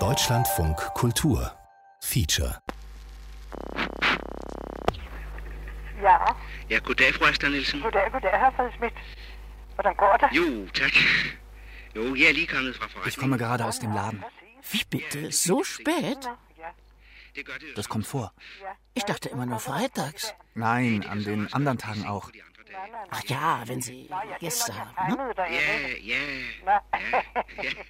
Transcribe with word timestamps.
Deutschlandfunk 0.00 0.76
Kultur 0.94 1.52
Feature 2.02 2.58
Ja, 6.02 6.36
Ja, 6.68 6.78
goddag, 6.80 7.14
fru 7.14 7.24
Astrid 7.24 7.50
Nielsen. 7.50 7.80
goddag, 7.82 8.10
goddag, 8.12 8.30
herr 8.32 8.52
Fredschmidt. 8.56 8.92
Hvordan 9.74 9.94
går 9.94 10.16
det? 10.16 10.28
Jo, 10.36 10.66
tak. 10.74 10.92
Jo, 11.96 12.14
jeg 12.14 12.28
er 12.28 12.32
lige 12.32 12.46
kommet 12.46 12.76
fra 12.76 13.06
Ich 13.06 13.16
komme 13.16 13.38
gerade 13.38 13.64
aus 13.64 13.78
dem 13.78 13.92
Laden. 13.92 14.24
Wie 14.72 14.84
bitte? 14.90 15.30
So 15.32 15.62
spät? 15.62 16.28
Ja, 16.58 17.42
Das 17.76 17.88
kommt 17.88 18.06
vor. 18.08 18.32
Ich 18.94 19.04
dachte 19.04 19.28
immer 19.28 19.46
nur 19.46 19.60
freitags. 19.60 20.34
Nein, 20.54 21.06
an 21.08 21.22
den 21.22 21.52
anderen 21.54 21.78
Tagen 21.78 22.06
auch. 22.06 22.30
Ach 23.10 23.24
ja, 23.24 23.62
wenn 23.66 23.80
Sie 23.80 24.08
Gäste 24.40 24.72
haben. 24.74 25.16
Ne? 25.16 25.34
ja, 25.36 26.18
Nå. 26.64 26.70
ja. 26.72 26.80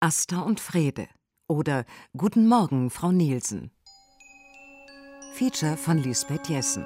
Asta 0.00 0.40
und 0.40 0.60
Frede 0.60 1.08
oder 1.48 1.84
Guten 2.16 2.46
Morgen, 2.46 2.90
Frau 2.90 3.12
Nielsen. 3.12 3.70
Feature 5.34 5.76
von 5.76 5.98
Lisbeth 5.98 6.48
Jessen. 6.48 6.84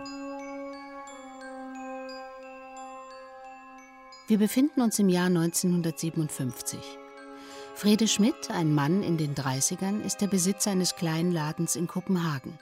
Wir 4.26 4.38
befinden 4.38 4.80
uns 4.80 4.98
im 4.98 5.09
Jahr 5.09 5.26
1957. 5.26 6.78
Frede 7.74 8.09
Schmidt, 8.09 8.51
ein 8.51 8.73
Mann 8.73 9.02
in 9.02 9.18
den 9.18 9.34
30ern, 9.34 10.01
ist 10.02 10.20
der 10.20 10.28
Besitzer 10.28 10.70
eines 10.70 10.96
kleinen 10.96 11.32
Ladens 11.32 11.76
in 11.76 11.87
Kopenhagen. 11.87 12.59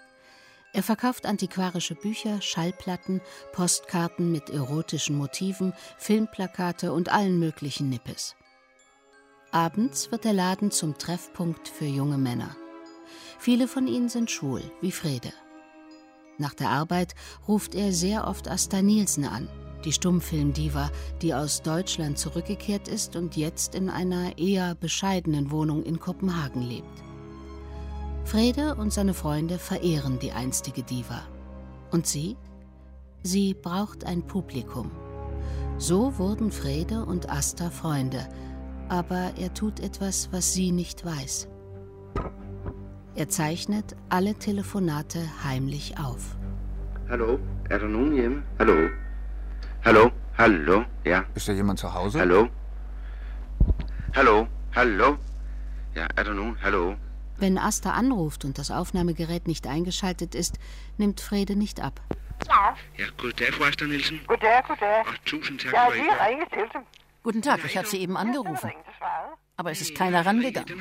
Er 0.74 0.82
verkauft 0.82 1.26
antiquarische 1.26 1.94
Bücher, 1.94 2.40
Schallplatten, 2.40 3.20
Postkarten 3.52 4.32
mit 4.32 4.48
erotischen 4.48 5.16
Motiven, 5.16 5.74
Filmplakate 5.98 6.92
und 6.92 7.12
allen 7.12 7.38
möglichen 7.38 7.90
Nippes. 7.90 8.36
Abends 9.50 10.10
wird 10.10 10.24
der 10.24 10.32
Laden 10.32 10.70
zum 10.70 10.96
Treffpunkt 10.96 11.68
für 11.68 11.84
junge 11.84 12.16
Männer. 12.16 12.56
Viele 13.38 13.68
von 13.68 13.86
ihnen 13.86 14.08
sind 14.08 14.30
schwul, 14.30 14.62
wie 14.80 14.92
Frede. 14.92 15.32
Nach 16.38 16.54
der 16.54 16.70
Arbeit 16.70 17.14
ruft 17.46 17.74
er 17.74 17.92
sehr 17.92 18.26
oft 18.26 18.48
Asta 18.48 18.80
Nielsen 18.80 19.26
an, 19.26 19.48
die 19.84 19.92
Stummfilmdiva, 19.92 20.90
die 21.20 21.34
aus 21.34 21.60
Deutschland 21.60 22.18
zurückgekehrt 22.18 22.88
ist 22.88 23.14
und 23.14 23.36
jetzt 23.36 23.74
in 23.74 23.90
einer 23.90 24.38
eher 24.38 24.74
bescheidenen 24.74 25.50
Wohnung 25.50 25.82
in 25.82 26.00
Kopenhagen 26.00 26.62
lebt. 26.62 27.11
Frede 28.24 28.74
und 28.76 28.92
seine 28.92 29.14
Freunde 29.14 29.58
verehren 29.58 30.18
die 30.18 30.32
einstige 30.32 30.82
Diva. 30.82 31.22
Und 31.90 32.06
sie? 32.06 32.36
Sie 33.22 33.54
braucht 33.54 34.04
ein 34.04 34.22
Publikum. 34.22 34.90
So 35.78 36.16
wurden 36.18 36.50
Frede 36.50 37.04
und 37.04 37.28
Asta 37.30 37.70
Freunde, 37.70 38.26
aber 38.88 39.32
er 39.38 39.52
tut 39.54 39.80
etwas, 39.80 40.28
was 40.32 40.52
sie 40.52 40.70
nicht 40.72 41.04
weiß. 41.04 41.48
Er 43.14 43.28
zeichnet 43.28 43.96
alle 44.08 44.34
Telefonate 44.34 45.20
heimlich 45.44 45.98
auf. 45.98 46.36
Hallo, 47.08 47.38
er 47.68 47.80
hjemme? 48.14 48.42
Hallo? 48.58 48.88
Hallo? 49.84 50.10
Hallo? 50.38 50.84
Ja, 51.04 51.24
Ist 51.34 51.48
da 51.48 51.52
jemand 51.52 51.78
zu 51.78 51.92
Hause? 51.92 52.20
hallo? 52.20 52.48
Hallo? 54.14 54.46
Hallo? 54.74 55.18
Ja, 55.94 56.06
er 56.16 56.32
nogen? 56.32 56.56
Hallo? 56.62 56.94
Wenn 57.38 57.58
Asta 57.58 57.90
anruft 57.92 58.44
und 58.44 58.58
das 58.58 58.70
Aufnahmegerät 58.70 59.46
nicht 59.46 59.66
eingeschaltet 59.66 60.34
ist, 60.34 60.58
nimmt 60.98 61.20
Frede 61.20 61.56
nicht 61.56 61.80
ab. 61.80 62.00
Ja, 62.48 62.76
Ja, 62.98 63.06
goddag, 63.16 63.52
fru 63.52 63.64
Astrid 63.64 63.88
Nielsen. 63.88 64.20
tusind 65.24 65.60
tak 65.60 65.72
Jeg 65.72 65.80
har 65.80 65.90
for 65.90 65.94
lige 65.94 66.06
I. 66.12 66.26
ringet 66.28 66.48
til 66.50 66.68
dem. 66.72 66.82
Guten 67.22 67.42
Tag, 67.42 67.64
ich 67.64 67.76
habe 67.76 67.86
Sie 67.86 67.98
eben 67.98 68.16
angerufen. 68.16 68.70
Aber 69.56 69.70
es 69.70 69.80
ist 69.80 69.94
keiner 69.94 70.26
rangegangen. 70.26 70.78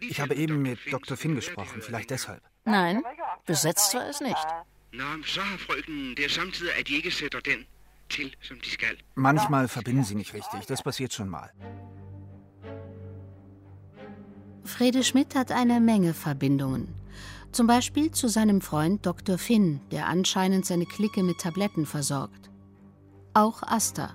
Ich 0.00 0.20
habe 0.20 0.34
eben 0.34 0.60
mit 0.62 0.78
Dr. 0.90 1.16
Finn 1.16 1.34
gesprochen, 1.34 1.80
vielleicht 1.80 2.10
deshalb. 2.10 2.42
Nein, 2.64 3.02
besetzt 3.46 3.94
war 3.94 4.06
es 4.08 4.20
nicht. 4.20 4.46
Manchmal 9.14 9.68
verbinden 9.68 10.04
sie 10.04 10.14
nicht 10.14 10.34
richtig, 10.34 10.66
das 10.66 10.82
passiert 10.82 11.12
schon 11.14 11.28
mal. 11.28 11.50
Frede 14.64 15.02
Schmidt 15.02 15.34
hat 15.34 15.50
eine 15.50 15.80
Menge 15.80 16.14
Verbindungen. 16.14 16.88
Zum 17.52 17.66
Beispiel 17.66 18.10
zu 18.10 18.28
seinem 18.28 18.60
Freund 18.60 19.04
Dr. 19.04 19.36
Finn, 19.36 19.80
der 19.90 20.06
anscheinend 20.06 20.64
seine 20.64 20.86
Clique 20.86 21.22
mit 21.22 21.38
Tabletten 21.38 21.84
versorgt. 21.84 22.50
Auch 23.34 23.62
Asta. 23.62 24.14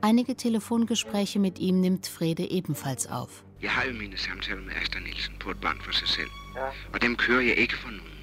Einige 0.00 0.36
Telefongespräche 0.36 1.38
mit 1.40 1.58
ihm 1.58 1.80
nimmt 1.80 2.06
Frede 2.06 2.48
ebenfalls 2.50 3.06
auf. 3.06 3.44
Jeg 3.60 3.70
har 3.72 3.86
jo 3.86 3.92
mine 3.92 4.16
samtaler 4.16 4.62
med 4.62 4.74
Asta 4.82 5.00
Nielsen 5.00 5.34
på 5.40 5.50
et 5.50 5.60
bånd 5.60 5.80
for 5.80 5.92
sig 5.92 6.08
selv. 6.08 6.30
Og 6.92 7.02
dem 7.02 7.16
kører 7.16 7.40
jeg 7.40 7.56
ikke 7.56 7.76
for 7.76 7.88
nogen. 7.88 8.18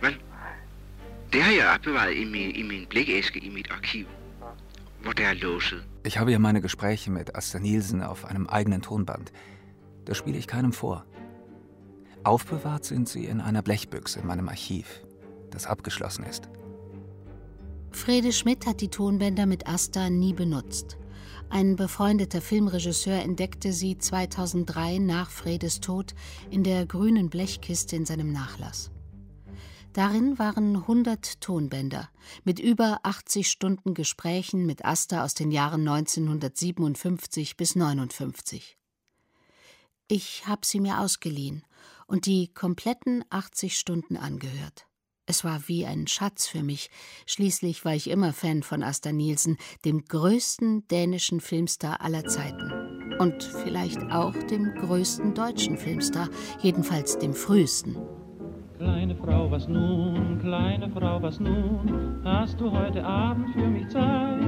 Vel? 0.00 0.16
Det 1.32 1.42
har 1.42 1.52
jeg 1.52 1.74
opbevaret 1.74 2.16
i 2.16 2.24
min, 2.24 2.50
i 2.50 2.62
min 2.62 2.86
blikæske 2.90 3.38
i 3.40 3.48
mit 3.48 3.68
arkiv, 3.70 4.06
hvor 5.02 5.12
der 5.12 5.26
er 5.26 5.34
låset. 5.34 5.84
Ich 6.06 6.18
habe 6.18 6.30
ja 6.30 6.38
meine 6.38 6.60
Gespräche 6.60 7.10
mit 7.10 7.30
Asta 7.34 7.58
Nielsen 7.58 8.02
auf 8.02 8.24
einem 8.24 8.46
eigenen 8.48 8.82
Tonband. 8.82 9.26
Das 10.04 10.16
spiele 10.16 10.38
ich 10.38 10.46
keinem 10.46 10.72
vor. 10.72 11.04
Aufbewahrt 12.24 12.84
sind 12.84 13.08
sie 13.08 13.24
in 13.24 13.40
einer 13.40 13.62
Blechbüchse 13.62 14.20
in 14.20 14.26
meinem 14.26 14.48
Archiv, 14.48 15.02
das 15.50 15.66
abgeschlossen 15.66 16.24
ist. 16.24 16.48
Frede 17.90 18.32
Schmidt 18.32 18.66
hat 18.66 18.80
die 18.80 18.88
Tonbänder 18.88 19.46
mit 19.46 19.66
Asta 19.66 20.08
nie 20.08 20.32
benutzt. 20.32 20.96
Ein 21.50 21.76
befreundeter 21.76 22.40
Filmregisseur 22.40 23.20
entdeckte 23.20 23.72
sie 23.72 23.98
2003 23.98 24.98
nach 24.98 25.30
Fredes 25.30 25.80
Tod 25.80 26.14
in 26.50 26.64
der 26.64 26.86
grünen 26.86 27.28
Blechkiste 27.28 27.96
in 27.96 28.06
seinem 28.06 28.32
Nachlass. 28.32 28.90
Darin 29.92 30.38
waren 30.38 30.76
100 30.76 31.42
Tonbänder 31.42 32.08
mit 32.44 32.58
über 32.58 33.00
80 33.02 33.48
Stunden 33.48 33.92
Gesprächen 33.92 34.64
mit 34.64 34.86
Asta 34.86 35.22
aus 35.22 35.34
den 35.34 35.50
Jahren 35.50 35.86
1957 35.86 37.58
bis 37.58 37.76
59. 37.76 38.78
Ich 40.14 40.46
habe 40.46 40.60
sie 40.66 40.78
mir 40.78 41.00
ausgeliehen 41.00 41.64
und 42.06 42.26
die 42.26 42.52
kompletten 42.52 43.24
80 43.30 43.78
Stunden 43.78 44.18
angehört. 44.18 44.86
Es 45.24 45.42
war 45.42 45.68
wie 45.68 45.86
ein 45.86 46.06
Schatz 46.06 46.46
für 46.46 46.62
mich. 46.62 46.90
Schließlich 47.24 47.86
war 47.86 47.94
ich 47.94 48.10
immer 48.10 48.34
Fan 48.34 48.62
von 48.62 48.82
Asta 48.82 49.10
Nielsen, 49.10 49.56
dem 49.86 50.04
größten 50.04 50.86
dänischen 50.88 51.40
Filmstar 51.40 52.02
aller 52.02 52.26
Zeiten. 52.26 53.16
Und 53.20 53.42
vielleicht 53.64 54.02
auch 54.12 54.34
dem 54.50 54.74
größten 54.74 55.32
deutschen 55.32 55.78
Filmstar, 55.78 56.28
jedenfalls 56.60 57.18
dem 57.18 57.32
frühesten. 57.32 57.96
Kleine 58.76 59.16
Frau, 59.16 59.50
was 59.50 59.66
nun, 59.66 60.38
kleine 60.40 60.90
Frau, 60.90 61.22
was 61.22 61.40
nun? 61.40 62.20
Hast 62.22 62.60
du 62.60 62.70
heute 62.70 63.02
Abend 63.02 63.48
für 63.54 63.66
mich 63.66 63.88
Zeit? 63.88 64.42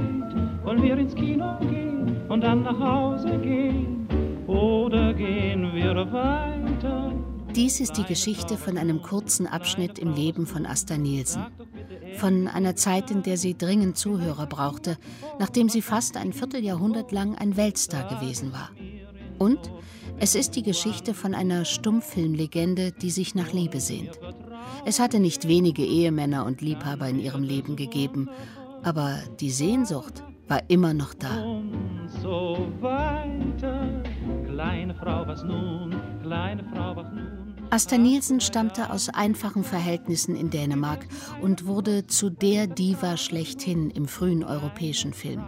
Wollen 0.63 0.83
wir 0.83 0.95
ins 0.95 1.15
Kino 1.15 1.57
gehen 1.59 2.21
und 2.29 2.41
dann 2.41 2.61
nach 2.61 2.79
Hause 2.79 3.39
gehen? 3.39 4.05
Oder 4.47 4.84
gehen 5.15 5.73
wir 5.73 5.95
weiter? 6.11 7.13
Dies 7.55 7.79
ist 7.79 7.93
die 7.97 8.03
Geschichte 8.03 8.57
von 8.57 8.77
einem 8.77 9.01
kurzen 9.01 9.47
Abschnitt 9.47 9.97
im 9.97 10.13
Leben 10.13 10.45
von 10.45 10.65
Asta 10.65 10.97
Nielsen. 10.97 11.45
Von 12.17 12.47
einer 12.47 12.75
Zeit, 12.75 13.11
in 13.11 13.23
der 13.23 13.37
sie 13.37 13.57
dringend 13.57 13.97
Zuhörer 13.97 14.45
brauchte, 14.45 14.97
nachdem 15.39 15.69
sie 15.69 15.81
fast 15.81 16.17
ein 16.17 16.33
Vierteljahrhundert 16.33 17.11
lang 17.11 17.35
ein 17.35 17.55
Weltstar 17.55 18.09
gewesen 18.09 18.51
war. 18.51 18.71
Und 19.39 19.71
es 20.19 20.35
ist 20.35 20.55
die 20.55 20.63
Geschichte 20.63 21.13
von 21.13 21.33
einer 21.33 21.65
Stummfilmlegende, 21.65 22.91
die 22.91 23.11
sich 23.11 23.35
nach 23.35 23.53
Liebe 23.53 23.79
sehnt. 23.79 24.19
Es 24.85 24.99
hatte 24.99 25.19
nicht 25.19 25.47
wenige 25.47 25.83
Ehemänner 25.83 26.45
und 26.45 26.61
Liebhaber 26.61 27.07
in 27.07 27.19
ihrem 27.19 27.43
Leben 27.43 27.75
gegeben, 27.75 28.29
aber 28.83 29.17
die 29.39 29.49
Sehnsucht 29.49 30.23
war 30.47 30.61
immer 30.67 30.93
noch 30.93 31.13
da. 31.13 31.61
So 32.21 32.67
weiter. 32.81 33.74
Kleine 34.55 34.95
Frau, 34.95 35.27
was 35.27 35.43
nun, 35.43 35.93
kleine 36.23 36.63
Frau, 36.63 36.95
was 36.95 37.11
nun? 37.11 37.55
Asta 37.71 37.97
Nielsen 37.97 38.39
stammte 38.39 38.89
aus 38.89 39.09
einfachen 39.09 39.65
Verhältnissen 39.65 40.33
in 40.33 40.49
Dänemark 40.49 41.05
und 41.41 41.65
wurde 41.65 42.07
zu 42.07 42.29
der 42.29 42.65
Diva 42.65 43.17
schlechthin 43.17 43.89
im 43.89 44.07
frühen 44.07 44.45
europäischen 44.45 45.11
Film. 45.11 45.43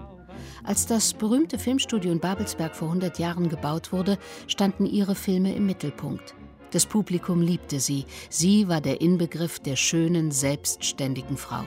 Als 0.65 0.88
das 0.88 1.13
berühmte 1.13 1.57
Filmstudio 1.57 2.12
in 2.12 2.19
Babelsberg 2.19 2.75
vor 2.75 2.89
100 2.89 3.18
Jahren 3.18 3.48
gebaut 3.48 3.94
wurde, 3.94 4.18
standen 4.48 4.86
ihre 4.86 5.15
Filme 5.15 5.56
im 5.56 5.65
Mittelpunkt. 5.65 6.36
Das 6.71 6.86
Publikum 6.86 7.42
liebte 7.42 7.80
sie. 7.80 8.04
Sie 8.30 8.68
war 8.68 8.81
der 8.81 9.00
Inbegriff 9.00 9.59
der 9.59 9.77
schönen, 9.77 10.31
selbstständigen 10.31 11.38
Frau. 11.38 11.63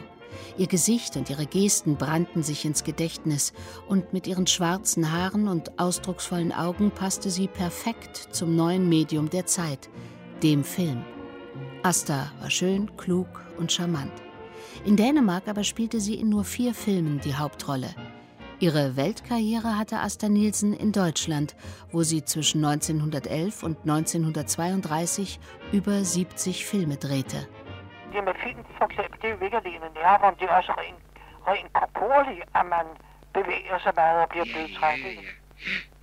Ihr 0.59 0.67
Gesicht 0.67 1.17
und 1.17 1.31
ihre 1.31 1.47
Gesten 1.47 1.97
brannten 1.97 2.43
sich 2.43 2.65
ins 2.65 2.85
Gedächtnis, 2.85 3.53
und 3.89 4.13
mit 4.13 4.27
ihren 4.27 4.47
schwarzen 4.47 5.13
Haaren 5.13 5.49
und 5.49 5.79
ausdrucksvollen 5.79 6.53
Augen 6.53 6.91
passte 6.91 7.31
sie 7.31 7.49
perfekt 7.49 8.29
zum 8.33 8.57
neuen 8.57 8.89
Medium 8.89 9.31
der 9.31 9.47
Zeit, 9.47 9.89
dem 10.43 10.65
Film. 10.65 11.05
Asta 11.83 12.31
war 12.41 12.51
schön, 12.51 12.95
klug 12.97 13.29
und 13.59 13.73
charmant. 13.73 14.13
In 14.85 14.97
Dänemark 14.97 15.49
aber 15.49 15.65
spielte 15.65 16.01
sie 16.01 16.15
in 16.15 16.29
nur 16.29 16.45
vier 16.45 16.75
Filmen 16.75 17.21
die 17.25 17.35
Hauptrolle. 17.35 17.95
Ihre 18.61 18.95
Weltkarriere 18.95 19.79
hatte 19.79 20.01
Asta 20.01 20.29
Nielsen 20.29 20.75
in 20.75 20.93
Deutschland, 20.93 21.57
wo 21.93 22.03
sie 22.03 22.25
zwischen 22.25 22.63
1911 22.63 23.63
und 23.63 23.79
1932 23.81 25.41
über 25.73 26.05
70 26.05 26.67
Filme 26.67 26.99
drehte. 26.99 27.49
Det 28.12 28.25
med 28.25 28.35
for 28.79 28.85
eksempel, 28.91 29.17
det 29.21 29.27
er 29.29 29.33
jo 29.35 29.41
virkelig 29.47 29.75
en 29.75 29.93
nerve, 29.95 30.37
det 30.41 30.47
er 30.51 30.55
også 30.61 30.73
rent, 30.83 31.03
rent 31.49 31.73
korporligt, 31.73 32.45
at 32.59 32.67
man 32.67 32.87
bevæger 33.37 33.79
sig 33.79 33.93
meget 33.97 34.23
og 34.23 34.29
bliver 34.29 34.47
blødtræt. 34.53 34.99
Ikke? 34.99 35.29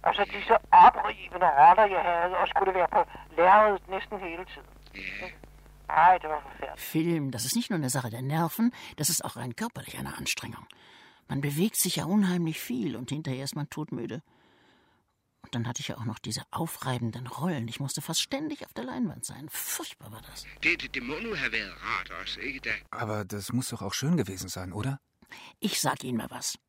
Altså 0.04 0.24
disse 0.36 0.56
oprivende 0.86 1.50
roller, 1.60 1.86
jeg 1.96 2.04
havde, 2.12 2.38
og 2.38 2.48
skulle 2.48 2.74
være 2.74 2.88
på 2.98 3.02
lærredet 3.38 3.90
næsten 3.90 4.20
hele 4.20 4.46
tiden. 4.54 4.72
War 5.90 6.18
verfährlich. 6.20 6.80
Film, 6.80 7.32
das 7.32 7.46
ist 7.46 7.56
nicht 7.56 7.70
nur 7.70 7.78
eine 7.78 7.90
Sache 7.90 8.10
der 8.10 8.22
Nerven, 8.22 8.74
das 8.98 9.10
ist 9.10 9.24
auch 9.24 9.38
rein 9.38 9.56
körperlich 9.56 9.98
eine 9.98 10.18
Anstrengung. 10.18 10.66
Man 11.30 11.42
bewegt 11.42 11.78
sich 11.78 11.96
ja 11.98 12.06
unheimlich 12.06 12.60
viel 12.60 12.96
und 12.96 13.10
hinterher 13.10 13.44
ist 13.44 13.56
man 13.56 13.70
todmüde. 13.70 14.22
Und 15.48 15.56
dann 15.56 15.68
hatte 15.68 15.80
ich 15.80 15.88
ja 15.88 15.98
auch 15.98 16.04
noch 16.04 16.20
diese 16.20 16.42
aufreibenden 16.52 17.26
Rollen. 17.26 17.70
Ich 17.70 17.80
musste 17.80 18.02
fast 18.02 18.22
ständig 18.22 18.66
auf 18.66 18.74
der 18.74 18.84
Leinwand 18.84 19.24
sein. 19.24 19.48
Furchtbar 19.50 20.12
war 20.12 20.22
das. 20.22 20.46
Aber 22.92 23.24
das 23.24 23.54
muss 23.54 23.70
doch 23.70 23.82
auch 23.82 23.94
schön 23.94 24.18
gewesen 24.18 24.50
sein, 24.50 24.74
oder? 24.74 25.00
Ich 25.62 25.80
sag 25.80 26.04
Ihnen 26.04 26.18
mal 26.18 26.30
was. 26.30 26.60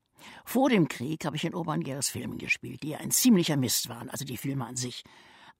Vor 0.45 0.71
dem 0.71 0.87
Krieg 0.87 1.25
habe 1.25 1.35
ich 1.35 1.45
in 1.45 1.55
Oberngers 1.55 2.09
Filmen 2.09 2.39
gespielt, 2.39 2.85
die 2.85 2.95
ein 2.95 3.11
ziemlicher 3.11 3.57
Mist 3.57 3.89
waren, 3.89 4.11
also 4.11 4.25
die 4.25 4.37
Filme 4.37 4.65
an 4.67 4.77
sich. 4.77 5.03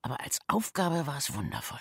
Aber 0.01 0.21
als 0.21 0.39
Aufgabe 0.47 1.05
war 1.05 1.17
es 1.17 1.33
wundervoll. 1.33 1.79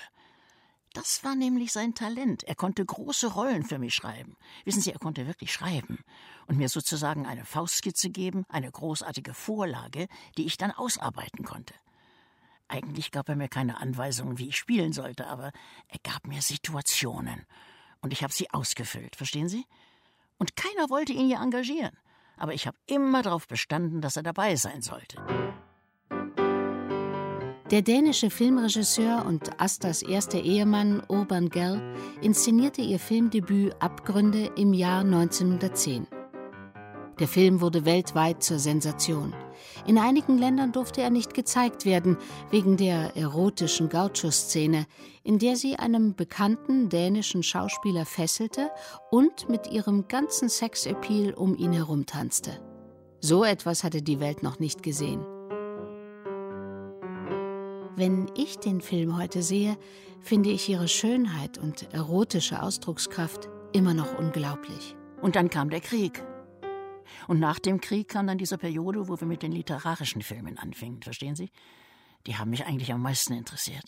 Das 0.94 1.22
war 1.22 1.34
nämlich 1.34 1.72
sein 1.72 1.94
Talent. 1.94 2.44
Er 2.44 2.54
konnte 2.54 2.84
große 2.84 3.28
Rollen 3.34 3.62
für 3.62 3.78
mich 3.78 3.94
schreiben. 3.94 4.36
Wissen 4.64 4.80
Sie, 4.80 4.92
er 4.92 4.98
konnte 4.98 5.26
wirklich 5.26 5.52
schreiben 5.52 5.98
und 6.46 6.56
mir 6.56 6.68
sozusagen 6.68 7.26
eine 7.26 7.44
Faustskizze 7.44 8.10
geben, 8.10 8.44
eine 8.48 8.70
großartige 8.70 9.34
Vorlage, 9.34 10.08
die 10.36 10.46
ich 10.46 10.56
dann 10.56 10.70
ausarbeiten 10.70 11.44
konnte. 11.44 11.74
Eigentlich 12.68 13.10
gab 13.10 13.28
er 13.28 13.36
mir 13.36 13.48
keine 13.48 13.80
Anweisungen, 13.80 14.38
wie 14.38 14.48
ich 14.48 14.56
spielen 14.56 14.92
sollte, 14.92 15.26
aber 15.26 15.52
er 15.88 15.98
gab 16.02 16.26
mir 16.26 16.42
Situationen. 16.42 17.46
Und 18.00 18.12
ich 18.12 18.22
habe 18.22 18.32
sie 18.32 18.50
ausgefüllt, 18.50 19.16
verstehen 19.16 19.48
Sie? 19.48 19.64
Und 20.38 20.54
keiner 20.54 20.88
wollte 20.90 21.12
ihn 21.12 21.28
ja 21.28 21.42
engagieren. 21.42 21.96
Aber 22.36 22.54
ich 22.54 22.66
habe 22.66 22.76
immer 22.86 23.22
darauf 23.22 23.48
bestanden, 23.48 24.00
dass 24.00 24.16
er 24.16 24.22
dabei 24.22 24.54
sein 24.56 24.82
sollte. 24.82 25.20
Der 27.70 27.82
dänische 27.82 28.30
Filmregisseur 28.30 29.26
und 29.26 29.60
Astas 29.60 30.00
erster 30.00 30.40
Ehemann 30.40 31.02
Urban 31.06 31.50
Gell 31.50 31.82
inszenierte 32.22 32.80
ihr 32.80 32.98
Filmdebüt 32.98 33.74
Abgründe 33.78 34.50
im 34.56 34.72
Jahr 34.72 35.00
1910. 35.00 36.06
Der 37.20 37.28
Film 37.28 37.60
wurde 37.60 37.84
weltweit 37.84 38.42
zur 38.42 38.58
Sensation. 38.58 39.34
In 39.86 39.98
einigen 39.98 40.38
Ländern 40.38 40.72
durfte 40.72 41.02
er 41.02 41.10
nicht 41.10 41.34
gezeigt 41.34 41.84
werden, 41.84 42.16
wegen 42.50 42.78
der 42.78 43.14
erotischen 43.18 43.90
Gaucho-Szene, 43.90 44.86
in 45.22 45.38
der 45.38 45.56
sie 45.56 45.76
einem 45.76 46.14
bekannten 46.14 46.88
dänischen 46.88 47.42
Schauspieler 47.42 48.06
fesselte 48.06 48.70
und 49.10 49.50
mit 49.50 49.70
ihrem 49.70 50.08
ganzen 50.08 50.48
Sexappeal 50.48 51.34
um 51.34 51.54
ihn 51.54 51.72
herumtanzte. 51.74 52.62
So 53.20 53.44
etwas 53.44 53.84
hatte 53.84 54.00
die 54.00 54.20
Welt 54.20 54.42
noch 54.42 54.58
nicht 54.58 54.82
gesehen. 54.82 55.26
Wenn 57.98 58.30
ich 58.36 58.60
den 58.60 58.80
Film 58.80 59.18
heute 59.18 59.42
sehe, 59.42 59.76
finde 60.20 60.50
ich 60.50 60.68
ihre 60.68 60.86
Schönheit 60.86 61.58
und 61.58 61.92
erotische 61.92 62.62
Ausdruckskraft 62.62 63.48
immer 63.72 63.92
noch 63.92 64.16
unglaublich. 64.16 64.94
Und 65.20 65.34
dann 65.34 65.50
kam 65.50 65.68
der 65.68 65.80
Krieg. 65.80 66.22
Und 67.26 67.40
nach 67.40 67.58
dem 67.58 67.80
Krieg 67.80 68.08
kam 68.08 68.28
dann 68.28 68.38
diese 68.38 68.56
Periode, 68.56 69.08
wo 69.08 69.18
wir 69.18 69.26
mit 69.26 69.42
den 69.42 69.50
literarischen 69.50 70.22
Filmen 70.22 70.58
anfingen, 70.58 71.02
verstehen 71.02 71.34
Sie? 71.34 71.50
Die 72.28 72.36
haben 72.36 72.50
mich 72.50 72.64
eigentlich 72.66 72.92
am 72.92 73.02
meisten 73.02 73.32
interessiert. 73.32 73.86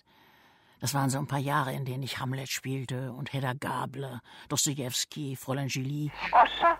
Das 0.80 0.92
waren 0.92 1.08
so 1.08 1.18
ein 1.18 1.28
paar 1.28 1.38
Jahre, 1.38 1.72
in 1.72 1.84
denen 1.84 2.02
ich 2.02 2.18
Hamlet 2.18 2.48
spielte 2.48 3.12
und 3.12 3.32
Hedda 3.32 3.52
Gabler, 3.52 4.22
Dostojewski, 4.48 5.36
Fräulein 5.36 5.68
Julie. 5.68 6.10
Og 6.32 6.48
så 6.58 6.70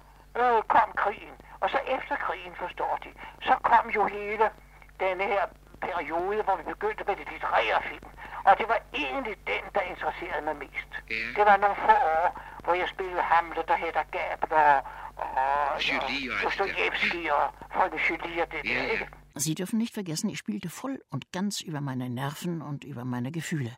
øh, 0.41 0.63
kom 0.67 0.91
krigen, 0.97 1.35
og 1.61 1.71
så 1.71 1.79
efter 1.87 2.17
krigen, 2.17 2.55
forstår 2.57 2.99
de, 3.05 3.11
så 3.43 3.55
kom 3.63 3.91
jo 3.91 4.07
hele 4.07 4.51
denne 4.99 5.25
her 5.25 5.47
periode, 5.87 6.43
hvor 6.47 6.57
vi 6.61 6.65
begyndte 6.75 7.03
med 7.09 7.15
de 7.21 7.25
litterære 7.33 7.83
film. 7.91 8.11
Og 8.49 8.53
det 8.59 8.67
var 8.73 8.81
egentlig 9.03 9.37
den, 9.53 9.65
der 9.75 9.83
interesserede 9.93 10.43
mig 10.49 10.57
mest. 10.65 10.91
Ja. 11.11 11.15
Det 11.37 11.45
var 11.51 11.57
nogle 11.65 11.77
få 11.87 11.97
år, 12.17 12.27
hvor 12.65 12.75
jeg 12.75 12.89
spillede 12.95 13.23
Hamlet 13.23 13.69
og 13.75 13.79
Hedda 13.83 14.03
Gabler 14.17 14.73
og, 15.17 15.89
Julie 15.89 16.31
og 16.33 16.37
og 16.37 16.53
alt 16.53 16.59
det 16.59 16.59
der. 16.59 16.65
Dostojevski 16.67 17.23
og 17.37 17.45
Frøken 17.75 18.01
Julie 18.09 18.43
og 18.43 18.49
det 18.53 18.61
Ja, 18.65 18.75
der, 18.75 18.85
ja. 18.87 18.93
ikke? 18.93 19.09
Sie 19.39 19.55
dürfen 19.55 19.79
nicht 19.79 19.95
vergessen, 19.95 20.29
ich 20.31 20.39
spielte 20.39 20.69
voll 20.69 20.97
und 21.11 21.23
ganz 21.33 21.61
über 21.61 21.81
meine 21.81 22.09
Nerven 22.11 22.63
und 22.63 22.85
über 22.85 23.05
meine 23.05 23.31
Gefühle. 23.33 23.77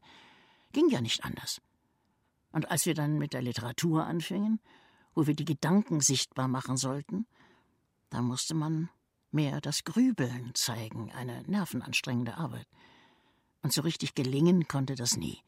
Ging 0.73 0.89
ja 0.91 1.01
nicht 1.01 1.25
anders. 1.25 1.61
Und 2.53 2.71
als 2.71 2.87
wir 2.87 2.95
dann 2.95 3.19
mit 3.19 3.33
der 3.33 3.43
Literatur 3.43 4.07
anfingen, 4.07 4.61
wo 5.15 5.27
wir 5.27 5.35
die 5.35 5.45
Gedanken 5.45 6.01
sichtbar 6.01 6.49
machen 6.49 6.77
sollten, 6.77 7.27
da 8.11 8.23
musste 8.23 8.55
man 8.55 8.89
mehr 9.33 9.61
das 9.61 9.85
Grübeln 9.85 10.55
zeigen, 10.55 11.11
eine 11.13 11.43
nervenanstrengende 11.43 12.37
Arbeit. 12.37 12.67
Und 13.63 13.73
so 13.73 13.83
richtig 13.83 14.15
gelingen 14.15 14.69
konnte 14.69 14.95
das 14.95 15.17
nie. 15.17 15.41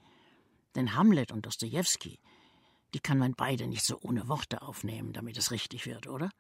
Denn 0.75 0.95
Hamlet 0.95 1.33
und 1.33 1.47
Dostojewski, 1.47 2.19
die 2.95 3.01
kann 3.01 3.19
man 3.19 3.35
beide 3.35 3.67
nicht 3.67 3.85
so 3.85 3.99
ohne 4.03 4.29
Worte 4.29 4.63
aufnehmen, 4.63 5.13
damit 5.13 5.37
es 5.37 5.51
richtig 5.51 5.87
wird, 5.87 6.07
oder? 6.07 6.31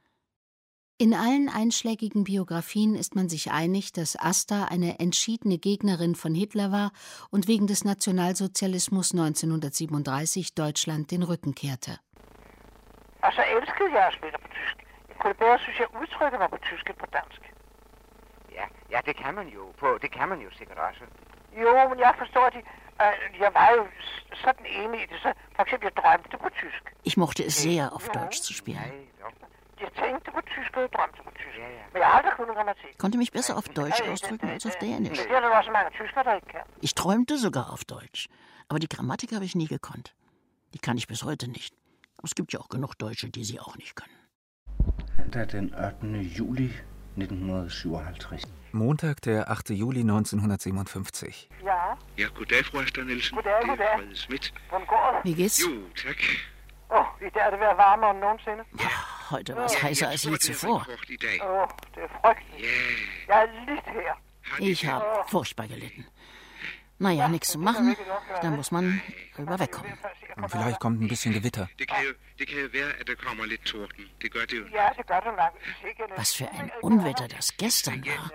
In 0.96 1.12
allen 1.12 1.48
einschlägigen 1.48 2.22
Biografien 2.22 2.94
ist 2.94 3.16
man 3.16 3.28
sich 3.28 3.50
einig, 3.50 3.92
dass 3.92 4.16
Asta 4.16 4.66
eine 4.66 5.00
entschiedene 5.00 5.58
Gegnerin 5.58 6.14
von 6.14 6.36
Hitler 6.36 6.70
war 6.70 6.92
und 7.30 7.48
wegen 7.48 7.66
des 7.66 7.84
Nationalsozialismus 7.84 9.10
1937 9.10 10.54
Deutschland 10.54 11.10
den 11.10 11.24
Rücken 11.24 11.56
kehrte. 11.56 11.98
Kunne 15.24 15.40
bedre, 15.44 15.58
synes 15.64 15.78
jeg, 15.82 15.88
udtrykke 16.00 16.36
mig 16.42 16.48
på 16.54 16.58
tysk 16.68 16.84
end 16.90 16.98
på 17.04 17.08
dansk. 17.18 17.40
Ja, 18.58 18.66
ja, 18.94 18.98
det 19.08 19.14
kan 19.22 19.34
man 19.38 19.46
jo. 19.56 19.62
På, 19.80 19.98
det 20.02 20.10
kan 20.16 20.28
man 20.28 20.38
jo 20.46 20.50
sikkert 20.58 20.78
også. 20.88 21.04
Jo, 21.62 21.88
men 21.90 21.98
jeg 22.06 22.12
forstår, 22.22 22.44
at 22.50 22.52
de, 22.56 22.62
øh, 23.04 23.40
jeg 23.44 23.50
var 23.58 23.68
jo 23.76 23.82
sådan 24.44 24.66
enig 24.66 24.98
i 25.04 25.06
det. 25.10 25.18
Så 25.24 25.32
for 25.56 25.62
eksempel, 25.62 25.84
jeg 25.90 25.96
drømte 26.02 26.36
på 26.44 26.48
tysk. 26.60 26.82
Ich 27.04 27.16
mochte 27.22 27.42
es 27.50 27.54
sehr, 27.66 27.84
auf 27.96 28.06
Deutsch 28.16 28.38
zu 28.48 28.52
spielen. 28.60 28.92
Jeg 29.84 29.90
tænkte 30.02 30.30
på 30.36 30.40
tysk, 30.54 30.70
og 30.76 30.80
jeg 30.82 30.92
drømte 30.96 31.20
på 31.26 31.30
tysk. 31.40 31.56
Ja, 31.58 31.68
ja. 31.78 31.84
Men 31.92 31.98
jeg 32.02 32.06
har 32.08 32.14
aldrig 32.18 32.32
kunnet 32.38 32.54
grammatik. 32.56 32.92
Konnte 32.98 33.18
mich 33.22 33.32
besser 33.38 33.54
auf 33.60 33.68
Deutsch 33.80 34.00
ausdrücken 34.10 34.48
als 34.54 34.66
auf 34.66 34.76
Dänisch. 34.82 35.22
Det 35.22 35.36
er 35.36 35.40
der 35.40 35.50
også 35.60 35.70
mange 35.78 35.90
tyskere, 36.00 36.24
der 36.24 36.34
ikke 36.34 36.48
kan. 36.56 36.64
Ich 36.86 36.94
träumte 36.94 37.34
sogar 37.46 37.66
auf 37.74 37.82
Deutsch. 37.96 38.22
Aber 38.68 38.78
die 38.84 38.90
Grammatik 38.94 39.30
habe 39.36 39.44
ich 39.48 39.54
nie 39.62 39.68
gekonnt. 39.76 40.08
Die 40.74 40.82
kann 40.86 40.96
ich 41.00 41.06
bis 41.12 41.20
heute 41.28 41.46
nicht. 41.58 41.72
Aber 42.18 42.26
es 42.30 42.34
gibt 42.38 42.52
ja 42.52 42.58
auch 42.60 42.68
genug 42.76 42.92
Deutsche, 43.04 43.26
die 43.36 43.44
sie 43.50 43.58
auch 43.60 43.76
nicht 43.82 43.94
können. 44.00 44.23
Der 45.32 45.44
den 45.44 45.74
8. 45.74 46.06
juli 46.38 46.70
1957. 47.16 48.42
Montag, 48.72 49.16
der 49.24 49.44
8. 49.50 49.74
Juli 49.74 49.98
1957. 50.00 51.48
Ja, 51.64 51.74
Ja, 52.18 52.26
goddag, 52.34 52.64
fru 52.64 52.78
Astrid 52.78 53.04
Nielsen. 53.04 53.34
Goddag, 53.36 53.52
Det 53.52 53.62
er 53.62 53.66
goddag. 53.68 53.86
Frede 53.98 54.16
Schmidt. 54.16 54.54
hvordan 54.68 54.86
går 54.86 55.20
det? 55.24 55.30
Wie 55.30 55.44
geht's? 55.44 55.60
Jo, 55.70 55.88
tak. 56.06 56.16
Oh, 56.90 57.06
i 57.26 57.30
dag 57.34 57.42
er 57.46 57.50
det 57.50 57.60
ved 57.60 57.66
at 57.66 58.10
end 58.10 58.20
nogensinde. 58.20 58.62
Heute 59.30 59.54
war 59.56 59.64
es 59.64 59.74
heißer 59.74 60.08
als 60.08 60.24
je 60.24 60.30
det 60.30 60.42
zuvor. 60.42 60.76
oh, 61.42 61.68
det 61.94 62.02
er 62.02 62.08
frygteligt. 62.20 62.62
Ja, 63.28 63.34
Jeg 63.34 63.42
er 63.42 63.46
lidt 63.70 63.84
her. 63.84 64.12
Ich 64.60 64.86
habe 64.90 65.04
furchtbar 65.30 65.66
gelitten. 65.66 66.06
Naja, 66.98 67.28
nichts 67.28 67.50
zu 67.50 67.58
machen. 67.58 67.96
Da 68.40 68.50
muss 68.50 68.70
man 68.70 69.00
drüber 69.36 69.58
wegkommen. 69.58 69.92
Und 70.36 70.48
vielleicht 70.50 70.80
kommt 70.80 71.00
ein 71.00 71.08
bisschen 71.08 71.32
Gewitter. 71.32 71.68
Ja. 74.72 74.92
Was 76.16 76.32
für 76.34 76.50
ein 76.50 76.70
Unwetter 76.80 77.28
das 77.28 77.56
gestern 77.56 78.04
war. 78.06 78.30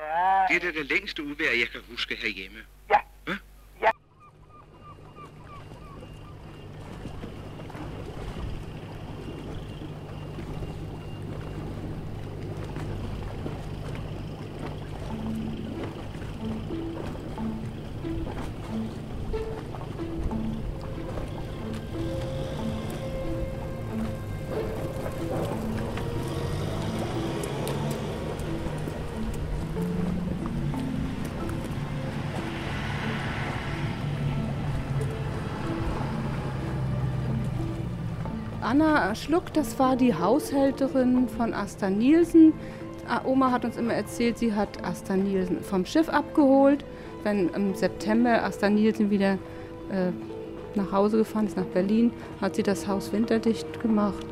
Anna 38.69 39.15
Schluck, 39.15 39.51
das 39.53 39.79
war 39.79 39.95
die 39.95 40.13
Haushälterin 40.13 41.27
von 41.27 41.55
Asta 41.55 41.89
Nielsen. 41.89 42.53
Oma 43.25 43.49
hat 43.49 43.65
uns 43.65 43.77
immer 43.77 43.95
erzählt, 43.95 44.37
sie 44.37 44.53
hat 44.53 44.85
Asta 44.85 45.15
Nielsen 45.15 45.63
vom 45.63 45.87
Schiff 45.87 46.07
abgeholt. 46.07 46.85
Wenn 47.23 47.49
im 47.49 47.73
September 47.73 48.43
Asta 48.43 48.69
Nielsen 48.69 49.09
wieder 49.09 49.39
äh, 49.91 50.11
nach 50.75 50.91
Hause 50.91 51.17
gefahren 51.17 51.47
ist, 51.47 51.57
nach 51.57 51.65
Berlin, 51.65 52.11
hat 52.41 52.57
sie 52.57 52.61
das 52.61 52.87
Haus 52.87 53.11
winterdicht 53.11 53.81
gemacht, 53.81 54.23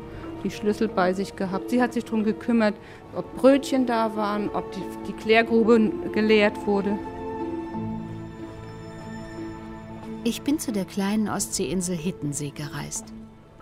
die 0.44 0.52
Schlüssel 0.52 0.86
bei 0.86 1.12
sich 1.14 1.34
gehabt. 1.34 1.70
Sie 1.70 1.82
hat 1.82 1.94
sich 1.94 2.04
darum 2.04 2.22
gekümmert, 2.22 2.76
ob 3.16 3.34
Brötchen 3.38 3.86
da 3.86 4.14
waren, 4.14 4.50
ob 4.50 4.70
die, 4.70 4.82
die 5.08 5.14
Klärgrube 5.14 5.90
geleert 6.12 6.64
wurde. 6.64 6.96
Ich 10.22 10.42
bin 10.42 10.60
zu 10.60 10.70
der 10.70 10.84
kleinen 10.84 11.28
Ostseeinsel 11.28 11.96
Hittensee 11.96 12.50
gereist. 12.50 13.17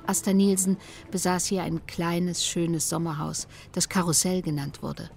Asta 0.06 0.32
Nielsen 0.32 0.76
besaß 1.10 1.46
hier 1.46 1.62
ein 1.62 1.86
kleines, 1.86 2.44
schönes 2.44 2.88
Sommerhaus, 2.88 3.48
das 3.72 3.88
Karussell 3.88 4.42
genannt 4.42 4.82
wurde. 4.82 5.10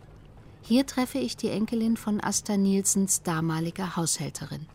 Hier 0.62 0.86
treffe 0.86 1.18
ich 1.18 1.38
die 1.38 1.50
Enkelin 1.50 1.98
von 1.98 2.22
Asta 2.22 2.58
Nielsens 2.58 3.24
damaliger 3.24 3.96
Haushälterin. 3.96 4.68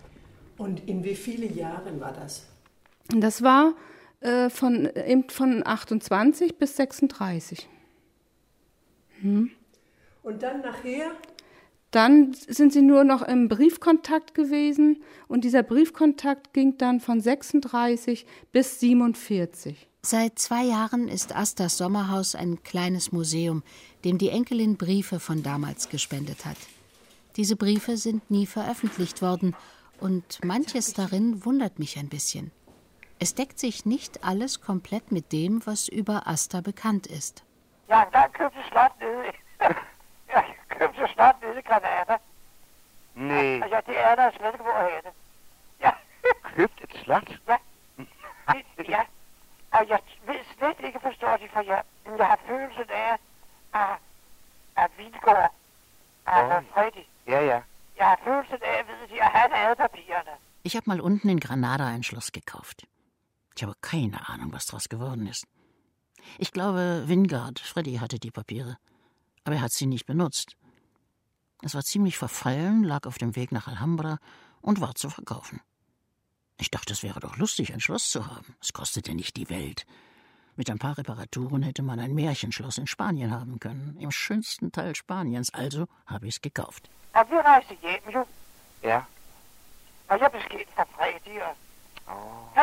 Und 0.56 0.88
in 0.88 1.04
wie 1.04 1.14
viele 1.14 1.46
Jahren 1.46 2.00
war 2.00 2.12
das? 2.12 2.46
Das 3.08 3.42
war 3.42 3.74
äh, 4.20 4.50
von, 4.50 4.88
von 5.28 5.66
28 5.66 6.58
bis 6.58 6.76
36. 6.76 7.68
Hm. 9.20 9.50
Und 10.22 10.42
dann 10.42 10.62
nachher? 10.62 11.12
Dann 11.90 12.32
sind 12.32 12.72
sie 12.72 12.82
nur 12.82 13.04
noch 13.04 13.22
im 13.22 13.48
Briefkontakt 13.48 14.34
gewesen 14.34 15.02
und 15.28 15.44
dieser 15.44 15.62
Briefkontakt 15.62 16.52
ging 16.52 16.76
dann 16.76 16.98
von 16.98 17.20
36 17.20 18.26
bis 18.50 18.80
47. 18.80 19.88
Seit 20.06 20.38
zwei 20.38 20.64
Jahren 20.64 21.08
ist 21.08 21.34
Astas 21.34 21.78
Sommerhaus 21.78 22.34
ein 22.34 22.62
kleines 22.62 23.10
Museum, 23.10 23.62
dem 24.04 24.18
die 24.18 24.28
Enkelin 24.28 24.76
Briefe 24.76 25.18
von 25.18 25.42
damals 25.42 25.88
gespendet 25.88 26.44
hat. 26.44 26.58
Diese 27.36 27.56
Briefe 27.56 27.96
sind 27.96 28.30
nie 28.30 28.44
veröffentlicht 28.44 29.22
worden 29.22 29.56
und 30.00 30.44
manches 30.44 30.92
darin 30.92 31.46
wundert 31.46 31.78
mich 31.78 31.98
ein 31.98 32.10
bisschen. 32.10 32.50
Es 33.18 33.34
deckt 33.34 33.58
sich 33.58 33.86
nicht 33.86 34.22
alles 34.22 34.60
komplett 34.60 35.10
mit 35.10 35.32
dem, 35.32 35.64
was 35.64 35.88
über 35.88 36.26
Asta 36.26 36.60
bekannt 36.60 37.06
ist. 37.06 37.42
Ja, 37.88 38.06
da 38.12 38.28
købte 38.28 38.58
slot 38.68 38.92
nede. 39.00 39.32
Jeg 40.28 40.44
købte 40.68 41.08
slot 41.14 41.36
nede 41.40 41.60
i 41.60 41.62
Granada. 41.62 42.18
Nee. 43.14 43.58
Ja, 43.58 43.78
er 43.78 44.32
slet 44.36 44.52
ikke, 44.52 44.64
hvor 44.64 44.78
jeg 44.82 45.00
det. 45.02 45.12
Ja. 45.80 45.92
Købt 46.56 46.80
et 46.82 47.00
slot? 47.02 47.40
Ja. 47.48 47.56
Ja. 48.86 49.02
Og 49.76 49.82
jeg 49.88 50.00
ved 50.26 50.40
slet 50.56 50.86
ikke 50.86 51.00
forstå 51.08 51.26
det, 51.42 51.48
for 51.54 51.60
jeg, 51.72 51.82
jeg 52.18 52.26
har 52.26 52.38
følelsen 52.48 52.88
af, 52.90 53.12
at, 53.82 53.96
at 54.76 54.90
Vingård, 54.98 55.50
altså 56.26 56.56
Oh. 56.58 56.64
Freddy, 56.74 57.04
Ja, 57.26 57.40
ja. 57.50 57.60
jeg 57.98 58.06
har 58.12 58.18
følelsen 58.24 58.58
af, 58.62 58.78
ved 58.88 59.08
de, 59.08 59.22
at 59.22 59.30
han 59.30 59.50
havde 59.52 59.76
papirerne. 59.76 60.30
Ich 60.64 60.74
habe 60.76 60.84
mal 60.86 61.00
unten 61.00 61.28
in 61.30 61.40
Granada 61.40 61.84
ein 61.94 62.02
Schloss 62.02 62.32
gekauft. 62.32 62.78
Ich 63.56 63.62
habe 63.62 63.74
keine 63.82 64.18
Ahnung, 64.28 64.52
was 64.52 64.66
daraus 64.66 64.88
geworden 64.88 65.26
ist. 65.26 65.44
Ich 66.38 66.50
glaube, 66.52 67.04
Wingard, 67.08 67.58
Freddy 67.60 67.96
hatte 67.96 68.18
die 68.18 68.30
Papiere. 68.30 68.76
Aber 69.44 69.56
er 69.56 69.60
hat 69.62 69.72
sie 69.72 69.86
nicht 69.86 70.06
benutzt. 70.06 70.56
Es 71.62 71.74
war 71.74 71.82
ziemlich 71.82 72.16
verfallen, 72.16 72.82
lag 72.82 73.06
auf 73.06 73.18
dem 73.18 73.36
Weg 73.36 73.52
nach 73.52 73.68
Alhambra 73.68 74.18
und 74.62 74.80
war 74.80 74.94
zu 74.94 75.10
verkaufen. 75.10 75.60
Ich 76.64 76.70
dachte, 76.70 76.94
es 76.94 77.02
wäre 77.02 77.20
doch 77.20 77.36
lustig, 77.36 77.74
ein 77.74 77.80
Schloss 77.80 78.10
zu 78.10 78.26
haben. 78.26 78.56
Es 78.58 78.72
kostete 78.72 79.14
nicht 79.14 79.36
die 79.36 79.50
Welt. 79.50 79.84
Mit 80.56 80.70
ein 80.70 80.78
paar 80.78 80.96
Reparaturen 80.96 81.62
hätte 81.62 81.82
man 81.82 82.00
ein 82.00 82.14
Märchenschloss 82.14 82.78
in 82.78 82.86
Spanien 82.86 83.32
haben 83.32 83.60
können, 83.60 83.98
im 84.00 84.10
schönsten 84.10 84.72
Teil 84.72 84.94
Spaniens, 84.94 85.52
also 85.52 85.88
habe 86.06 86.26
ich 86.26 86.36
es 86.36 86.40
gekauft. 86.40 86.88
Ja. 88.82 89.06
Oh. 92.08 92.48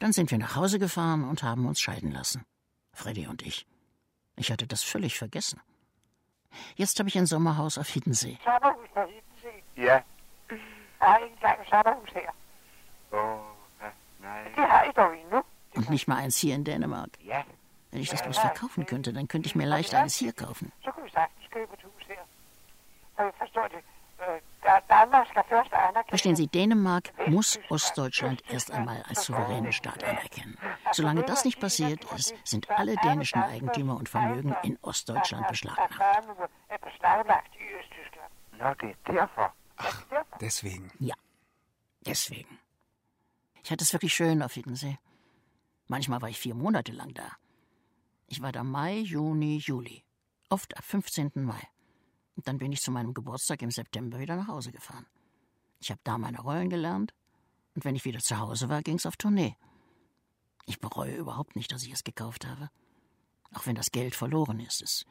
Dann 0.00 0.12
sind 0.12 0.30
wir 0.30 0.36
nach 0.36 0.54
Hause 0.54 0.78
gefahren 0.78 1.26
und 1.26 1.42
haben 1.42 1.64
uns 1.64 1.80
scheiden 1.80 2.12
lassen. 2.12 2.44
Freddy 2.92 3.26
und 3.26 3.40
ich. 3.40 3.66
Ich 4.36 4.52
hatte 4.52 4.66
das 4.66 4.82
völlig 4.82 5.16
vergessen. 5.16 5.62
Jetzt 6.76 6.98
habe 6.98 7.08
ich 7.08 7.16
ein 7.16 7.24
Sommerhaus 7.24 7.78
auf 7.78 7.88
Hiddensee. 7.88 8.36
Hiddensee. 9.44 9.84
Ja. 9.88 10.00
Jeg 11.00 11.08
har 11.08 11.18
ikke 11.18 11.34
engang 11.34 11.60
et 11.60 11.68
sommerhus 11.68 12.10
her. 12.10 12.30
Oh, 13.12 13.18
ja, 13.80 13.90
nein. 14.20 14.44
Det 14.56 14.64
har 14.70 14.82
I 14.84 14.92
dog 14.96 15.12
endnu. 15.18 15.42
Und 15.76 15.90
nicht 15.90 16.08
mal 16.08 16.18
eins 16.22 16.40
hier 16.40 16.54
in 16.54 16.64
Dänemark. 16.64 17.10
Ja. 17.24 17.44
Wenn 17.90 18.00
ich 18.00 18.10
das 18.10 18.22
bloß 18.22 18.38
verkaufen 18.38 18.86
könnte, 18.86 19.12
dann 19.12 19.28
könnte 19.28 19.46
ich 19.46 19.54
mir 19.54 19.66
leicht 19.66 19.94
eines 19.94 20.16
hier 20.16 20.32
kaufen. 20.32 20.72
Så 20.84 20.90
kunne 20.92 21.06
vi 21.06 21.10
sagtens 21.10 21.50
købe 21.50 21.74
et 21.74 21.82
hus 21.82 22.06
her. 22.08 22.24
Og 23.16 23.24
jeg 23.24 23.34
forstår 23.38 23.68
det. 23.68 23.84
Verstehen 26.08 26.36
Sie, 26.36 26.46
Dänemark 26.46 27.12
muss 27.26 27.60
Ostdeutschland 27.68 28.42
erst 28.50 28.70
einmal 28.70 29.02
als 29.08 29.24
souveränen 29.24 29.72
Staat 29.72 30.02
anerkennen. 30.04 30.56
Solange 30.92 31.22
das 31.22 31.44
nicht 31.44 31.60
passiert 31.60 32.04
ist, 32.16 32.34
sind 32.44 32.70
alle 32.70 32.96
dänischen 32.96 33.42
Eigentümer 33.42 33.96
und 33.96 34.08
Vermögen 34.08 34.56
in 34.62 34.78
Ostdeutschland 34.80 35.46
beschlagnahmt. 35.48 35.90
Er 38.58 38.74
beslaglagt 38.74 38.82
i 38.82 38.86
Østtyskland. 38.86 38.88
Nå, 38.88 38.88
det 38.88 38.96
er 39.04 39.12
derfor. 39.12 39.54
Deswegen. 40.40 40.90
Ja, 40.98 41.14
deswegen. 42.06 42.58
Ich 43.62 43.70
hatte 43.70 43.84
es 43.84 43.92
wirklich 43.92 44.14
schön 44.14 44.42
auf 44.42 44.54
Hiddensee. 44.54 44.98
Manchmal 45.86 46.22
war 46.22 46.28
ich 46.28 46.38
vier 46.38 46.54
Monate 46.54 46.92
lang 46.92 47.14
da. 47.14 47.36
Ich 48.26 48.40
war 48.40 48.52
da 48.52 48.62
Mai, 48.64 48.98
Juni, 48.98 49.58
Juli. 49.58 50.04
Oft 50.48 50.76
ab 50.76 50.84
15. 50.84 51.32
Mai. 51.34 51.62
Und 52.36 52.48
dann 52.48 52.58
bin 52.58 52.72
ich 52.72 52.80
zu 52.80 52.90
meinem 52.90 53.14
Geburtstag 53.14 53.62
im 53.62 53.70
September 53.70 54.18
wieder 54.18 54.36
nach 54.36 54.48
Hause 54.48 54.72
gefahren. 54.72 55.06
Ich 55.80 55.90
habe 55.90 56.00
da 56.04 56.18
meine 56.18 56.40
Rollen 56.40 56.70
gelernt. 56.70 57.14
Und 57.74 57.84
wenn 57.84 57.96
ich 57.96 58.04
wieder 58.04 58.20
zu 58.20 58.38
Hause 58.38 58.68
war, 58.68 58.82
ging's 58.82 59.06
auf 59.06 59.16
Tournee. 59.16 59.56
Ich 60.66 60.80
bereue 60.80 61.14
überhaupt 61.14 61.56
nicht, 61.56 61.72
dass 61.72 61.82
ich 61.82 61.92
es 61.92 62.04
gekauft 62.04 62.46
habe. 62.46 62.70
Auch 63.52 63.66
wenn 63.66 63.74
das 63.74 63.90
Geld 63.90 64.14
verloren 64.14 64.60
ist. 64.60 64.82
Es 64.82 65.04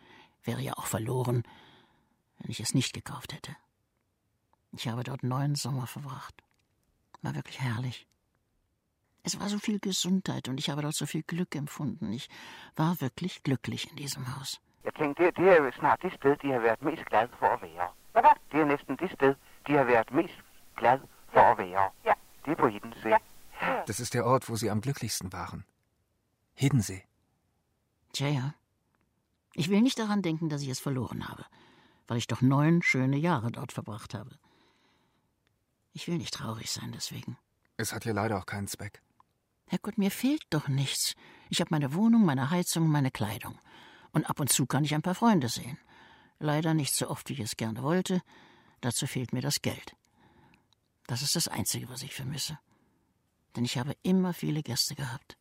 wäre 0.43 0.61
ja 0.61 0.73
auch 0.73 0.87
verloren, 0.87 1.43
wenn 2.43 2.51
ich 2.51 2.59
es 2.59 2.73
nicht 2.73 2.93
gekauft 2.93 3.33
hätte. 3.33 3.55
Ich 4.71 4.87
habe 4.87 5.03
dort 5.03 5.23
neun 5.23 5.55
Sommer 5.55 5.87
verbracht. 5.87 6.43
War 7.21 7.35
wirklich 7.35 7.59
herrlich. 7.59 8.07
Es 9.23 9.39
war 9.39 9.47
so 9.47 9.57
viel 9.57 9.79
Gesundheit 9.79 10.49
und 10.49 10.59
ich 10.59 10.69
habe 10.69 10.81
dort 10.81 10.95
so 10.95 11.05
viel 11.05 11.23
Glück 11.23 11.55
empfunden. 11.55 12.11
Ich 12.11 12.29
war 12.75 12.99
wirklich 12.99 13.41
glücklich 13.43 13.89
in 13.89 13.95
diesem 13.95 14.35
Haus. 14.35 14.59
Jeg 14.83 14.93
tænkte, 14.95 15.23
det, 15.23 15.37
det 15.37 15.47
er 15.47 15.63
jo 15.63 15.71
snart 15.71 16.01
det 16.01 16.13
sted, 16.13 16.35
de 16.41 16.51
har 16.51 16.59
været 16.59 16.81
mest 16.81 17.05
glade 17.05 17.29
for 17.39 17.47
at 17.47 17.61
være. 17.61 17.87
Det 18.51 18.59
er 18.61 18.65
næsten 18.65 18.97
det 18.97 19.11
sted, 19.11 19.35
de 19.67 19.73
har 19.73 19.83
været 19.83 20.11
mest 20.11 20.33
glade 20.75 21.07
for 21.33 21.39
at 21.39 21.57
være. 21.57 21.89
Ja. 22.05 22.13
Det 22.45 22.51
er 22.51 22.55
på 22.55 22.67
Hiddensee. 22.67 23.17
Das 23.87 23.99
ist 23.99 24.13
der 24.13 24.25
Ort, 24.25 24.49
wo 24.49 24.55
sie 24.55 24.69
am 24.69 24.81
glücklichsten 24.81 25.31
waren. 25.31 25.63
Hiddensee. 26.53 27.03
Tja, 28.13 28.27
ja. 28.27 28.53
Ich 29.55 29.69
will 29.69 29.81
nicht 29.81 29.99
daran 29.99 30.21
denken, 30.21 30.49
dass 30.49 30.61
ich 30.61 30.69
es 30.69 30.81
verloren 30.81 31.29
habe, 31.29 31.45
weil 32.07 32.17
ich 32.17 32.27
doch 32.27 32.41
neun 32.41 32.81
schöne 32.81 33.17
Jahre 33.17 33.51
dort 33.51 33.71
verbracht 33.71 34.13
habe. 34.13 34.37
Ich 35.93 36.07
will 36.07 36.17
nicht 36.17 36.33
traurig 36.33 36.71
sein 36.71 36.91
deswegen. 36.91 37.37
Es 37.77 37.93
hat 37.93 38.03
hier 38.03 38.13
leider 38.13 38.37
auch 38.37 38.45
keinen 38.45 38.67
Zweck. 38.67 39.01
Herrgott, 39.67 39.97
mir 39.97 40.11
fehlt 40.11 40.43
doch 40.49 40.67
nichts. 40.67 41.15
Ich 41.49 41.59
habe 41.61 41.69
meine 41.71 41.93
Wohnung, 41.93 42.25
meine 42.25 42.49
Heizung, 42.49 42.87
meine 42.87 43.11
Kleidung. 43.11 43.57
Und 44.11 44.29
ab 44.29 44.39
und 44.39 44.51
zu 44.51 44.65
kann 44.65 44.83
ich 44.83 44.93
ein 44.93 45.01
paar 45.01 45.15
Freunde 45.15 45.49
sehen. 45.49 45.77
Leider 46.39 46.73
nicht 46.73 46.93
so 46.93 47.09
oft, 47.09 47.29
wie 47.29 47.33
ich 47.33 47.39
es 47.39 47.57
gerne 47.57 47.81
wollte. 47.81 48.21
Dazu 48.81 49.07
fehlt 49.07 49.33
mir 49.33 49.41
das 49.41 49.61
Geld. 49.61 49.95
Das 51.07 51.21
ist 51.21 51.35
das 51.35 51.47
Einzige, 51.47 51.89
was 51.89 52.03
ich 52.03 52.13
vermisse. 52.13 52.59
Denn 53.55 53.65
ich 53.65 53.77
habe 53.77 53.95
immer 54.03 54.33
viele 54.33 54.61
Gäste 54.63 54.95
gehabt. 54.95 55.37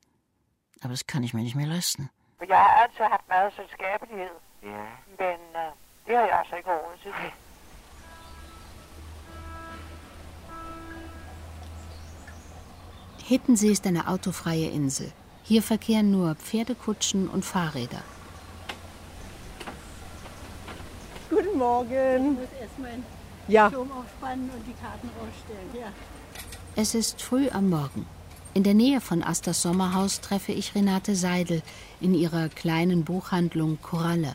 Aber 0.80 0.90
das 0.90 1.06
kann 1.06 1.22
ich 1.22 1.34
mir 1.34 1.42
nicht 1.42 1.54
mehr 1.56 1.66
leisten. 1.66 2.10
For 2.38 2.46
jeg 2.48 2.58
har 2.58 2.82
altid 2.82 3.00
haft 3.10 3.28
meget 3.28 3.52
selskabelighed, 3.54 4.30
Ja. 4.62 4.84
men 5.18 5.40
øh, 5.56 5.72
det 6.06 6.16
har 6.16 6.24
jeg 6.24 6.38
altså 6.38 6.56
ikke 6.56 6.70
råd 6.70 6.98
til. 7.02 7.12
Hittensee 13.24 13.70
ist 13.70 13.86
eine 13.86 14.08
autofreie 14.08 14.68
Insel. 14.68 15.12
Hier 15.44 15.62
verkehren 15.62 16.10
nur 16.10 16.34
Pferdekutschen 16.34 17.28
und 17.28 17.44
Fahrräder. 17.44 18.02
Guten 21.30 21.58
Morgen. 21.58 22.32
Ich 22.32 22.38
muss 22.40 22.60
erstmal 22.60 22.90
den 22.92 23.04
Ja. 23.48 23.70
Schirm 23.70 23.90
aufspannen 23.92 24.50
und 24.50 24.66
die 24.66 24.74
Karten 24.74 25.08
rausstellen. 25.18 25.70
Ja. 25.74 25.92
Es 26.76 26.94
ist 26.94 27.22
früh 27.22 27.48
am 27.50 27.70
Morgen. 27.70 28.06
In 28.54 28.64
der 28.64 28.74
Nähe 28.74 29.00
von 29.00 29.22
Astas 29.22 29.62
Sommerhaus 29.62 30.20
treffe 30.20 30.52
ich 30.52 30.74
Renate 30.74 31.14
Seidel 31.16 31.62
in 32.00 32.14
ihrer 32.14 32.48
kleinen 32.48 33.04
Buchhandlung 33.04 33.78
Koralle. 33.80 34.34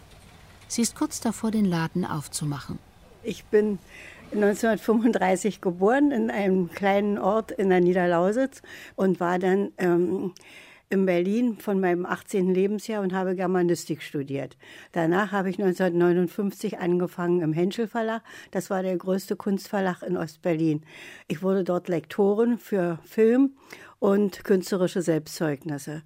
Sie 0.67 0.81
ist 0.81 0.95
kurz 0.95 1.19
davor, 1.21 1.51
den 1.51 1.65
Laden 1.65 2.05
aufzumachen. 2.05 2.79
Ich 3.23 3.45
bin 3.45 3.79
1935 4.33 5.61
geboren 5.61 6.11
in 6.11 6.29
einem 6.29 6.69
kleinen 6.69 7.17
Ort 7.17 7.51
in 7.51 7.69
der 7.69 7.79
Niederlausitz 7.79 8.61
und 8.95 9.19
war 9.19 9.39
dann 9.39 9.71
ähm, 9.77 10.33
in 10.89 11.05
Berlin 11.05 11.57
von 11.57 11.79
meinem 11.79 12.05
18. 12.05 12.53
Lebensjahr 12.53 13.01
und 13.01 13.13
habe 13.13 13.35
Germanistik 13.35 14.01
studiert. 14.01 14.57
Danach 14.93 15.31
habe 15.31 15.49
ich 15.49 15.59
1959 15.59 16.79
angefangen 16.79 17.41
im 17.41 17.53
Henschel 17.53 17.87
Verlag. 17.87 18.21
Das 18.51 18.69
war 18.69 18.83
der 18.83 18.95
größte 18.97 19.35
Kunstverlag 19.35 20.01
in 20.03 20.15
Ostberlin. 20.15 20.83
Ich 21.27 21.41
wurde 21.41 21.63
dort 21.63 21.89
Lektorin 21.89 22.57
für 22.57 22.99
Film 23.03 23.53
und 23.99 24.43
künstlerische 24.43 25.01
Selbstzeugnisse. 25.01 26.03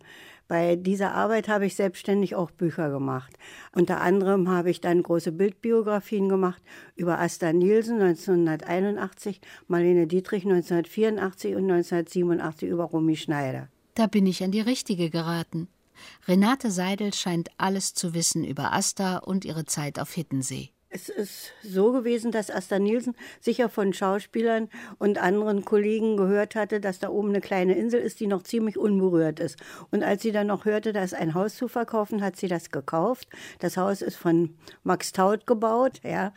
Bei 0.52 0.76
dieser 0.76 1.14
Arbeit 1.14 1.48
habe 1.48 1.66
ich 1.66 1.78
selbstständig 1.78 2.36
auch 2.36 2.52
Bücher 2.52 2.90
gemacht. 2.90 3.32
Unter 3.74 4.02
anderem 4.02 4.50
habe 4.50 4.70
ich 4.70 4.82
dann 4.82 5.02
große 5.02 5.32
Bildbiografien 5.32 6.28
gemacht 6.28 6.62
über 6.98 7.22
Asta 7.22 7.54
Nielsen 7.54 8.02
1981, 8.02 9.40
Marlene 9.70 10.08
Dietrich 10.08 10.44
1984 10.44 11.56
und 11.56 11.72
1987 11.72 12.68
über 12.68 12.84
Romy 12.84 13.16
Schneider. 13.16 13.70
Da 13.94 14.08
bin 14.08 14.26
ich 14.26 14.44
an 14.44 14.52
die 14.52 14.60
richtige 14.60 15.10
geraten. 15.10 15.70
Renate 16.28 16.70
Seidel 16.70 17.14
scheint 17.14 17.50
alles 17.58 17.94
zu 17.94 18.14
wissen 18.14 18.44
über 18.44 18.74
Asta 18.74 19.20
und 19.20 19.46
ihre 19.46 19.64
Zeit 19.64 20.00
auf 20.00 20.12
Hittensee. 20.12 20.72
Es 20.94 21.08
ist 21.08 21.54
so 21.64 21.94
gewesen, 21.94 22.32
dass 22.32 22.52
Asta 22.52 22.78
Nielsen 22.78 23.16
sicher 23.40 23.70
von 23.70 23.94
Schauspielern 23.94 24.68
und 25.00 25.20
anderen 25.20 25.64
Kollegen 25.64 26.18
gehört 26.18 26.54
hatte, 26.54 26.82
dass 26.82 27.00
da 27.00 27.08
oben 27.08 27.30
eine 27.30 27.40
kleine 27.40 27.76
Insel 27.76 28.02
ist, 28.02 28.20
die 28.20 28.28
noch 28.28 28.44
ziemlich 28.44 28.78
unberührt 28.78 29.40
ist. 29.40 29.58
Und 29.90 30.04
als 30.04 30.22
sie 30.22 30.34
dann 30.34 30.48
noch 30.48 30.66
hörte, 30.66 30.92
da 30.92 31.02
ist 31.02 31.14
ein 31.14 31.34
Haus 31.34 31.56
zu 31.56 31.70
verkaufen, 31.70 32.22
hat 32.22 32.36
sie 32.36 32.50
das 32.50 32.72
gekauft. 32.72 33.30
Das 33.60 33.78
Haus 33.78 34.02
ist 34.02 34.18
von 34.18 34.58
Max 34.84 35.14
Taut 35.14 35.48
gebaut, 35.48 36.02
ja. 36.04 36.34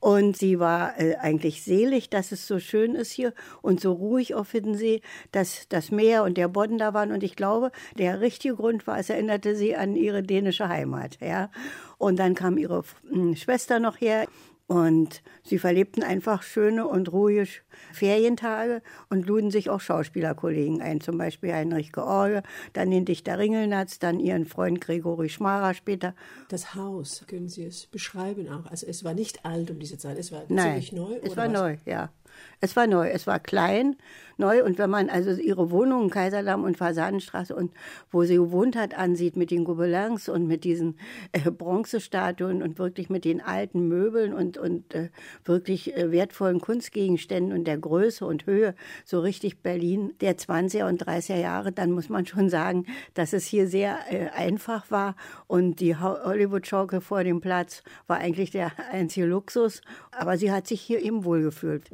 Und 0.00 0.36
sie 0.36 0.60
war 0.60 0.98
äh, 1.00 1.16
eigentlich 1.16 1.62
selig, 1.62 2.08
dass 2.08 2.30
es 2.30 2.46
so 2.46 2.58
schön 2.60 2.94
ist 2.94 3.10
hier 3.10 3.32
und 3.62 3.80
so 3.80 3.92
ruhig 3.92 4.34
auf 4.34 4.52
Hiddensee, 4.52 5.00
dass 5.32 5.68
das 5.68 5.90
Meer 5.90 6.22
und 6.22 6.36
der 6.36 6.48
Bodden 6.48 6.78
da 6.78 6.94
waren. 6.94 7.10
Und 7.10 7.22
ich 7.22 7.34
glaube, 7.34 7.72
der 7.98 8.20
richtige 8.20 8.54
Grund 8.54 8.86
war, 8.86 8.98
es 8.98 9.10
erinnerte 9.10 9.56
sie 9.56 9.74
an 9.74 9.96
ihre 9.96 10.22
dänische 10.22 10.68
Heimat. 10.68 11.18
Ja. 11.20 11.50
Und 11.98 12.18
dann 12.18 12.34
kam 12.34 12.58
ihre 12.58 12.84
hm, 13.10 13.34
Schwester 13.34 13.80
noch 13.80 14.00
her. 14.00 14.26
Und 14.68 15.22
sie 15.44 15.58
verlebten 15.58 16.02
einfach 16.02 16.42
schöne 16.42 16.86
und 16.86 17.10
ruhige 17.10 17.48
Ferientage 17.94 18.82
und 19.08 19.26
luden 19.26 19.50
sich 19.50 19.70
auch 19.70 19.80
Schauspielerkollegen 19.80 20.82
ein, 20.82 21.00
zum 21.00 21.16
Beispiel 21.16 21.54
Heinrich 21.54 21.90
George, 21.90 22.42
dann 22.74 22.90
den 22.90 23.06
Dichter 23.06 23.38
Ringelnatz, 23.38 23.98
dann 23.98 24.20
ihren 24.20 24.44
Freund 24.44 24.82
Gregory 24.82 25.30
Schmarer 25.30 25.72
später. 25.72 26.14
Das 26.50 26.74
Haus, 26.74 27.24
können 27.26 27.48
Sie 27.48 27.64
es 27.64 27.86
beschreiben 27.86 28.46
auch? 28.50 28.66
Also 28.70 28.86
es 28.86 29.04
war 29.04 29.14
nicht 29.14 29.46
alt 29.46 29.70
um 29.70 29.78
diese 29.78 29.96
Zeit, 29.96 30.18
es 30.18 30.32
war 30.32 30.42
Nein, 30.48 30.82
ziemlich 30.82 30.92
neu? 30.92 31.14
es 31.22 31.34
war 31.34 31.46
was? 31.46 31.52
neu, 31.52 31.76
ja. 31.86 32.10
Es 32.60 32.74
war 32.76 32.86
neu, 32.86 33.08
es 33.08 33.26
war 33.26 33.38
klein, 33.38 33.96
neu. 34.36 34.64
Und 34.64 34.78
wenn 34.78 34.90
man 34.90 35.10
also 35.10 35.30
ihre 35.30 35.70
Wohnungen, 35.70 36.10
Kaiserdamm 36.10 36.64
und 36.64 36.76
Fasanenstraße 36.76 37.54
und 37.54 37.72
wo 38.10 38.24
sie 38.24 38.36
gewohnt 38.36 38.76
hat, 38.76 38.96
ansieht 38.96 39.36
mit 39.36 39.50
den 39.50 39.64
Gobelins 39.64 40.28
und 40.28 40.46
mit 40.46 40.64
diesen 40.64 40.96
äh, 41.32 41.50
Bronzestatuen 41.50 42.62
und 42.62 42.78
wirklich 42.78 43.10
mit 43.10 43.24
den 43.24 43.40
alten 43.40 43.88
Möbeln 43.88 44.32
und, 44.32 44.58
und 44.58 44.94
äh, 44.94 45.10
wirklich 45.44 45.96
äh, 45.96 46.10
wertvollen 46.10 46.60
Kunstgegenständen 46.60 47.56
und 47.56 47.64
der 47.64 47.78
Größe 47.78 48.24
und 48.24 48.46
Höhe, 48.46 48.74
so 49.04 49.20
richtig 49.20 49.62
Berlin 49.62 50.14
der 50.20 50.36
20er 50.36 50.88
und 50.88 51.04
30er 51.04 51.36
Jahre, 51.36 51.72
dann 51.72 51.90
muss 51.90 52.08
man 52.08 52.26
schon 52.26 52.48
sagen, 52.48 52.86
dass 53.14 53.32
es 53.32 53.44
hier 53.44 53.68
sehr 53.68 53.98
äh, 54.10 54.28
einfach 54.30 54.90
war. 54.90 55.16
Und 55.46 55.80
die 55.80 55.96
Hollywood-Schaukel 55.96 57.00
vor 57.00 57.24
dem 57.24 57.40
Platz 57.40 57.82
war 58.06 58.18
eigentlich 58.18 58.50
der 58.50 58.72
einzige 58.90 59.26
Luxus. 59.26 59.80
Aber 60.10 60.36
sie 60.36 60.52
hat 60.52 60.66
sich 60.66 60.80
hier 60.80 61.02
eben 61.02 61.24
wohlgefühlt. 61.24 61.90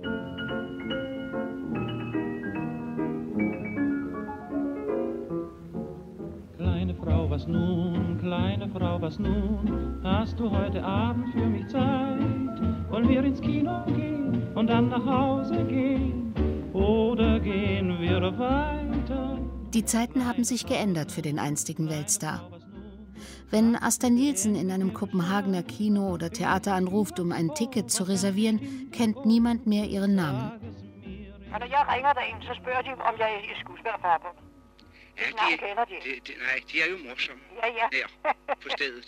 Kleine 6.57 6.95
Frau, 6.95 7.31
was 7.31 7.47
nun, 7.47 8.19
kleine 8.19 8.69
Frau, 8.69 9.01
was 9.01 9.19
nun? 9.19 9.99
Hast 10.03 10.39
du 10.39 10.51
heute 10.51 10.83
Abend 10.83 11.29
für 11.33 11.47
mich 11.47 11.67
Zeit? 11.69 12.61
Wollen 12.91 13.09
wir 13.09 13.25
ins 13.25 13.41
Kino 13.41 13.85
gehen 13.87 14.43
und 14.55 14.69
dann 14.69 14.89
nach 14.89 15.05
Hause 15.05 15.65
gehen? 15.65 16.33
Oder 16.73 17.41
gehen 17.41 18.01
wir 18.01 18.21
weiter? 18.39 19.39
Die 19.73 19.85
Zeiten 19.85 20.27
haben 20.27 20.45
sich 20.45 20.67
geändert 20.67 21.11
für 21.11 21.23
den 21.23 21.39
einstigen 21.39 21.89
Weltstar. 21.89 22.49
Wenn 23.55 23.77
Asta 23.77 24.11
Nielsen 24.11 24.57
in 24.57 24.73
einem 24.73 24.93
Kopenhagener 24.95 25.63
Kino 25.63 26.13
oder 26.13 26.29
Theater 26.29 26.75
anruft, 26.75 27.21
um 27.21 27.31
ein 27.31 27.55
Ticket 27.55 27.89
zu 27.89 28.03
reservieren, 28.03 28.91
kennt 28.91 29.25
niemand 29.27 29.65
mehr 29.65 29.85
ihren 29.85 30.17
Namen. 30.17 30.61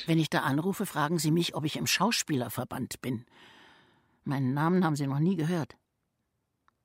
Wenn 0.06 0.18
ich 0.20 0.30
da 0.30 0.38
anrufe, 0.42 0.86
fragen 0.86 1.18
sie 1.18 1.32
mich, 1.32 1.56
ob 1.56 1.64
ich 1.64 1.76
im 1.76 1.88
Schauspielerverband 1.88 3.00
bin. 3.02 3.26
Meinen 4.22 4.54
Namen 4.54 4.84
haben 4.84 4.94
sie 4.94 5.08
noch 5.08 5.18
nie 5.18 5.34
gehört. 5.34 5.76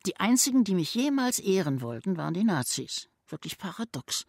Die 0.07 0.19
einzigen, 0.19 0.63
die 0.63 0.73
mich 0.73 0.95
jemals 0.95 1.37
ehren 1.37 1.83
wollten, 1.83 2.17
waren 2.17 2.33
die 2.33 2.43
Nazis. 2.43 3.07
Wirklich 3.27 3.59
paradox. 3.59 4.25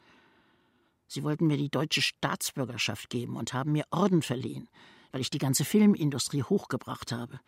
Sie 1.13 1.25
wollten 1.25 1.47
mir 1.47 1.59
die 1.59 1.69
deutsche 1.69 2.01
Staatsbürgerschaft 2.01 3.11
geben 3.11 3.37
und 3.37 3.53
haben 3.53 3.73
mir 3.73 3.85
Orden 3.91 4.23
verliehen, 4.23 4.71
weil 5.11 5.21
ich 5.21 5.29
die 5.29 5.37
ganze 5.47 5.63
Filmindustrie 5.67 6.43
hochgebracht 6.43 7.13
habe. 7.13 7.39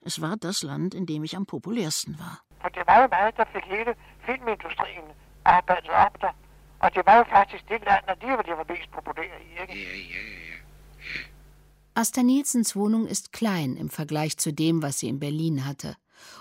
Es 0.00 0.22
war 0.22 0.38
das 0.38 0.62
Land, 0.62 0.94
in 0.94 1.04
dem 1.04 1.22
ich 1.22 1.36
am 1.36 1.44
populärsten 1.44 2.18
war. 2.18 2.40
Og 2.64 2.74
det 2.74 2.86
var 2.86 3.02
jo 3.02 3.08
meget, 3.08 3.36
der 3.36 3.46
fik 3.52 3.64
hele 3.64 3.94
filmindustrien 4.26 5.04
arbejdet 5.44 5.90
op 5.90 6.20
der. 6.20 6.34
Og 6.78 6.94
det 6.94 7.06
var 7.06 7.16
jo 7.16 7.24
faktisk 7.24 7.68
det 7.68 7.80
land, 7.84 8.04
alligevel, 8.08 8.44
det 8.46 8.56
var 8.56 8.66
mest 8.68 8.90
populære 8.90 9.38
i, 9.42 9.60
ikke? 9.62 9.74
Ja, 9.74 9.96
ja, 9.96 10.22
ja. 10.50 10.56
Asta 11.94 12.22
Nielsens 12.22 12.76
Wohnung 12.76 13.06
ist 13.06 13.32
klein 13.32 13.76
im 13.76 13.90
Vergleich 13.90 14.38
zu 14.38 14.52
dem, 14.52 14.82
was 14.82 14.98
sie 14.98 15.08
in 15.08 15.20
Berlin 15.20 15.66
hatte. 15.66 15.96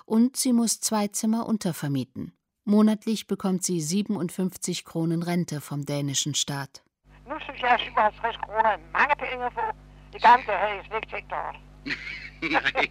Und 0.06 0.38
sie 0.38 0.54
muss 0.54 0.80
zwei 0.80 1.08
Zimmer 1.08 1.46
untervermieten. 1.46 2.34
Monatlich 2.68 3.28
bekommt 3.28 3.64
sie 3.64 3.80
57 3.80 4.86
Kronen 4.86 5.22
Rente 5.24 5.62
vom 5.62 5.86
dänischen 5.86 6.34
Staat. 6.34 6.82
Nu 7.28 7.36
synes 7.40 7.62
jeg, 7.62 7.72
at 7.72 7.80
57 7.80 8.42
kroner 8.42 8.70
er 8.70 8.80
mange 8.94 9.16
penge 9.24 9.46
at 9.46 9.54
få. 9.54 9.66
I 10.16 10.20
gamle 10.20 10.46
dage 10.48 10.58
havde 10.58 10.76
jeg 10.78 10.86
slet 10.86 10.98
ikke 10.98 11.12
tænkt 11.16 11.32
over 11.34 11.52
det. 11.52 11.62
Nej. 12.56 12.86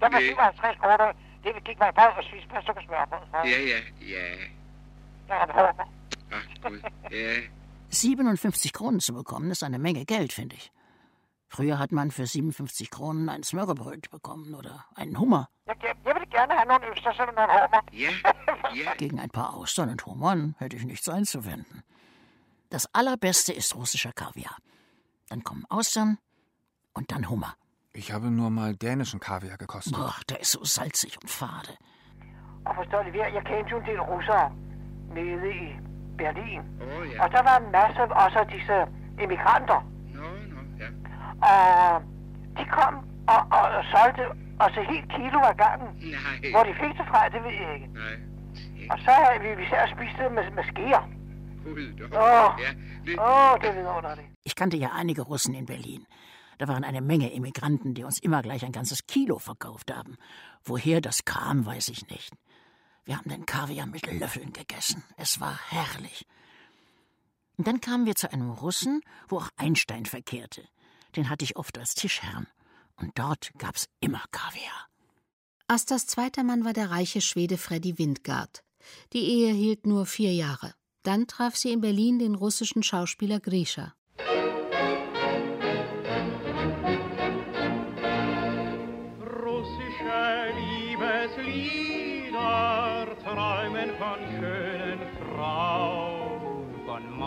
Der 0.00 0.08
var 0.10 0.20
57 0.20 0.76
kroner, 0.80 1.12
det 1.44 1.64
gik 1.64 1.78
mig 1.78 1.94
bare 1.94 2.12
og 2.18 2.24
spise 2.24 2.46
par 2.48 2.60
stykker 2.62 2.82
smørbrød. 2.86 3.24
Ja, 3.52 3.58
ja, 3.72 3.80
ja. 4.14 4.26
Der 5.28 5.34
var 5.38 5.44
en 5.46 5.52
håber. 5.58 5.86
Ach, 6.32 6.46
Gud. 6.62 6.80
Ja. 7.10 7.34
57 7.90 8.72
Kronen 8.72 9.00
zu 9.00 9.12
bekommen, 9.12 9.50
ist 9.50 9.62
eine 9.62 9.78
Menge 9.78 10.04
Geld, 10.04 10.32
finde 10.32 10.56
ich. 10.56 10.72
Früher 11.54 11.78
hat 11.78 11.92
man 11.92 12.10
für 12.10 12.26
57 12.26 12.90
Kronen 12.90 13.28
ein 13.28 13.42
Smørrebrød 13.42 14.10
bekommen 14.10 14.54
oder 14.54 14.86
einen 14.94 15.18
Hummer. 15.18 15.48
Gerne. 16.30 16.54
Ja. 18.74 18.94
Gegen 18.94 19.20
ein 19.20 19.28
paar 19.28 19.52
Austern 19.54 19.90
und 19.90 20.06
Hummern 20.06 20.54
hätte 20.58 20.76
ich 20.76 20.84
nichts 20.86 21.06
einzuwenden. 21.06 21.82
Das 22.70 22.86
Allerbeste 22.94 23.52
ist 23.52 23.74
russischer 23.74 24.12
Kaviar. 24.14 24.56
Dann 25.28 25.44
kommen 25.44 25.66
Austern 25.68 26.16
und 26.94 27.12
dann 27.12 27.28
Hummer. 27.28 27.52
Ich 27.92 28.12
habe 28.12 28.30
nur 28.30 28.48
mal 28.48 28.74
dänischen 28.74 29.20
Kaviar 29.20 29.58
gekostet. 29.58 29.92
Boah, 29.94 30.14
der 30.30 30.40
ist 30.40 30.52
so 30.52 30.64
salzig 30.64 31.18
und 31.20 31.28
fade. 31.30 31.76
Og 32.64 32.74
forstår 32.76 33.02
det, 33.02 33.14
jeg 33.14 33.42
kendte 33.44 33.70
jo 33.70 33.78
en 33.78 33.84
del 33.86 34.00
russere 34.00 34.52
nede 35.14 35.48
i 35.54 35.76
Berlin. 36.18 36.62
Åh, 36.80 37.12
ja. 37.12 37.24
Og 37.24 37.30
der 37.32 37.42
var 37.42 37.56
en 37.58 37.72
masse 37.72 38.02
også 38.24 38.38
af 38.38 38.46
disse 38.46 38.76
immigranter. 39.22 39.80
Nå, 40.14 40.28
nå, 40.52 40.60
ja. 40.82 40.88
Og 41.50 42.02
de 42.58 42.64
kom 42.76 42.94
og, 43.34 43.40
og, 43.56 43.64
og 43.76 43.84
solgte 43.94 44.22
også 44.64 44.80
helt 44.92 45.08
kilo 45.16 45.38
ad 45.50 45.56
gangen. 45.64 45.88
Nej. 46.16 46.50
Hvor 46.54 46.62
de 46.68 46.72
fik 46.82 46.94
det 46.98 47.06
fra, 47.10 47.28
det 47.28 47.40
ved 47.46 47.54
jeg 47.62 47.74
ikke. 47.74 47.88
Nej. 48.02 48.16
Og 48.90 48.98
så 49.04 49.10
havde 49.10 49.38
vi, 49.42 49.48
og 49.84 49.88
spiste 49.94 50.18
det 50.24 50.32
med, 50.32 50.50
med 50.58 50.64
skeer. 50.72 51.02
Ja, 51.64 52.72
det, 53.06 53.18
det 53.62 53.68
er 53.68 53.74
vidunderligt. 53.74 54.28
Ich 54.44 54.54
kannte 54.56 54.76
ja 54.76 54.88
einige 55.00 55.22
Russen 55.22 55.54
in 55.54 55.66
Berlin. 55.66 56.06
Da 56.58 56.68
waren 56.68 56.84
eine 56.84 57.00
Menge 57.00 57.28
Immigranten, 57.32 57.94
die 57.94 58.04
uns 58.04 58.18
immer 58.18 58.42
gleich 58.42 58.64
ein 58.64 58.72
ganzes 58.72 59.06
Kilo 59.06 59.38
verkauft 59.38 59.90
haben. 59.92 60.16
Woher 60.64 61.00
das 61.00 61.24
kam, 61.24 61.66
weiß 61.66 61.88
ich 61.88 62.08
nicht. 62.08 62.32
Wir 63.04 63.16
haben 63.16 63.30
den 63.30 63.46
Kaviar 63.46 63.86
mit 63.86 64.06
Löffeln 64.20 64.52
gegessen. 64.52 65.02
Es 65.16 65.40
war 65.40 65.58
herrlich. 65.70 66.26
Und 67.56 67.66
dann 67.66 67.80
kamen 67.80 68.06
wir 68.06 68.14
zu 68.14 68.32
einem 68.32 68.50
Russen, 68.50 69.02
wo 69.28 69.38
auch 69.38 69.50
Einstein 69.56 70.06
verkehrte. 70.06 70.62
Den 71.16 71.28
hatte 71.28 71.44
ich 71.44 71.56
oft 71.56 71.78
als 71.78 71.94
Tischherrn. 71.94 72.46
Und 72.96 73.18
dort 73.18 73.52
gab's 73.58 73.88
immer 74.00 74.22
Kaviar. 74.30 74.88
Astas 75.66 76.06
zweiter 76.06 76.44
Mann 76.44 76.64
war 76.64 76.72
der 76.72 76.90
reiche 76.90 77.20
Schwede 77.20 77.56
Freddy 77.56 77.98
Windgard. 77.98 78.62
Die 79.12 79.24
Ehe 79.24 79.52
hielt 79.52 79.86
nur 79.86 80.06
vier 80.06 80.32
Jahre. 80.32 80.74
Dann 81.02 81.26
traf 81.26 81.56
sie 81.56 81.72
in 81.72 81.80
Berlin 81.80 82.18
den 82.18 82.34
russischen 82.34 82.82
Schauspieler 82.82 83.40
Grisha. 83.40 83.94
Russische 89.20 90.52
Liebeslieder 90.58 93.16
träumen 93.24 93.90
von 93.98 94.18
schönen 94.38 94.91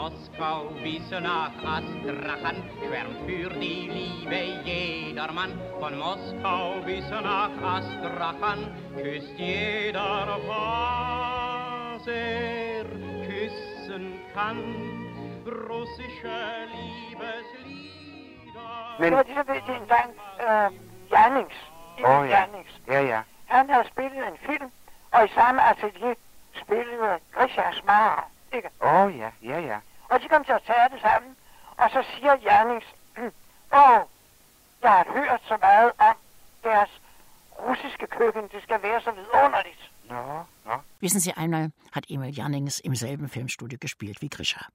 Moskau 0.06 0.70
bis 0.84 1.10
nach 1.10 1.56
Astrachan 1.66 2.58
schwärmt 2.78 3.20
für 3.26 3.50
die 3.60 3.90
Liebe 3.98 4.42
jedermann. 4.64 5.52
Von 5.80 5.98
Moskau 5.98 6.82
bis 6.86 7.10
nach 7.10 7.50
Astrachan 7.76 8.60
küsst 8.96 9.34
jeder, 9.36 10.28
was 10.46 12.06
er 12.06 12.86
küssen 13.26 14.06
kann. 14.36 14.60
Russische 15.70 16.38
Liebeslieder. 16.74 17.80
Men... 19.00 19.10
Det 19.10 19.18
var 19.18 19.24
ligesom 19.24 19.66
dengang 19.68 20.12
øh, 20.40 20.70
Jannings. 21.12 21.58
Åh 22.04 22.10
oh, 22.10 22.30
ja. 22.30 22.40
Jannings. 22.40 22.82
Ja, 22.88 23.02
ja. 23.02 23.22
Han 23.46 23.70
havde 23.70 23.88
spillet 23.88 24.28
en 24.28 24.38
film, 24.38 24.72
og 25.12 25.26
i 25.26 25.28
samme 25.28 25.62
atelier 25.70 26.16
spillede 26.62 27.20
Grisha 27.34 27.72
Smar. 27.72 28.30
Ikke? 28.54 28.70
Åh 28.82 29.02
oh, 29.02 29.18
ja, 29.18 29.30
ja, 29.42 29.60
ja. 29.60 29.80
Og 30.10 30.22
de 30.22 30.28
kom 30.30 30.44
til 30.44 30.52
at 30.52 30.64
tage 30.64 30.90
det 30.94 31.02
sammen, 31.02 31.36
og 31.78 31.90
så 31.90 32.04
siger 32.12 32.34
Jannings, 32.48 32.86
åh, 33.82 34.02
jeg 34.82 34.92
har 34.92 35.06
hørt 35.14 35.42
så 35.48 35.58
meget 35.58 35.92
om 35.98 36.16
deres 36.64 36.92
russiske 37.60 38.08
køkken, 38.08 38.44
det 38.54 38.64
skal 38.64 38.82
være 38.82 39.02
så 39.02 39.12
vidunderligt. 39.12 39.92
No, 40.10 40.44
no. 40.66 40.78
Wissen 41.02 41.20
Sie, 41.20 41.34
einmal 41.38 41.72
hat 41.92 42.06
Emil 42.10 42.34
Jannings 42.36 42.80
im 42.80 42.96
selben 42.96 43.30
Filmstudio 43.30 43.78
gespielt 43.82 44.22
wie 44.22 44.30
Grisha. 44.30 44.66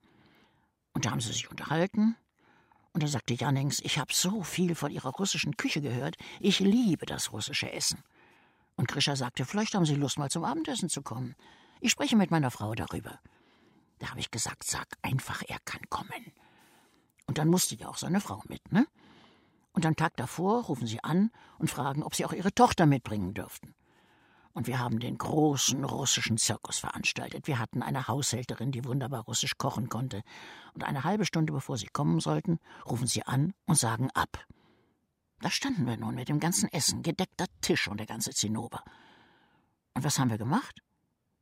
Und 0.94 1.04
da 1.04 1.10
haben 1.10 1.20
sie 1.20 1.32
sich 1.32 1.50
unterhalten. 1.50 2.16
Und 2.92 3.02
da 3.02 3.06
sagte 3.06 3.34
Jannings, 3.34 3.80
ich 3.80 3.98
habe 3.98 4.12
so 4.12 4.42
viel 4.42 4.74
von 4.74 4.90
Ihrer 4.90 5.10
russischen 5.10 5.56
Küche 5.56 5.80
gehört. 5.80 6.16
Ich 6.40 6.58
liebe 6.58 7.06
das 7.06 7.32
russische 7.32 7.70
Essen. 7.72 8.02
Und 8.76 8.88
Grisha 8.88 9.14
sagte, 9.14 9.44
vielleicht 9.44 9.74
haben 9.74 9.84
Sie 9.84 9.94
Lust, 9.94 10.18
mal 10.18 10.30
zum 10.30 10.44
Abendessen 10.44 10.88
zu 10.88 11.02
kommen. 11.02 11.36
Ich 11.80 11.92
spreche 11.92 12.16
mit 12.16 12.30
meiner 12.30 12.50
Frau 12.50 12.74
darüber. 12.74 13.20
Da 14.00 14.10
habe 14.10 14.20
ich 14.20 14.30
gesagt, 14.30 14.64
sag 14.64 14.88
einfach, 15.02 15.42
er 15.46 15.58
kann 15.64 15.82
kommen. 15.88 16.32
Und 17.26 17.38
dann 17.38 17.48
musste 17.48 17.76
ja 17.76 17.88
auch 17.88 17.96
seine 17.96 18.20
Frau 18.20 18.42
mit, 18.48 18.72
ne? 18.72 18.86
Und 19.72 19.86
am 19.86 19.94
Tag 19.94 20.16
davor 20.16 20.64
rufen 20.64 20.88
sie 20.88 21.04
an 21.04 21.30
und 21.58 21.70
fragen, 21.70 22.02
ob 22.02 22.16
sie 22.16 22.24
auch 22.24 22.32
ihre 22.32 22.52
Tochter 22.52 22.86
mitbringen 22.86 23.34
dürften. 23.34 23.74
Und 24.52 24.66
wir 24.66 24.80
haben 24.80 24.98
den 24.98 25.16
großen 25.16 25.84
russischen 25.84 26.38
Zirkus 26.38 26.78
veranstaltet. 26.78 27.46
Wir 27.46 27.60
hatten 27.60 27.82
eine 27.82 28.08
Haushälterin, 28.08 28.72
die 28.72 28.84
wunderbar 28.84 29.22
russisch 29.22 29.56
kochen 29.58 29.88
konnte. 29.88 30.22
Und 30.74 30.82
eine 30.82 31.04
halbe 31.04 31.24
Stunde 31.24 31.52
bevor 31.52 31.78
sie 31.78 31.86
kommen 31.86 32.18
sollten, 32.18 32.58
rufen 32.84 33.06
sie 33.06 33.22
an 33.22 33.54
und 33.66 33.76
sagen 33.78 34.10
ab. 34.10 34.44
Da 35.40 35.50
standen 35.50 35.86
wir 35.86 35.96
nun 35.96 36.16
mit 36.16 36.28
dem 36.28 36.40
ganzen 36.40 36.68
Essen, 36.72 37.02
gedeckter 37.02 37.46
Tisch 37.60 37.86
und 37.86 37.98
der 37.98 38.06
ganze 38.06 38.30
Zinnober. 38.30 38.82
Und 39.94 40.02
was 40.02 40.18
haben 40.18 40.30
wir 40.30 40.38
gemacht? 40.38 40.82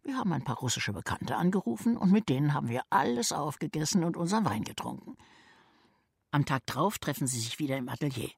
Wir 0.03 0.17
haben 0.17 0.33
ein 0.33 0.45
paar 0.45 0.57
russische 0.57 0.93
Bekannte 0.93 1.37
angerufen 1.37 1.97
und 1.97 2.13
mit 2.13 2.29
denen 2.29 2.55
haben 2.55 2.69
wir 2.69 2.83
alles 2.91 3.33
aufgegessen 3.33 4.05
und 4.05 4.17
unseren 4.17 4.45
Wein 4.45 4.65
getrunken. 4.65 5.17
Am 6.31 6.45
Tag 6.45 6.67
drauf 6.67 6.99
treffen 6.99 7.27
sie 7.27 7.41
sich 7.41 7.59
wieder 7.59 7.77
im 7.77 7.89
Atelier. 7.89 8.31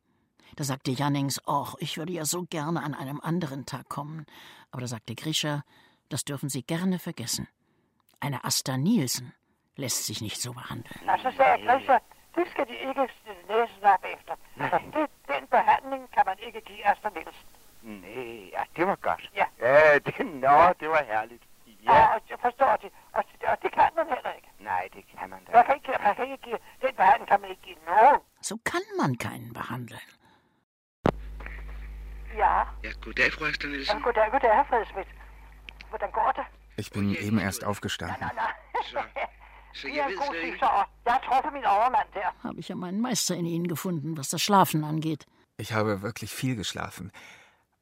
Da 0.57 0.65
sagte 0.65 0.91
Jannings, 0.91 1.41
ach, 1.47 1.75
ich 1.79 1.97
würde 1.97 2.13
ja 2.13 2.25
so 2.25 2.43
gerne 2.43 2.83
an 2.83 2.95
einem 2.95 3.21
anderen 3.21 3.67
Tag 3.67 3.89
kommen. 3.89 4.27
Aber 4.71 4.81
da 4.81 4.87
sagte 4.89 5.15
Grisha, 5.15 5.63
das 6.09 6.25
dürfen 6.25 6.49
Sie 6.49 6.63
gerne 6.63 6.99
vergessen. 6.99 7.49
Eine 8.19 8.45
Asta 8.45 8.77
Nielsen 8.77 9.33
lässt 9.77 10.07
sich 10.07 10.21
nicht 10.21 10.41
so 10.41 10.53
behandeln. 10.53 11.01
Nielsen. 17.37 17.51
Nej, 17.83 18.51
ja, 18.53 18.65
det 18.77 18.85
var 18.85 18.97
godt. 18.97 19.31
Ja. 19.35 19.47
Ja, 19.59 19.99
det, 19.99 20.19
nå, 20.19 20.75
det 20.81 20.89
var 20.89 21.05
herligt. 21.05 21.43
Ja. 21.85 21.91
Og, 21.93 22.15
og 22.15 22.21
jeg 22.31 22.39
forstår 22.47 22.73
det. 22.83 22.91
Og, 23.17 23.23
og 23.53 23.57
det 23.63 23.71
kan 23.79 23.91
man 23.97 24.07
heller 24.15 24.33
ikke. 24.39 24.51
Nej, 24.71 24.89
det 24.95 25.03
kan 25.19 25.31
man 25.31 25.41
da. 25.47 25.53
Man 25.57 25.65
kan 25.67 25.75
ikke, 25.79 25.93
man 26.07 26.15
kan 26.17 26.25
ikke 26.25 26.43
give, 26.47 26.59
den 26.83 26.95
behandling 27.01 27.29
kan 27.33 27.41
man 27.41 27.51
ikke 27.51 27.63
give 27.69 27.81
nogen. 27.91 28.21
So 28.49 28.55
kann 28.71 28.87
man 29.01 29.11
keinen 29.27 29.53
behandeln. 29.61 30.09
Ja. 32.43 32.55
Ja, 32.85 32.91
goddag, 33.05 33.33
Frau 33.33 33.47
Asta 33.49 33.67
Nielsen. 33.67 33.97
Ja, 33.99 34.03
goddag, 34.07 34.31
goddag, 34.31 34.53
Herr 34.59 34.65
Fredesmith. 34.71 35.11
Hvordan 35.91 36.11
går 36.11 36.33
det? 36.39 36.45
Ich 36.79 36.91
bin 36.93 37.17
eben 37.27 37.39
erst 37.39 37.65
aufgestanden. 37.65 38.17
Så, 38.85 38.99
så 39.73 39.81
slet 39.81 40.11
ikke... 40.11 40.41
tipser, 40.45 40.67
og 40.67 40.85
jeg 41.05 41.13
har 41.13 41.21
truffet 41.29 41.53
min 41.53 41.65
overmand 41.65 42.09
der. 42.15 42.29
Habe 42.43 42.59
ich 42.59 42.69
ja 42.69 42.75
meinen 42.75 43.03
Meister 43.03 43.35
in 43.35 43.47
Ihnen 43.47 43.69
gefunden, 43.69 44.17
was 44.17 44.29
das 44.29 44.43
Schlafen 44.43 44.85
angeht. 44.85 45.27
Ich 45.59 45.73
habe 45.73 46.03
wirklich 46.03 46.31
viel 46.33 46.57
geschlafen. 46.57 47.13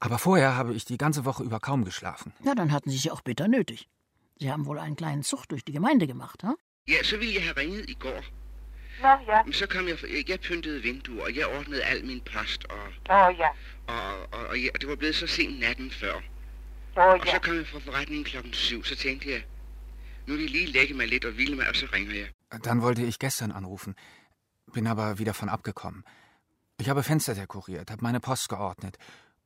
Aber 0.00 0.18
vorher 0.18 0.54
habe 0.54 0.74
ich 0.74 0.84
die 0.84 0.98
ganze 0.98 1.24
Woche 1.24 1.42
über 1.42 1.60
kaum 1.60 1.84
geschlafen. 1.84 2.32
Ja, 2.44 2.54
dann 2.54 2.70
hatten 2.72 2.90
Sie 2.90 2.98
ja 2.98 3.12
auch 3.12 3.22
bitter 3.22 3.48
nötig. 3.48 3.88
Sie 4.40 4.50
haben 4.52 4.66
wohl 4.66 4.78
einen 4.78 4.96
kleinen 4.96 5.22
Zug 5.22 5.48
durch 5.48 5.64
die 5.64 5.72
Gemeinde 5.72 6.06
gemacht, 6.06 6.42
ha? 6.44 6.54
Ja, 6.86 7.02
så 7.02 7.16
ville 7.18 7.34
jeg 7.34 7.42
have 7.42 7.56
ringet 7.56 7.90
i 7.90 7.94
går. 7.94 8.22
Nå, 9.02 9.08
ja. 9.32 9.42
Men 9.44 9.52
så 9.52 9.66
kom 9.66 9.88
jeg... 9.88 10.28
Jeg 10.28 10.40
pyntede 10.40 10.82
vinduer, 10.82 11.24
og 11.24 11.36
jeg 11.36 11.46
ordnede 11.46 11.82
al 11.84 12.04
min 12.04 12.20
post, 12.20 12.64
og, 12.64 12.86
Åh, 13.10 13.26
oh, 13.26 13.34
ja. 13.38 13.48
og, 13.86 14.16
og, 14.32 14.40
og, 14.46 14.56
og 14.74 14.80
det 14.80 14.88
var 14.88 14.96
blevet 14.96 15.14
så 15.14 15.26
sent 15.26 15.60
natten 15.60 15.90
før. 15.90 16.14
Åh, 16.14 17.04
oh, 17.04 17.12
Og 17.12 17.26
så 17.26 17.32
ja. 17.32 17.38
kom 17.38 17.56
jeg 17.56 17.66
fra 17.66 17.78
forretningen 17.78 18.24
klokken 18.24 18.52
syv, 18.52 18.84
så 18.84 18.96
tænkte 18.96 19.30
jeg, 19.30 19.42
nu 20.26 20.34
vil 20.34 20.42
jeg 20.42 20.50
lige 20.50 20.66
lægge 20.66 20.94
mig 20.94 21.08
lidt 21.08 21.24
og 21.24 21.32
hvile 21.32 21.56
mig, 21.56 21.68
og 21.68 21.76
så 21.76 21.86
ringer 21.92 22.14
jeg. 22.14 22.28
Dann 22.64 22.82
wollte 22.82 23.02
ich 23.02 23.18
gestern 23.18 23.52
anrufen, 23.52 23.94
bin 24.74 24.86
aber 24.86 25.18
wieder 25.18 25.32
von 25.40 25.48
abgekommen. 25.48 26.02
Ich 26.80 26.88
habe 26.88 27.02
Fenster 27.02 27.34
dekoriert, 27.34 27.90
habe 27.90 28.02
meine 28.02 28.20
Post 28.20 28.48
geordnet 28.48 28.96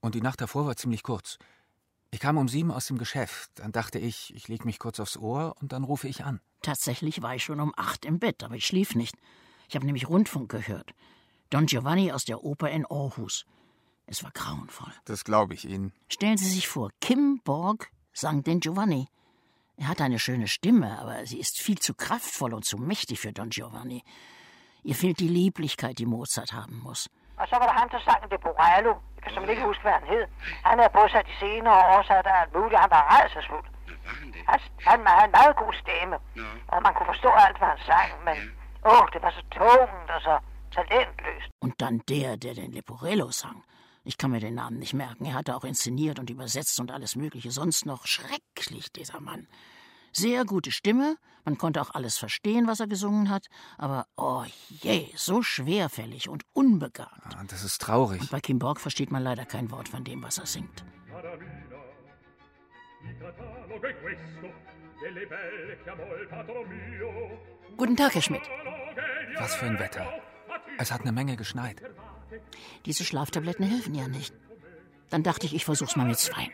und 0.02 0.14
die 0.14 0.20
Nacht 0.20 0.42
davor 0.42 0.66
war 0.66 0.76
ziemlich 0.76 1.02
kurz. 1.02 1.38
Ich 2.10 2.20
kam 2.20 2.36
um 2.36 2.48
sieben 2.48 2.70
aus 2.70 2.86
dem 2.86 2.98
Geschäft, 2.98 3.50
dann 3.54 3.72
dachte 3.72 3.98
ich, 3.98 4.34
ich 4.34 4.48
lege 4.48 4.66
mich 4.66 4.78
kurz 4.78 5.00
aufs 5.00 5.16
Ohr 5.16 5.56
und 5.60 5.72
dann 5.72 5.82
rufe 5.82 6.08
ich 6.08 6.24
an. 6.24 6.40
Tatsächlich 6.60 7.22
war 7.22 7.34
ich 7.34 7.44
schon 7.44 7.60
um 7.60 7.72
acht 7.76 8.04
im 8.04 8.18
Bett, 8.18 8.44
aber 8.44 8.54
ich 8.54 8.66
schlief 8.66 8.94
nicht. 8.94 9.16
Ich 9.68 9.74
habe 9.74 9.86
nämlich 9.86 10.10
Rundfunk 10.10 10.50
gehört. 10.50 10.92
Don 11.48 11.64
Giovanni 11.64 12.12
aus 12.12 12.26
der 12.26 12.44
Oper 12.44 12.70
in 12.70 12.84
Aarhus. 12.84 13.46
Es 14.06 14.22
war 14.22 14.30
grauenvoll. 14.32 14.92
Das 15.06 15.24
glaube 15.24 15.54
ich 15.54 15.64
Ihnen. 15.64 15.92
Stellen 16.08 16.36
Sie 16.36 16.50
sich 16.50 16.68
vor, 16.68 16.90
Kim 17.00 17.40
Borg 17.44 17.90
sang 18.12 18.42
den 18.42 18.60
Giovanni. 18.60 19.08
Er 19.76 19.88
hat 19.88 20.00
eine 20.00 20.18
schöne 20.18 20.48
Stimme, 20.48 20.98
aber 20.98 21.26
sie 21.26 21.40
ist 21.40 21.58
viel 21.58 21.78
zu 21.78 21.94
kraftvoll 21.94 22.52
und 22.52 22.64
zu 22.64 22.76
mächtig 22.76 23.20
für 23.20 23.32
Don 23.32 23.48
Giovanni. 23.48 24.02
Ihr 24.84 24.94
fehlt 24.94 25.18
die 25.20 25.28
Lieblichkeit, 25.28 25.98
die 25.98 26.06
Mozart 26.06 26.52
haben 26.52 26.78
muss. 26.80 27.08
Og 27.42 27.46
så 27.50 27.54
var 27.60 27.66
der 27.70 27.76
ham, 27.80 27.88
der 27.94 28.00
sang 28.08 28.22
det 28.32 28.40
Borello. 28.46 28.92
Jeg 29.14 29.22
kan 29.22 29.30
simpelthen 29.32 29.54
ikke 29.56 29.68
huske, 29.70 29.82
hvad 29.86 29.96
han 30.00 30.06
hed. 30.12 30.24
Han 30.68 30.76
havde 30.80 30.92
bosat 30.98 31.26
i 31.32 31.34
senere 31.44 31.78
år, 31.92 32.00
så 32.08 32.12
der 32.26 32.34
alt 32.42 32.52
muligt. 32.56 32.80
Han 32.84 32.90
var 32.96 33.04
rejsesfuld. 33.14 33.66
Han, 34.50 34.58
han 34.88 34.98
havde 35.06 35.28
en 35.30 35.36
meget 35.40 35.54
god 35.62 35.72
stemme. 35.82 36.16
Og 36.72 36.78
man 36.86 36.92
kunne 36.94 37.10
forstå 37.12 37.30
alt, 37.44 37.56
hvad 37.58 37.68
han 37.74 37.80
sang, 37.90 38.10
men 38.28 38.36
åh, 38.90 38.92
oh, 38.92 39.04
det 39.12 39.20
var 39.24 39.32
så 39.38 39.42
tungt 39.58 40.08
og 40.16 40.20
så 40.28 40.34
talentløst. 40.76 41.48
Und 41.64 41.74
dann 41.82 41.96
der, 42.12 42.36
der 42.44 42.54
den 42.54 42.70
Leporello 42.78 43.28
sang. 43.42 43.58
Ich 44.04 44.18
kann 44.18 44.30
mir 44.32 44.40
den 44.40 44.54
Namen 44.54 44.78
nicht 44.78 44.94
merken. 44.94 45.24
Er 45.26 45.34
hatte 45.34 45.54
auch 45.56 45.64
inszeniert 45.64 46.18
und 46.18 46.28
übersetzt 46.30 46.80
und 46.80 46.90
alles 46.90 47.12
Mögliche. 47.16 47.50
Sonst 47.60 47.86
noch 47.86 48.06
schrecklich, 48.06 48.86
dieser 48.92 49.20
Mann. 49.20 49.46
Sehr 50.12 50.44
gute 50.44 50.70
Stimme, 50.72 51.16
man 51.44 51.56
konnte 51.56 51.80
auch 51.80 51.90
alles 51.94 52.18
verstehen, 52.18 52.66
was 52.66 52.80
er 52.80 52.86
gesungen 52.86 53.30
hat, 53.30 53.46
aber 53.78 54.06
oh 54.16 54.44
je, 54.68 55.08
so 55.16 55.42
schwerfällig 55.42 56.28
und 56.28 56.44
unbegabt. 56.52 57.34
Ah, 57.34 57.44
Das 57.48 57.64
ist 57.64 57.80
traurig. 57.80 58.20
Und 58.20 58.30
bei 58.30 58.40
Kim 58.40 58.58
Borg 58.58 58.78
versteht 58.78 59.10
man 59.10 59.22
leider 59.22 59.46
kein 59.46 59.70
Wort 59.70 59.88
von 59.88 60.04
dem, 60.04 60.22
was 60.22 60.36
er 60.38 60.46
singt. 60.46 60.84
Guten 67.76 67.96
Tag, 67.96 68.14
Herr 68.14 68.22
Schmidt. 68.22 68.42
Was 69.38 69.54
für 69.54 69.66
ein 69.66 69.78
Wetter. 69.78 70.06
Es 70.78 70.92
hat 70.92 71.00
eine 71.02 71.12
Menge 71.12 71.36
geschneit. 71.36 71.82
Diese 72.86 73.04
Schlaftabletten 73.04 73.66
helfen 73.66 73.94
ja 73.94 74.08
nicht. 74.08 74.34
Dann 75.10 75.22
dachte 75.22 75.46
ich, 75.46 75.54
ich 75.54 75.64
versuch's 75.64 75.96
mal 75.96 76.06
mit 76.06 76.18
zwei. 76.18 76.50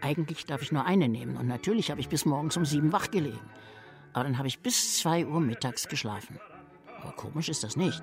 Eigentlich 0.00 0.46
darf 0.46 0.62
ich 0.62 0.72
nur 0.72 0.84
eine 0.84 1.08
nehmen 1.08 1.36
und 1.36 1.46
natürlich 1.46 1.90
habe 1.90 2.00
ich 2.00 2.08
bis 2.08 2.24
morgens 2.24 2.56
um 2.56 2.64
sieben 2.64 2.92
wach 2.92 3.10
gelegen. 3.10 3.40
Aber 4.12 4.24
dann 4.24 4.38
habe 4.38 4.48
ich 4.48 4.60
bis 4.60 4.98
zwei 4.98 5.26
Uhr 5.26 5.40
mittags 5.40 5.88
geschlafen. 5.88 6.38
Aber 7.00 7.12
komisch 7.12 7.48
ist 7.48 7.64
das 7.64 7.76
nicht. 7.76 8.02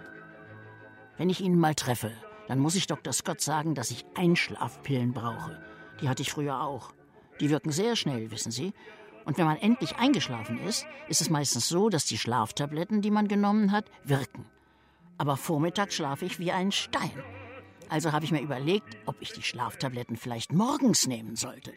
Wenn 1.18 1.30
ich 1.30 1.42
ihn 1.42 1.58
mal 1.58 1.76
treffe, 1.76 2.12
dann 2.48 2.60
muss 2.60 2.76
ich 2.76 2.88
Dr. 2.88 3.14
Scott 3.14 3.42
sagen, 3.42 3.76
dass 3.76 3.92
ich 3.92 4.06
Einschlafpillen 4.16 5.14
brauche. 5.14 5.62
Die 6.02 6.10
hatte 6.10 6.22
ich 6.22 6.32
früher 6.32 6.62
auch. 6.62 6.94
Die 7.40 7.50
wirken 7.50 7.72
sehr 7.72 7.96
schnell, 7.96 8.32
wissen 8.32 8.52
Sie. 8.52 8.74
Und 9.26 9.38
wenn 9.38 9.46
man 9.46 9.58
endlich 9.58 9.96
eingeschlafen 9.96 10.60
ist, 10.60 10.86
ist 11.08 11.22
es 11.22 11.30
meistens 11.30 11.68
so, 11.68 11.90
dass 11.90 12.06
die 12.06 12.18
Schlaftabletten, 12.18 13.02
die 13.02 13.12
man 13.12 13.28
genommen 13.28 13.72
hat, 13.72 13.86
wirken. 14.04 14.46
Aber 15.18 15.38
vormittags 15.38 15.96
schlafe 15.96 16.26
ich 16.26 16.40
wie 16.40 16.52
ein 16.52 16.72
Stein. 16.72 17.24
Also 17.90 18.12
habe 18.12 18.26
ich 18.26 18.32
mir 18.32 18.42
überlegt, 18.42 18.98
ob 19.06 19.16
ich 19.20 19.32
die 19.32 19.44
Schlaftabletten 19.44 20.18
vielleicht 20.18 20.54
morgens 20.54 21.08
nehmen 21.08 21.36
sollte. 21.36 21.74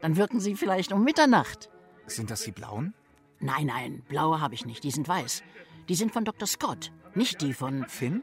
Dann 0.00 0.16
wirken 0.16 0.40
sie 0.40 0.56
vielleicht 0.56 0.92
um 0.92 1.04
Mitternacht. 1.04 1.70
Sind 2.06 2.30
das 2.30 2.42
die 2.42 2.52
blauen? 2.52 2.94
Nein, 3.40 3.66
nein, 3.66 4.02
blaue 4.08 4.40
habe 4.40 4.54
ich 4.54 4.66
nicht, 4.66 4.84
die 4.84 4.90
sind 4.90 5.08
weiß. 5.08 5.42
Die 5.88 5.94
sind 5.94 6.12
von 6.12 6.24
Dr. 6.24 6.46
Scott, 6.46 6.92
nicht 7.14 7.40
die 7.42 7.52
von. 7.52 7.86
Finn? 7.88 8.22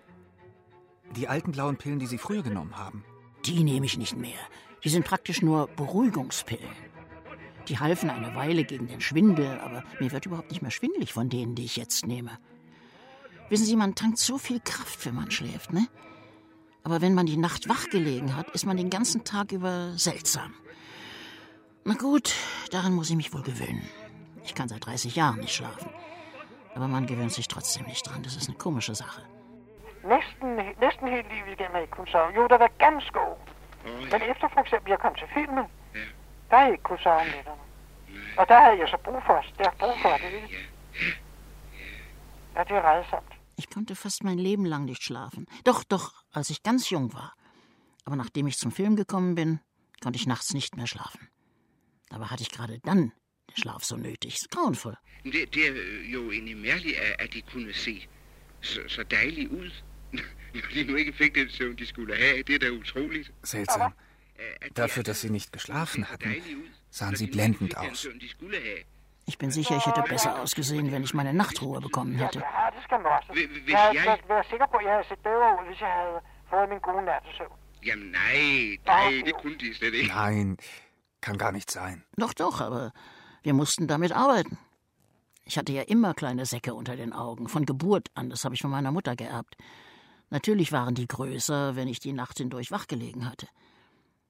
Die 1.16 1.28
alten 1.28 1.52
blauen 1.52 1.78
Pillen, 1.78 2.00
die 2.00 2.08
Sie 2.08 2.18
früher 2.18 2.44
genommen 2.44 2.78
haben. 2.78 3.04
Die 3.46 3.64
nehme 3.64 3.86
ich 3.86 3.98
nicht 3.98 4.18
mehr. 4.18 4.40
Die 4.84 4.90
sind 4.90 5.06
praktisch 5.06 5.42
nur 5.42 5.68
Beruhigungspillen. 5.68 6.76
Die 7.68 7.80
halfen 7.80 8.10
eine 8.10 8.36
Weile 8.36 8.66
gegen 8.66 8.88
den 8.88 9.00
Schwindel, 9.00 9.60
aber 9.60 9.84
mir 10.00 10.12
wird 10.12 10.26
überhaupt 10.26 10.50
nicht 10.50 10.62
mehr 10.62 10.72
schwindelig 10.72 11.14
von 11.14 11.30
denen, 11.30 11.56
die 11.56 11.66
ich 11.66 11.78
jetzt 11.78 12.06
nehme. 12.06 12.32
Wissen 13.50 13.66
Sie, 13.66 13.76
man 13.76 13.96
tankt 13.96 14.18
so 14.18 14.38
viel 14.38 14.60
Kraft, 14.60 15.06
wenn 15.06 15.16
man 15.16 15.32
schläft, 15.32 15.72
ne? 15.72 15.88
Aber 16.84 17.02
wenn 17.02 17.14
man 17.14 17.26
die 17.26 17.38
Nacht 17.38 17.70
wach 17.70 17.90
gelegen 17.90 18.36
hat, 18.36 18.50
ist 18.52 18.66
man 18.66 18.76
den 18.76 18.90
ganzen 18.90 19.24
Tag 19.24 19.54
über 19.54 19.94
seltsam. 19.98 20.54
Na 21.86 21.96
gut, 21.96 22.34
daran 22.72 22.93
muss 22.93 23.10
ich 23.10 23.15
mich 23.15 23.34
wohl 23.34 23.43
gewöhnen. 23.43 23.88
Ich 24.46 24.56
kann 24.56 24.69
seit 24.69 24.86
30 24.86 25.15
Jahren 25.15 25.39
nicht 25.39 25.56
schlafen. 25.56 25.89
Aber 26.76 26.88
man 26.88 27.06
gewöhnt 27.08 27.34
sich 27.34 27.48
trotzdem 27.48 27.86
nicht 27.86 28.08
dran. 28.08 28.24
Das 28.24 28.36
ist 28.36 28.48
eine 28.48 28.58
komische 28.58 28.96
Sache. 28.96 29.22
Næsten, 30.04 30.56
næsten 30.80 31.08
hele 31.08 31.28
livet 31.30 31.54
igennem 31.54 31.76
jeg 31.76 31.84
ikke 31.84 31.96
kunnet 31.96 32.12
sove. 32.12 32.34
Jo, 32.36 32.48
der 32.48 32.58
var 32.58 32.72
ganske 32.80 33.19
ung. 33.19 33.39
Men 34.12 34.22
efter 34.32 34.48
for 34.54 34.62
eksempel 34.62 34.89
jeg 34.89 35.00
kom 35.00 35.15
til 35.15 35.28
filmen, 35.34 35.65
der 36.50 36.56
har 36.58 36.63
jeg 36.63 36.72
ikke 36.72 36.84
kunnet 36.84 37.04
sove 37.04 37.19
om 37.22 37.28
nætterne. 37.36 37.62
Og 38.38 38.48
der 38.48 38.60
havde 38.63 38.78
jeg 38.80 38.88
så 38.89 38.98
brug 39.04 39.22
for, 39.28 39.46
der 39.58 39.69
brug 39.80 39.96
for 40.02 40.17
det. 40.24 40.34
Ja, 42.56 42.63
det 42.63 42.76
er 42.80 42.82
rædsomt. 42.82 43.32
Ich 43.58 43.69
konnte 43.69 43.96
fast 43.96 44.24
mein 44.24 44.39
Leben 44.39 44.65
lang 44.65 44.86
nicht 44.86 45.04
schlafen. 45.04 45.48
Doch, 45.65 45.84
doch, 45.84 46.06
als 46.34 46.50
ich 46.50 46.63
ganz 46.63 46.89
jung 46.89 47.13
war. 47.13 47.34
Aber 48.06 48.15
nachdem 48.15 48.48
ich 48.48 48.58
zum 48.58 48.72
Film 48.72 48.96
gekommen 48.96 49.36
bin, 49.36 49.60
konnte 50.02 50.17
ich 50.17 50.28
nachts 50.28 50.54
nicht 50.54 50.76
mehr 50.76 50.88
schlafen. 50.88 51.30
Dabei 52.13 52.26
hatte 52.26 52.43
ich 52.43 52.52
gerade 52.52 52.80
dann 52.86 53.12
den 53.49 53.58
Schlaf 53.58 53.84
so 53.84 53.95
nötig. 53.95 54.36
Ist 54.36 54.52
grauenvoll. 54.52 54.97
Det, 55.23 55.56
det 55.56 55.67
er 55.67 55.73
jo 56.12 56.32
egentlig 56.32 56.58
mærkeligt, 56.58 56.97
at, 56.97 57.21
at 57.21 57.34
de 57.34 57.41
kunne 57.41 57.73
se 57.73 58.08
så, 58.62 58.82
så 58.88 59.04
dejlige 59.04 59.52
ud, 59.52 59.71
når 60.54 60.62
de 60.73 60.84
nu 60.84 60.95
ikke 60.95 61.13
fik 61.13 61.36
den 61.36 61.49
søvn, 61.49 61.76
de 61.76 61.86
skulle 61.86 62.15
have. 62.17 62.43
Det 62.43 62.56
er 62.56 62.60
da 62.60 62.69
utroligt. 62.71 63.32
Seltsam. 63.43 63.93
Dafür, 64.78 65.04
dass 65.04 65.21
sie 65.21 65.30
nicht 65.30 65.52
geschlafen 65.52 66.10
hatten, 66.10 66.36
sahen 66.89 67.15
sie 67.15 67.28
blendend 67.28 67.78
aus. 67.78 68.08
Ich 69.26 69.38
bin 69.38 69.52
sicher, 69.52 69.78
ich 69.78 69.86
hätte 69.86 70.02
besser 70.02 70.41
ausgesehen, 70.41 70.91
wenn 70.91 71.04
ich 71.04 71.13
meine 71.13 71.34
Nachtruhe 71.34 71.80
bekommen 71.82 72.15
hätte. 72.15 72.43
Ikke. 79.93 80.13
Nein, 80.13 80.58
kann 81.24 81.38
gar 81.40 81.52
nicht 81.52 81.72
sein. 81.72 82.04
Doch, 82.18 82.34
doch, 82.34 82.62
aber 82.62 82.92
wir 83.42 83.54
mussten 83.54 83.88
damit 83.88 84.12
arbeiten. 84.12 84.60
Ich 85.46 85.58
hatte 85.58 85.72
ja 85.74 85.82
immer 85.82 86.14
kleine 86.14 86.46
Säcke 86.46 86.74
unter 86.74 86.96
den 86.96 87.14
Augen, 87.14 87.48
von 87.48 87.66
Geburt 87.66 88.10
an, 88.14 88.30
das 88.30 88.46
habe 88.46 88.56
ich 88.56 88.62
von 88.62 88.72
meiner 88.72 88.92
Mutter 88.92 89.16
geerbt. 89.16 89.58
Natürlich 90.30 90.72
waren 90.72 90.96
die 90.96 91.08
größer, 91.08 91.76
wenn 91.76 91.88
ich 91.88 92.00
die 92.00 92.14
Nacht 92.14 92.38
hindurch 92.38 92.72
wachgelegen 92.72 93.30
hatte. 93.30 93.48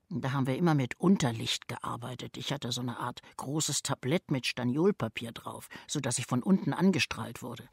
Da 0.10 0.32
haben 0.32 0.48
wir 0.48 0.58
immer 0.58 0.76
mit 0.76 1.00
Unterlicht 1.00 1.68
gearbeitet. 1.68 2.38
Ich 2.38 2.54
hatte 2.54 2.72
so 2.72 2.82
eine 2.82 3.00
Art 3.00 3.22
großes 3.38 3.82
Tablett 3.82 4.30
mit 4.30 4.46
Staniolpapier 4.46 5.32
drauf, 5.32 5.70
sodass 5.88 6.20
ich 6.20 6.28
von 6.28 6.44
unten 6.44 6.74
angestrahlt 6.74 7.42
wurde. 7.42 7.68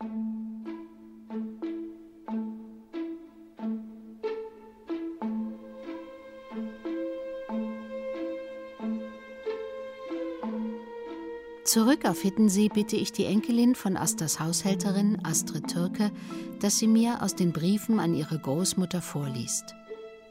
Zurück 11.70 12.04
auf 12.04 12.22
Hittensee 12.22 12.68
bitte 12.68 12.96
ich 12.96 13.12
die 13.12 13.26
Enkelin 13.26 13.76
von 13.76 13.96
Astas 13.96 14.40
Haushälterin, 14.40 15.18
Astrid 15.22 15.68
Türke, 15.68 16.10
dass 16.58 16.78
sie 16.78 16.88
mir 16.88 17.22
aus 17.22 17.36
den 17.36 17.52
Briefen 17.52 18.00
an 18.00 18.12
ihre 18.12 18.40
Großmutter 18.40 19.00
vorliest. 19.00 19.76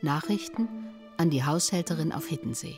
Nachrichten 0.02 0.68
an 1.16 1.30
die 1.30 1.46
Haushälterin 1.46 2.12
auf 2.12 2.28
Hittensee. 2.28 2.78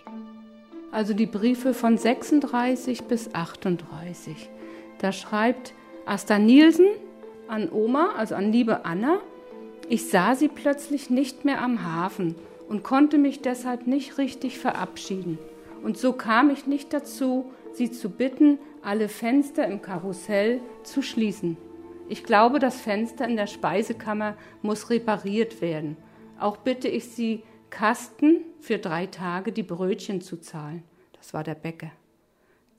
Also 0.91 1.15
die 1.15 1.26
Briefe 1.26 1.74
von 1.74 1.97
36 1.97 3.06
bis 3.06 3.34
38. 3.34 4.52
Da 5.00 5.12
schreibt 5.12 5.74
Asta 6.06 6.38
Nielsen 6.38 6.86
an 7.47 7.67
Oma, 7.67 8.12
also 8.15 8.36
an 8.36 8.52
liebe 8.52 8.86
Anna, 8.86 9.21
ich 9.89 10.08
sah 10.08 10.36
sie 10.36 10.50
plötzlich 10.50 11.10
nicht 11.10 11.45
mehr 11.45 11.63
am 11.63 11.84
Hafen 11.84 12.36
und 12.69 12.84
konnte 12.84 13.17
mich 13.17 13.41
deshalb 13.41 13.88
nicht 13.88 14.19
richtig 14.19 14.60
verabschieden. 14.60 15.39
Und 15.84 15.97
so 15.97 16.13
kam 16.13 16.52
ich 16.52 16.67
nicht 16.67 16.93
dazu, 16.93 17.52
sie 17.75 17.91
zu 17.91 18.10
bitten, 18.10 18.60
alle 18.81 19.10
Fenster 19.10 19.67
im 19.67 19.81
Karussell 19.81 20.62
zu 20.84 21.01
schließen. 21.01 21.57
Ich 22.10 22.23
glaube, 22.23 22.60
das 22.60 22.81
Fenster 22.81 23.27
in 23.27 23.38
der 23.38 23.47
Speisekammer 23.47 24.36
muss 24.62 24.89
repariert 24.89 25.62
werden. 25.62 25.95
Auch 26.39 26.57
bitte 26.57 26.88
ich 26.88 27.05
Sie, 27.05 27.43
Kasten 27.69 28.41
für 28.60 28.79
drei 28.79 29.05
Tage 29.05 29.51
die 29.51 29.63
Brötchen 29.63 30.19
zu 30.19 30.38
zahlen. 30.38 30.84
Das 31.13 31.34
war 31.34 31.43
der 31.43 31.55
Bäcker. 31.55 31.91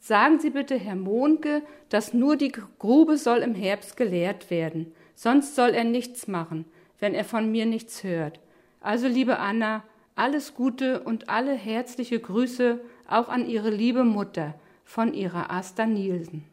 Sagen 0.01 0.39
Sie 0.39 0.51
bitte 0.51 0.77
Herr 0.77 0.97
Mohnke, 0.97 1.63
dass 1.89 2.13
nur 2.13 2.37
die 2.37 2.53
Grube 2.79 3.17
soll 3.17 3.39
im 3.39 3.55
Herbst 3.55 3.97
geleert 3.97 4.51
werden. 4.51 4.93
Sonst 5.15 5.55
soll 5.55 5.71
er 5.71 5.85
nichts 5.85 6.27
machen, 6.27 6.67
wenn 6.99 7.15
er 7.15 7.25
von 7.25 7.51
mir 7.51 7.67
nichts 7.67 8.03
hört. 8.03 8.41
Also, 8.81 9.07
liebe 9.07 9.39
Anna, 9.39 9.85
alles 10.15 10.55
Gute 10.55 11.01
und 11.05 11.29
alle 11.29 11.55
herzliche 11.55 12.19
Grüße 12.19 12.81
auch 13.09 13.29
an 13.29 13.47
Ihre 13.47 13.71
liebe 13.71 14.05
Mutter 14.05 14.55
von 14.97 15.15
Ihrer 15.15 15.51
Asta 15.51 15.85
Nielsen. 15.85 16.47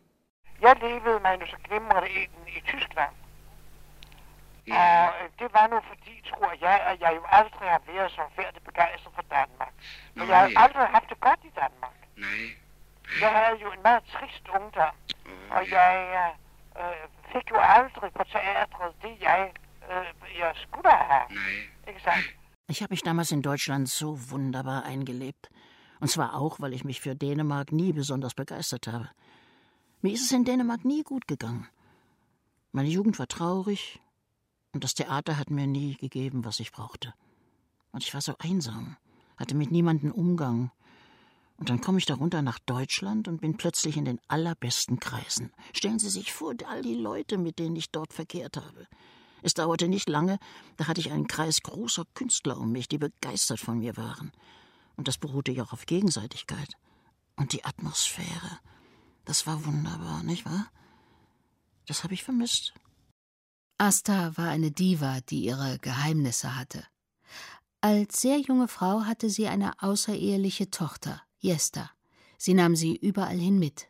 Jeg 0.61 0.75
levede 0.81 1.19
mig 1.19 1.39
så 1.47 1.57
glimrende 1.63 2.09
ind 2.09 2.31
i 2.47 2.61
Tyskland. 2.61 3.13
Og 4.71 5.05
øh, 5.19 5.29
det 5.39 5.49
var 5.53 5.65
nu 5.73 5.77
fordi, 5.91 6.13
tror 6.29 6.51
jeg, 6.61 6.77
at 6.89 7.01
jeg 7.01 7.11
jo 7.15 7.23
aldrig 7.39 7.69
har 7.75 7.81
været 7.93 8.11
så 8.11 8.21
færdig 8.35 8.61
begejstret 8.63 9.13
for 9.15 9.25
Danmark. 9.37 9.73
Men 10.15 10.27
jeg 10.27 10.37
har 10.37 10.49
ja. 10.49 10.63
aldrig 10.63 10.87
haft 10.87 11.09
det 11.09 11.19
godt 11.19 11.39
i 11.43 11.51
Danmark. 11.61 11.97
Nej. 12.17 12.47
Jeg 13.21 13.31
havde 13.39 13.57
jo 13.63 13.71
en 13.71 13.81
meget 13.83 14.03
trist 14.13 14.45
ungdom, 14.57 14.95
og 15.55 15.71
jeg 15.71 15.91
øh, 16.79 17.05
fik 17.31 17.45
jo 17.51 17.57
aldrig 17.77 18.09
på 18.13 18.23
teatret 18.23 18.91
det, 19.03 19.13
jeg, 19.21 19.51
øh, 19.91 20.39
jeg 20.39 20.51
skulle 20.55 20.91
have. 20.91 21.27
Ikke 21.87 22.01
sandt? 22.01 22.25
Ich 22.71 22.81
habe 22.81 22.91
mich 22.91 23.03
damals 23.05 23.31
in 23.31 23.41
Deutschland 23.41 23.87
so 23.87 24.07
wunderbar 24.31 24.81
eingelebt. 24.91 25.49
Und 25.99 26.09
zwar 26.09 26.35
auch, 26.35 26.59
weil 26.59 26.73
ich 26.73 26.83
mich 26.83 27.01
für 27.01 27.15
Dänemark 27.15 27.71
nie 27.71 27.93
besonders 27.93 28.33
begeistert 28.33 28.87
habe. 28.87 29.09
Mir 30.01 30.13
ist 30.13 30.23
es 30.23 30.31
in 30.31 30.45
Dänemark 30.45 30.85
nie 30.85 31.03
gut 31.03 31.27
gegangen. 31.27 31.67
Meine 32.71 32.89
Jugend 32.89 33.19
war 33.19 33.27
traurig 33.27 33.99
und 34.71 34.83
das 34.83 34.93
Theater 34.93 35.37
hat 35.37 35.49
mir 35.49 35.67
nie 35.67 35.95
gegeben, 35.95 36.45
was 36.45 36.59
ich 36.59 36.71
brauchte. 36.71 37.13
Und 37.91 38.03
ich 38.03 38.13
war 38.13 38.21
so 38.21 38.35
einsam, 38.39 38.97
hatte 39.37 39.55
mit 39.55 39.71
niemandem 39.71 40.11
Umgang. 40.11 40.71
Und 41.57 41.69
dann 41.69 41.81
komme 41.81 41.97
ich 41.97 42.05
darunter 42.05 42.41
nach 42.41 42.59
Deutschland 42.59 43.27
und 43.27 43.41
bin 43.41 43.57
plötzlich 43.57 43.97
in 43.97 44.05
den 44.05 44.21
allerbesten 44.27 44.99
Kreisen. 44.99 45.51
Stellen 45.73 45.99
Sie 45.99 46.09
sich 46.09 46.31
vor, 46.31 46.53
all 46.67 46.81
die 46.81 46.95
Leute, 46.95 47.37
mit 47.37 47.59
denen 47.59 47.75
ich 47.75 47.91
dort 47.91 48.13
verkehrt 48.13 48.55
habe. 48.55 48.87
Es 49.41 49.53
dauerte 49.53 49.87
nicht 49.87 50.07
lange, 50.07 50.37
da 50.77 50.87
hatte 50.87 51.01
ich 51.01 51.11
einen 51.11 51.27
Kreis 51.27 51.61
großer 51.61 52.05
Künstler 52.13 52.57
um 52.57 52.71
mich, 52.71 52.87
die 52.87 52.97
begeistert 52.97 53.59
von 53.59 53.79
mir 53.79 53.97
waren. 53.97 54.31
Und 54.99 55.07
das 55.07 55.17
beruhte 55.17 55.53
ja 55.53 55.63
auch 55.63 55.71
auf 55.71 55.85
Gegenseitigkeit. 55.85 56.75
Und 57.37 57.53
die 57.53 57.63
Atmosphäre, 57.63 58.59
das 59.23 59.47
war 59.47 59.63
wunderbar, 59.63 60.23
nicht 60.23 60.43
wahr? 60.45 60.69
Das 61.87 62.03
habe 62.03 62.15
ich 62.15 62.25
vermisst. 62.25 62.73
Asta 63.77 64.35
war 64.35 64.49
eine 64.49 64.71
Diva, 64.71 65.21
die 65.21 65.45
ihre 65.45 65.79
Geheimnisse 65.79 66.57
hatte. 66.57 66.85
Als 67.79 68.19
sehr 68.19 68.39
junge 68.39 68.67
Frau 68.67 69.05
hatte 69.05 69.29
sie 69.29 69.47
eine 69.47 69.81
außereheliche 69.81 70.69
Tochter, 70.69 71.21
Jesta. 71.37 71.89
Sie 72.37 72.53
nahm 72.53 72.75
sie 72.75 72.97
überall 72.97 73.37
hin 73.37 73.57
mit. 73.57 73.87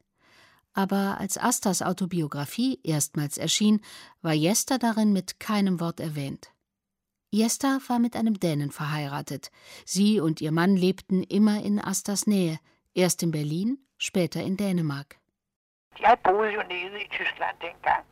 Aber 0.73 1.17
als 1.17 1.39
Astas 1.39 1.81
Autobiografie 1.81 2.81
erstmals 2.83 3.39
erschien, 3.39 3.81
war 4.21 4.33
Jesta 4.33 4.77
darin 4.77 5.11
mit 5.11 5.39
keinem 5.39 5.79
Wort 5.79 5.99
erwähnt. 5.99 6.51
Jesta 7.31 7.77
war 7.87 7.99
mit 7.99 8.15
einem 8.15 8.39
Dänen 8.39 8.71
verheiratet. 8.71 9.51
Sie 9.85 10.19
und 10.19 10.41
ihr 10.41 10.51
Mann 10.51 10.75
lebten 10.75 11.21
immer 11.23 11.61
in 11.63 11.79
Astas 11.79 12.25
Nähe, 12.25 12.57
erst 12.95 13.21
in 13.21 13.31
Berlin, 13.31 13.77
später 13.99 14.41
in 14.41 14.57
Dänemark. 14.57 15.17
Jeg 15.99 16.17
boede 16.23 16.51
jo 16.53 16.61
nede 16.69 16.97
i 17.05 17.07
Tyskland 17.17 17.55
dengang. 17.61 18.03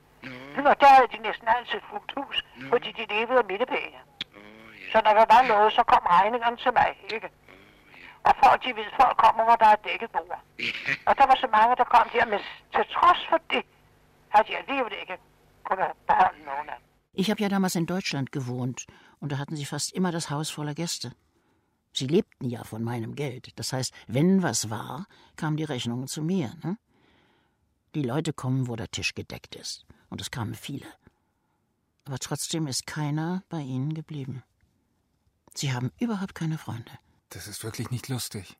Og 0.70 0.76
der 0.82 0.90
havde 0.96 1.10
de 1.14 1.18
næsten 1.28 1.48
altid 1.58 1.80
fuldt 1.90 2.12
hus, 2.18 2.38
fordi 2.70 2.90
de 2.92 3.04
levede 3.16 3.40
af 3.44 3.46
midtebage. 3.52 3.98
Så 4.92 4.98
når 5.06 5.14
der 5.20 5.26
var 5.36 5.42
noget, 5.54 5.74
så 5.74 5.84
kom 5.84 6.04
regningerne 6.18 6.58
til 6.58 6.72
mig, 6.80 6.90
ikke? 7.16 7.30
Og 8.28 8.34
folk, 8.44 8.60
de 8.66 8.70
ved, 8.78 8.88
folk 9.02 9.18
kommer, 9.26 9.44
hvor 9.48 9.56
der 9.64 9.70
er 9.76 9.80
dækket 9.88 10.12
bord. 10.12 10.42
Og 11.08 11.14
der 11.20 11.26
var 11.30 11.38
så 11.44 11.48
mange, 11.58 11.76
der 11.82 11.88
kom 11.96 12.06
der, 12.14 12.26
men 12.34 12.40
til 12.76 12.86
trods 12.96 13.22
for 13.30 13.40
det, 13.54 13.64
havde 14.34 14.48
de 14.50 14.54
alligevel 14.62 14.94
ikke 15.02 15.16
kunnet 15.68 15.92
beholde 16.08 16.42
nogen 16.52 16.68
af 16.74 16.78
dem. 16.80 16.86
Ich 17.20 17.30
habe 17.30 17.42
ja 17.42 17.48
damals 17.48 17.76
in 17.76 17.86
Deutschland 17.88 18.28
gewohnt 18.32 18.80
und 19.20 19.32
da 19.32 19.38
hatten 19.38 19.56
sie 19.56 19.66
fast 19.66 19.94
immer 19.94 20.12
das 20.12 20.30
Haus 20.30 20.50
voller 20.50 20.76
Gäste. 20.76 21.14
Sie 21.94 22.08
lebten 22.08 22.50
ja 22.50 22.64
von 22.64 22.84
meinem 22.84 23.16
Geld. 23.16 23.52
Das 23.56 23.74
heißt, 23.74 23.92
wenn 24.08 24.44
was 24.44 24.70
war, 24.70 25.08
kamen 25.36 25.58
die 25.58 25.64
Rechnungen 25.64 26.08
zu 26.08 26.22
mir. 26.22 26.56
Ne? 26.64 26.78
Die 27.96 28.04
Leute 28.04 28.34
kommen, 28.34 28.68
wo 28.68 28.76
der 28.76 28.92
Tisch 28.92 29.16
gedeckt 29.16 29.56
ist. 29.56 29.86
Und 30.10 30.22
es 30.22 30.30
kamen 30.30 30.54
viele. 30.54 30.86
Aber 32.06 32.20
trotzdem 32.20 32.68
ist 32.68 32.86
keiner 32.86 33.44
bei 33.50 33.62
ihnen 33.62 33.94
geblieben. 33.94 34.44
Sie 35.56 35.74
haben 35.74 35.92
überhaupt 36.00 36.36
keine 36.36 36.60
Freunde. 36.60 36.92
Das 37.30 37.48
ist 37.48 37.64
wirklich 37.64 37.90
nicht 37.90 38.08
lustig. 38.08 38.58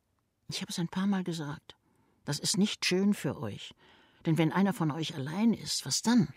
Ich 0.48 0.60
habe 0.60 0.70
es 0.70 0.78
ein 0.78 0.88
paar 0.88 1.06
Mal 1.06 1.22
gesagt. 1.22 1.76
Das 2.24 2.38
ist 2.38 2.58
nicht 2.58 2.84
schön 2.84 3.14
für 3.14 3.40
euch. 3.40 3.74
Denn 4.26 4.36
wenn 4.36 4.52
einer 4.52 4.74
von 4.74 4.90
euch 4.90 5.14
allein 5.14 5.54
ist, 5.54 5.86
was 5.86 6.02
dann? 6.02 6.28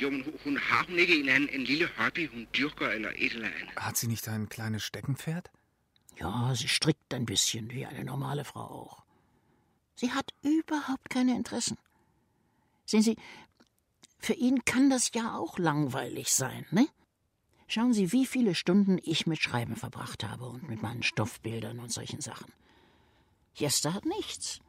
Jo, 0.00 0.10
men 0.10 0.24
hun- 0.44 0.56
har 0.58 0.84
hun 0.86 0.98
ikke 0.98 1.20
en 1.20 1.28
anden 1.28 1.48
en 1.48 1.64
lille 1.64 1.88
hobby, 1.98 2.28
hun 2.30 2.46
dyrker 2.56 2.88
eller 2.88 3.10
et 3.16 3.32
eller 3.32 3.46
andet? 3.48 3.74
Hat 3.78 3.96
sie 3.96 4.06
nicht 4.08 4.28
ein 4.28 4.48
kleines 4.48 4.82
Steckenpferd? 4.84 5.50
Ja, 6.20 6.52
sie 6.54 6.68
strickt 6.68 7.14
ein 7.14 7.26
bisschen, 7.26 7.70
wie 7.70 7.86
eine 7.86 8.04
normale 8.04 8.44
Frau 8.44 8.60
auch. 8.82 9.04
Sie 9.96 10.10
hat 10.12 10.32
überhaupt 10.42 11.10
keine 11.10 11.34
Interessen. 11.36 11.78
Sehen 12.86 13.02
Sie, 13.02 13.16
für 14.18 14.34
ihn 14.34 14.64
kann 14.64 14.90
das 14.90 15.10
ja 15.14 15.36
auch 15.36 15.58
langweilig 15.58 16.32
sein, 16.32 16.66
ne? 16.70 16.86
Schauen 17.66 17.94
Sie, 17.94 18.12
wie 18.12 18.26
viele 18.26 18.54
Stunden 18.54 18.98
ich 19.02 19.26
mit 19.26 19.40
Schreiben 19.40 19.76
verbracht 19.76 20.22
habe 20.24 20.46
und 20.46 20.68
mit 20.68 20.82
meinen 20.82 21.02
Stoffbildern 21.02 21.78
und 21.78 21.90
solchen 21.92 22.20
Sachen. 22.20 22.52
Jester 23.54 23.94
hat 23.94 24.04
nichts. 24.04 24.60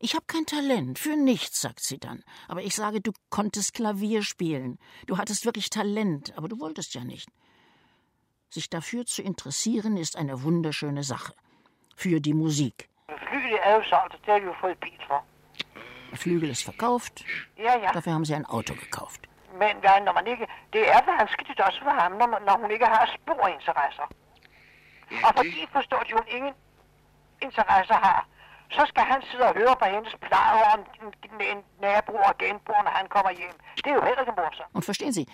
Ich 0.00 0.14
habe 0.14 0.26
kein 0.26 0.46
Talent, 0.46 0.98
für 0.98 1.16
nichts, 1.16 1.60
sagt 1.60 1.80
sie 1.80 1.98
dann. 1.98 2.22
Aber 2.46 2.62
ich 2.62 2.76
sage, 2.76 3.00
du 3.00 3.12
konntest 3.30 3.74
Klavier 3.74 4.22
spielen. 4.22 4.78
Du 5.06 5.18
hattest 5.18 5.44
wirklich 5.44 5.70
Talent, 5.70 6.36
aber 6.36 6.48
du 6.48 6.60
wolltest 6.60 6.94
ja 6.94 7.02
nicht. 7.02 7.28
Sich 8.48 8.70
dafür 8.70 9.06
zu 9.06 9.22
interessieren, 9.22 9.96
ist 9.96 10.16
eine 10.16 10.44
wunderschöne 10.44 11.02
Sache. 11.02 11.34
Für 11.96 12.20
die 12.20 12.32
Musik. 12.32 12.88
Der 16.10 16.18
Flügel 16.18 16.50
ist 16.50 16.62
verkauft. 16.62 17.24
Ja, 17.56 17.76
ja. 17.76 17.90
Dafür 17.92 18.12
haben 18.12 18.24
sie 18.24 18.34
ein 18.34 18.46
Auto 18.46 18.74
gekauft. 18.74 19.28
Er 19.58 19.74
når, 22.10 22.26
man, 22.28 22.44
når 22.44 22.58
hun 22.58 22.70
ingen 26.28 26.54
interesser 27.40 28.00
har, 28.00 28.26
så 28.76 28.82
skal 28.90 29.04
han 29.12 29.20
sidde 29.30 29.44
og 29.50 29.54
høre 29.60 29.76
på 29.82 29.86
hendes 29.94 30.14
plejer 30.26 30.64
om 30.74 30.80
en, 31.02 31.10
en 31.52 31.60
nabo 31.80 32.12
og 32.28 32.34
genbo, 32.42 32.72
når 32.86 32.94
han 32.98 33.06
kommer 33.14 33.30
hjem. 33.30 33.56
Det 33.76 33.86
er 33.86 33.94
jo 34.00 34.04
heller 34.08 34.22
ikke 34.24 34.34
morsomt. 34.42 34.70
Und 34.76 34.84
verstehen 34.84 35.12
Sie, 35.12 35.26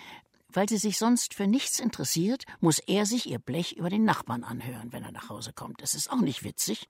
weil 0.55 0.69
sie 0.69 0.77
sich 0.77 0.97
sonst 0.97 1.33
für 1.33 1.47
nichts 1.47 1.79
interessiert, 1.79 2.45
muss 2.59 2.79
er 2.79 3.05
sich 3.05 3.29
ihr 3.29 3.39
Blech 3.39 3.73
über 3.73 3.89
den 3.89 4.05
Nachbarn 4.05 4.43
anhören, 4.43 4.93
wenn 4.93 5.03
er 5.03 5.11
nach 5.11 5.29
Hause 5.29 5.51
kommt. 5.53 5.81
Das 5.81 5.93
ist 5.93 6.09
auch 6.11 6.21
nicht 6.21 6.43
witzig. 6.43 6.87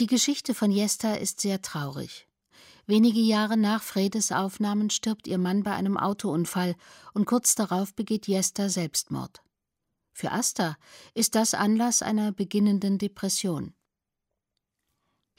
Die 0.00 0.06
Geschichte 0.06 0.54
von 0.54 0.70
Jesta 0.70 1.14
ist 1.14 1.40
sehr 1.40 1.62
traurig. 1.62 2.28
Wenige 2.86 3.20
Jahre 3.20 3.56
nach 3.56 3.82
Fredes 3.82 4.32
Aufnahmen 4.32 4.90
stirbt 4.90 5.26
ihr 5.26 5.38
Mann 5.38 5.62
bei 5.62 5.74
einem 5.74 5.96
Autounfall 5.96 6.74
und 7.12 7.26
kurz 7.26 7.54
darauf 7.54 7.94
begeht 7.94 8.26
Jesta 8.26 8.68
Selbstmord. 8.68 9.42
Für 10.12 10.32
Asta 10.32 10.76
ist 11.14 11.34
das 11.34 11.54
Anlass 11.54 12.02
einer 12.02 12.32
beginnenden 12.32 12.98
Depression. 12.98 13.74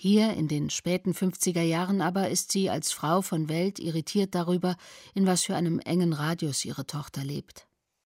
Hier 0.01 0.31
in 0.35 0.47
den 0.47 0.69
späten 0.69 1.11
50er 1.11 1.61
Jahren 1.61 1.99
aber 1.99 2.29
ist 2.29 2.53
sie 2.53 2.69
als 2.69 2.93
Frau 2.93 3.21
von 3.21 3.49
Welt 3.49 3.79
irritiert 3.79 4.33
darüber, 4.33 4.77
in 5.13 5.25
was 5.25 5.43
für 5.43 5.57
einem 5.57 5.79
engen 5.79 6.13
Radius 6.13 6.63
ihre 6.63 6.87
Tochter 6.87 7.25
lebt. 7.25 7.67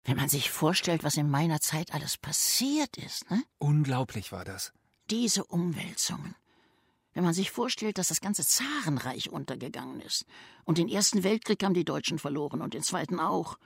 Wenn 0.03 0.17
man 0.17 0.31
sich 0.31 0.51
vorstellt, 0.51 1.05
was 1.05 1.19
in 1.19 1.29
meiner 1.29 1.61
Zeit 1.61 1.93
alles 1.93 2.17
passiert 2.17 2.97
ist, 2.97 3.31
ne? 3.31 3.43
Unglaublich 3.59 4.33
war 4.33 4.47
das. 4.47 4.73
Diese 5.11 5.45
Umwälzungen. 5.45 6.35
Wenn 7.13 7.23
man 7.23 7.35
sich 7.35 7.51
vorstellt, 7.51 7.99
dass 7.99 8.09
das 8.09 8.23
ganze 8.23 8.47
Zarenreich 8.47 9.29
untergegangen 9.29 10.01
ist. 10.01 10.25
Und 10.65 10.79
den 10.79 10.89
Ersten 10.89 11.23
Weltkrieg 11.23 11.63
haben 11.63 11.75
die 11.75 11.85
Deutschen 11.85 12.19
verloren 12.19 12.63
und 12.63 12.73
den 12.73 12.83
Zweiten 12.83 13.21
auch. 13.21 13.59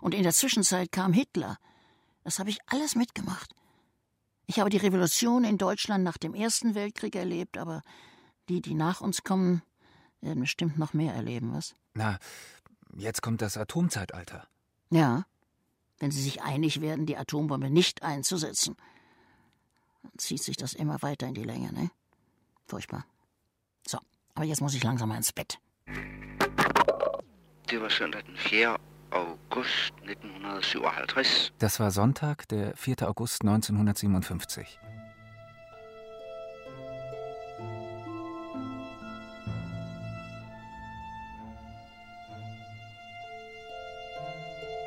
Und 0.00 0.14
in 0.14 0.22
der 0.22 0.32
Zwischenzeit 0.32 0.92
kam 0.92 1.12
Hitler. 1.12 1.58
Das 2.24 2.38
habe 2.38 2.48
ich 2.48 2.58
alles 2.68 2.94
mitgemacht. 2.94 3.54
Ich 4.46 4.60
habe 4.60 4.70
die 4.70 4.76
Revolution 4.76 5.44
in 5.44 5.58
Deutschland 5.58 6.04
nach 6.04 6.18
dem 6.18 6.34
Ersten 6.34 6.74
Weltkrieg 6.74 7.16
erlebt, 7.16 7.58
aber 7.58 7.82
die, 8.48 8.60
die 8.60 8.74
nach 8.74 9.00
uns 9.00 9.24
kommen, 9.24 9.62
werden 10.20 10.40
bestimmt 10.40 10.78
noch 10.78 10.94
mehr 10.94 11.14
erleben, 11.14 11.52
was? 11.52 11.74
Na, 11.94 12.18
jetzt 12.96 13.22
kommt 13.22 13.42
das 13.42 13.56
Atomzeitalter. 13.56 14.46
Ja, 14.90 15.24
wenn 15.98 16.10
sie 16.10 16.22
sich 16.22 16.42
einig 16.42 16.80
werden, 16.80 17.06
die 17.06 17.16
Atombombe 17.16 17.70
nicht 17.70 18.02
einzusetzen, 18.02 18.76
dann 20.02 20.12
zieht 20.18 20.42
sich 20.42 20.56
das 20.56 20.74
immer 20.74 21.02
weiter 21.02 21.26
in 21.26 21.34
die 21.34 21.44
Länge, 21.44 21.72
ne? 21.72 21.90
Furchtbar. 22.66 23.04
So, 23.86 23.98
aber 24.34 24.44
jetzt 24.44 24.60
muss 24.60 24.74
ich 24.74 24.84
langsam 24.84 25.08
mal 25.08 25.16
ins 25.16 25.32
Bett. 25.32 25.58
Det 27.68 27.80
var 27.80 27.90
søndag 27.90 28.22
den 28.22 28.36
4. 28.36 28.76
august 29.10 29.92
1957. 30.02 31.52
Das 31.58 31.80
war 31.80 31.90
Sonntag, 31.90 32.48
der 32.48 32.76
4. 32.76 33.08
August 33.08 33.42
1957. 33.42 34.78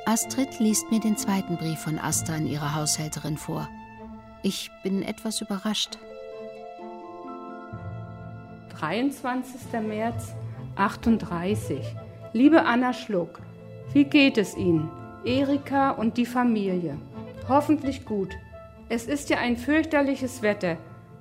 Astrid 0.06 0.60
liest 0.60 0.90
mir 0.90 1.00
den 1.00 1.18
zweiten 1.18 1.56
Brief 1.56 1.80
von 1.82 2.00
Asta 2.00 2.34
an 2.34 2.48
ihre 2.48 2.74
Haushälterin 2.74 3.38
vor. 3.38 3.70
Ich 4.42 4.72
bin 4.82 5.04
etwas 5.04 5.40
überrascht. 5.40 6.00
23. 8.80 9.82
März 9.82 10.34
38. 10.76 11.86
Liebe 12.34 12.66
Anna 12.66 12.94
Schluck, 12.94 13.40
wie 13.94 14.04
geht 14.04 14.38
es 14.38 14.56
Ihnen? 14.56 14.90
Erika 15.26 15.92
und 15.92 16.18
die 16.18 16.26
Familie. 16.26 16.98
Hoffentlich 17.48 18.06
gut. 18.06 18.30
Es 18.88 19.08
ist 19.08 19.30
ja 19.30 19.38
ein 19.38 19.58
fürchterliches 19.58 20.42
Wetter. 20.42 20.78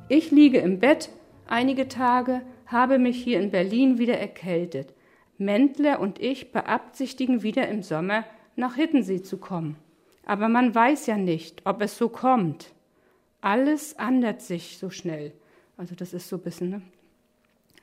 Ich 0.09 0.31
liege 0.31 0.59
im 0.59 0.79
Bett 0.79 1.11
einige 1.47 1.89
Tage, 1.89 2.43
habe 2.67 2.99
mich 2.99 3.23
hier 3.23 3.41
in 3.41 3.51
Berlin 3.51 3.99
wieder 3.99 4.19
erkältet. 4.19 4.95
Mendler 5.39 6.01
und 6.01 6.21
ich 6.21 6.53
beabsichtigen 6.53 7.43
wieder 7.43 7.69
im 7.69 7.83
Sommer 7.83 8.25
nach 8.57 8.75
Hittensee 8.75 9.23
zu 9.23 9.39
kommen. 9.39 9.77
Aber 10.27 10.49
man 10.49 10.75
weiß 10.75 11.07
ja 11.07 11.17
nicht, 11.17 11.63
ob 11.65 11.81
es 11.81 11.97
so 11.97 12.11
kommt. 12.11 12.75
Alles 13.41 13.95
ändert 13.95 14.43
sich 14.43 14.77
so 14.79 14.91
schnell. 14.91 15.33
Also 15.79 15.95
das 15.95 16.13
ist 16.13 16.29
so 16.29 16.37
ein 16.37 16.43
bisschen, 16.43 16.71
ne? 16.71 16.83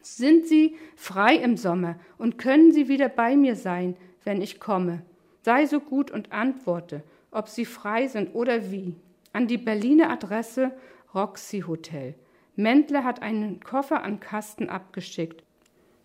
Sind 0.02 0.46
Sie 0.46 0.76
frei 0.96 1.36
im 1.38 1.58
Sommer 1.58 1.96
und 2.20 2.38
können 2.38 2.72
Sie 2.72 2.88
wieder 2.88 3.10
bei 3.10 3.36
mir 3.36 3.56
sein, 3.56 3.96
wenn 4.26 4.42
ich 4.42 4.60
komme? 4.60 5.04
Sei 5.44 5.66
so 5.66 5.80
gut 5.80 6.12
und 6.12 6.32
antworte, 6.32 7.04
ob 7.32 7.48
Sie 7.48 7.66
frei 7.66 8.08
sind 8.08 8.36
oder 8.36 8.72
wie. 8.72 8.96
An 9.32 9.48
die 9.48 9.58
Berliner 9.58 10.10
Adresse 10.10 10.72
Roxy 11.14 11.62
Hotel. 11.62 12.16
Mendler 12.56 13.04
hat 13.04 13.22
einen 13.22 13.60
Koffer 13.62 14.04
an 14.04 14.20
Kasten 14.20 14.70
abgeschickt. 14.70 15.44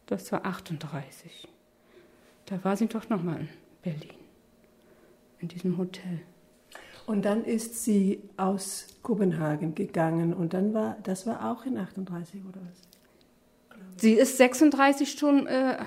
Das 0.06 0.30
war 0.32 0.44
38. 0.44 1.48
Da 2.46 2.62
war 2.64 2.76
sie 2.76 2.88
doch 2.88 3.08
noch 3.08 3.22
mal 3.22 3.40
in 3.40 3.48
Berlin. 3.82 4.18
In 5.38 5.48
diesem 5.48 5.78
Hotel. 5.78 6.20
Und 7.06 7.24
dann 7.24 7.44
ist 7.44 7.84
sie 7.84 8.22
aus 8.36 8.86
Kopenhagen 9.02 9.74
gegangen 9.74 10.34
und 10.34 10.52
dann 10.54 10.74
war, 10.74 10.96
das 11.02 11.26
war 11.26 11.50
auch 11.50 11.64
in 11.64 11.78
38 11.78 12.42
oder 12.44 12.60
was? 12.60 13.80
Sie 13.96 14.12
ist 14.14 14.36
36 14.36 15.12
schon, 15.12 15.46
äh, 15.46 15.78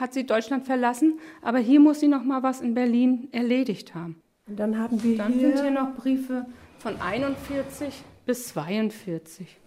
hat 0.00 0.14
sie 0.14 0.24
Deutschland 0.24 0.66
verlassen, 0.66 1.18
aber 1.42 1.58
hier 1.58 1.80
muss 1.80 2.00
sie 2.00 2.08
noch 2.08 2.24
mal 2.24 2.42
was 2.42 2.60
in 2.60 2.74
Berlin 2.74 3.28
erledigt 3.32 3.94
haben. 3.94 4.20
Und 4.48 4.58
dann 4.58 4.78
haben 4.78 5.02
wir 5.02 5.16
Dann 5.18 5.32
hier, 5.32 5.56
sind 5.56 5.62
hier 5.62 5.70
noch 5.70 5.94
Briefe 5.94 6.46
von 6.78 7.00
41 7.00 8.02
bis 8.24 8.48
42. 8.48 9.58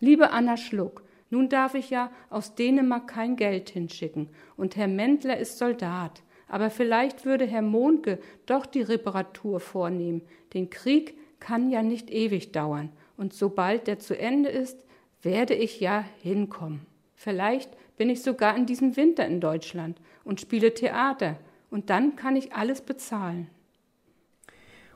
Liebe 0.00 0.30
Anna 0.30 0.56
Schluck, 0.56 1.02
nun 1.30 1.48
darf 1.48 1.74
ich 1.74 1.90
ja 1.90 2.10
aus 2.30 2.54
Dänemark 2.54 3.08
kein 3.08 3.36
Geld 3.36 3.70
hinschicken 3.70 4.28
und 4.56 4.76
Herr 4.76 4.88
Mendler 4.88 5.38
ist 5.38 5.58
Soldat. 5.58 6.22
Aber 6.48 6.70
vielleicht 6.70 7.24
würde 7.24 7.44
Herr 7.44 7.62
Mohnke 7.62 8.20
doch 8.46 8.66
die 8.66 8.82
Reparatur 8.82 9.58
vornehmen. 9.58 10.22
Den 10.54 10.70
Krieg 10.70 11.18
kann 11.40 11.70
ja 11.70 11.82
nicht 11.82 12.10
ewig 12.10 12.52
dauern. 12.52 12.90
Und 13.16 13.34
sobald 13.34 13.86
der 13.86 13.98
zu 13.98 14.16
Ende 14.16 14.48
ist, 14.48 14.84
werde 15.22 15.54
ich 15.54 15.80
ja 15.80 16.04
hinkommen. 16.22 16.86
Vielleicht 17.14 17.70
bin 17.96 18.10
ich 18.10 18.22
sogar 18.22 18.56
in 18.56 18.66
diesem 18.66 18.96
Winter 18.96 19.26
in 19.26 19.40
Deutschland 19.40 20.00
und 20.24 20.40
spiele 20.40 20.74
Theater. 20.74 21.38
Und 21.70 21.90
dann 21.90 22.16
kann 22.16 22.36
ich 22.36 22.52
alles 22.52 22.80
bezahlen. 22.80 23.48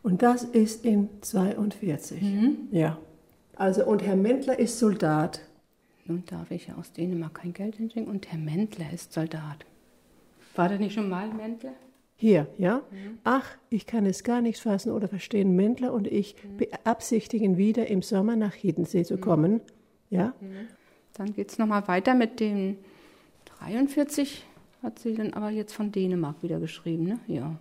und 0.03 0.23
das 0.23 0.45
ist 0.45 0.85
in 0.87 1.09
42. 1.21 2.23
Ja. 2.71 2.99
Also, 3.57 3.85
und 3.85 4.03
Herr 4.03 4.17
Mendler 4.17 4.59
ist 4.59 4.79
Soldat. 4.79 5.43
Nun 6.07 6.25
darf 6.27 6.51
ich 6.51 6.69
ja 6.69 6.75
aus 6.77 6.93
Dänemark 6.93 7.35
kein 7.35 7.53
Geld 7.53 7.77
hinschicken 7.77 8.09
und 8.09 8.31
Herr 8.33 8.39
Mendler 8.39 8.91
ist 8.93 9.13
Soldat. 9.13 9.67
War 10.57 10.69
der 10.69 10.79
nicht 10.79 10.95
schon 10.95 11.09
mal 11.09 11.29
Mendler? 11.29 11.75
Hier, 12.17 12.47
ja? 12.59 12.83
Ach, 13.25 13.47
ich 13.69 13.87
kann 13.87 14.05
es 14.07 14.25
gar 14.25 14.41
nicht 14.41 14.61
fassen 14.61 14.93
oder 14.93 15.09
verstehen. 15.09 15.57
Mendler 15.57 15.93
und 15.93 16.07
ich 16.07 16.37
beabsichtigen 16.59 17.57
wieder 17.57 17.87
im 17.89 18.03
Sommer 18.03 18.37
nach 18.37 18.55
Hiddensee 18.55 19.05
zu 19.05 19.19
kommen. 19.19 19.61
Ja? 20.11 20.35
Dann 21.15 21.33
geht 21.33 21.51
es 21.51 21.59
nochmal 21.59 21.87
weiter 21.89 22.15
mit 22.15 22.41
dem 22.41 22.77
43, 23.61 24.45
hat 24.83 24.99
sie 24.99 25.15
dann 25.15 25.35
aber 25.35 25.51
jetzt 25.51 25.73
von 25.73 25.93
Dänemark 25.93 26.43
wieder 26.43 26.61
geschrieben, 26.61 27.05
ne? 27.05 27.21
Ja. 27.27 27.57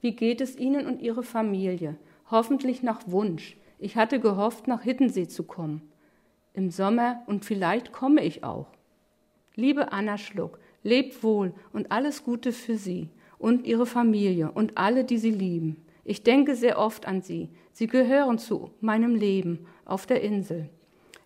Wie 0.00 0.12
geht 0.12 0.40
es 0.40 0.56
Ihnen 0.56 0.86
und 0.86 1.00
Ihre 1.02 1.22
Familie? 1.22 1.96
Hoffentlich 2.30 2.82
nach 2.82 3.02
Wunsch. 3.06 3.56
Ich 3.78 3.96
hatte 3.96 4.20
gehofft, 4.20 4.68
nach 4.68 4.82
Hittensee 4.82 5.28
zu 5.28 5.42
kommen. 5.42 5.82
im 6.54 6.70
Sommer 6.70 7.22
und 7.26 7.44
vielleicht 7.44 7.92
komme 7.92 8.24
ich 8.24 8.44
auch. 8.44 8.68
Liebe 9.56 9.92
Anna 9.92 10.16
Schluck, 10.18 10.58
lebt 10.84 11.22
wohl 11.22 11.52
und 11.72 11.90
alles 11.90 12.24
Gute 12.24 12.52
für 12.52 12.76
Sie 12.76 13.08
und 13.38 13.66
Ihre 13.66 13.86
Familie 13.86 14.52
und 14.52 14.78
alle, 14.78 15.04
die 15.04 15.18
Sie 15.18 15.32
lieben. 15.32 15.84
Ich 16.04 16.22
denke 16.22 16.54
sehr 16.54 16.78
oft 16.78 17.06
an 17.06 17.22
Sie. 17.22 17.48
Sie 17.72 17.88
gehören 17.88 18.38
zu 18.38 18.70
meinem 18.80 19.16
Leben 19.16 19.66
auf 19.84 20.06
der 20.06 20.22
Insel. 20.22 20.68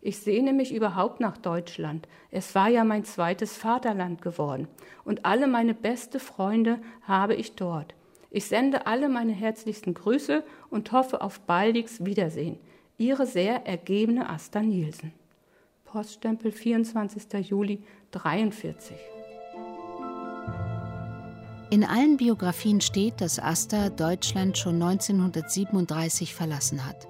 Ich 0.00 0.18
sehne 0.18 0.52
mich 0.52 0.72
überhaupt 0.72 1.20
nach 1.20 1.36
Deutschland. 1.36 2.06
Es 2.30 2.54
war 2.54 2.68
ja 2.68 2.84
mein 2.84 3.04
zweites 3.04 3.56
Vaterland 3.56 4.22
geworden. 4.22 4.68
Und 5.04 5.24
alle 5.24 5.46
meine 5.46 5.74
beste 5.74 6.20
Freunde 6.20 6.78
habe 7.02 7.34
ich 7.34 7.56
dort. 7.56 7.94
Ich 8.30 8.46
sende 8.46 8.86
alle 8.86 9.08
meine 9.08 9.32
herzlichsten 9.32 9.94
Grüße 9.94 10.44
und 10.70 10.92
hoffe 10.92 11.20
auf 11.20 11.40
baldiges 11.40 12.04
Wiedersehen. 12.04 12.58
Ihre 12.96 13.26
sehr 13.26 13.66
ergebene 13.66 14.28
Asta 14.28 14.60
Nielsen. 14.60 15.12
Poststempel 15.84 16.52
24. 16.52 17.48
Juli 17.48 17.82
43. 18.10 18.96
In 21.70 21.84
allen 21.84 22.16
Biografien 22.16 22.80
steht, 22.80 23.20
dass 23.20 23.38
Asta 23.38 23.90
Deutschland 23.90 24.56
schon 24.58 24.82
1937 24.82 26.34
verlassen 26.34 26.86
hat. 26.86 27.08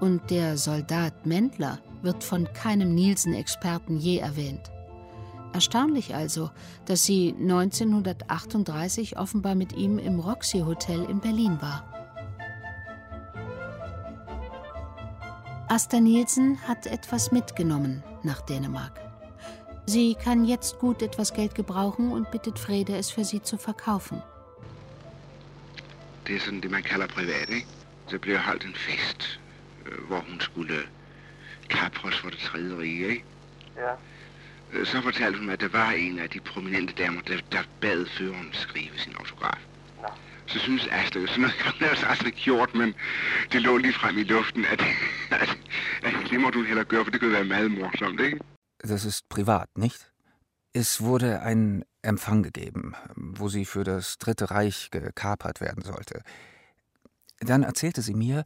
Und 0.00 0.30
der 0.30 0.56
Soldat 0.56 1.26
Mendler 1.26 1.78
wird 2.02 2.24
von 2.24 2.48
keinem 2.52 2.94
Nielsen-Experten 2.94 3.98
je 3.98 4.18
erwähnt. 4.18 4.70
Erstaunlich 5.52 6.14
also, 6.14 6.50
dass 6.86 7.04
sie 7.04 7.34
1938 7.38 9.18
offenbar 9.18 9.54
mit 9.54 9.72
ihm 9.72 9.98
im 9.98 10.20
Roxy 10.20 10.60
Hotel 10.60 11.04
in 11.04 11.20
Berlin 11.20 11.58
war. 11.60 11.84
Asta 15.68 16.00
Nielsen 16.00 16.58
hat 16.66 16.86
etwas 16.86 17.30
mitgenommen 17.30 18.02
nach 18.22 18.40
Dänemark. 18.40 19.00
Sie 19.86 20.14
kann 20.14 20.44
jetzt 20.44 20.78
gut 20.78 21.02
etwas 21.02 21.32
Geld 21.32 21.54
gebrauchen 21.54 22.12
und 22.12 22.30
bittet 22.30 22.58
Frede, 22.58 22.96
es 22.96 23.10
für 23.10 23.24
sie 23.24 23.42
zu 23.42 23.56
verkaufen. 23.56 24.22
Det 26.26 26.36
er 26.36 26.40
sådan 26.40 26.60
det, 26.60 26.70
man 26.70 26.82
kalder 26.82 27.06
privat, 27.06 27.48
ikke? 27.48 27.66
Så 28.08 28.18
blev 28.18 28.38
holdt 28.38 28.78
fest, 28.78 29.39
hvor 30.08 30.20
hun 30.20 30.40
skulle 30.40 30.78
kapres 31.70 32.18
for 32.18 32.30
det 32.30 32.38
tredje 32.38 32.78
rige, 32.78 33.08
ikke? 33.08 33.24
Ja. 33.76 34.84
Så 34.84 35.02
fortalte 35.02 35.38
hun, 35.38 35.50
at 35.50 35.60
der 35.60 35.68
var 35.68 35.90
en 35.90 36.18
af 36.18 36.30
de 36.30 36.40
prominente 36.40 36.94
damer, 36.94 37.20
der, 37.20 37.38
der 37.52 37.62
bad 37.80 38.06
føreren 38.06 38.50
skrive 38.52 38.98
sin 38.98 39.12
autograf. 39.18 39.58
Nå. 40.02 40.08
Så 40.46 40.58
synes 40.58 40.88
Asta 40.90 41.18
jo, 41.18 41.26
sådan 41.26 41.40
noget 41.40 41.56
har 41.56 41.72
hun 41.72 41.82
ellers 41.82 42.02
aldrig 42.02 42.32
gjort, 42.32 42.74
men 42.74 42.94
det 43.52 43.62
lå 43.62 43.76
lige 43.76 43.92
frem 43.92 44.18
i 44.18 44.22
luften, 44.22 44.64
at, 44.64 44.82
at, 45.30 45.58
at 46.06 46.14
det 46.30 46.40
må 46.40 46.50
du 46.50 46.62
heller 46.62 46.84
gøre, 46.84 47.04
for 47.04 47.10
det 47.10 47.20
kunne 47.20 47.32
være 47.32 47.44
meget 47.44 47.70
morsomt, 47.70 48.20
ikke? 48.20 48.38
Das 48.84 49.04
ist 49.04 49.28
privat, 49.28 49.68
nicht? 49.76 50.10
Es 50.72 51.00
wurde 51.00 51.42
ein 51.42 51.84
Empfang 52.02 52.42
gegeben, 52.42 52.94
wo 53.16 53.48
sie 53.48 53.64
für 53.64 53.84
das 53.84 54.18
Dritte 54.18 54.50
Reich 54.50 54.90
gekapert 54.90 55.60
werden 55.60 55.82
sollte. 55.82 56.22
Dann 57.40 57.62
erzählte 57.62 58.02
sie 58.02 58.14
mir, 58.14 58.44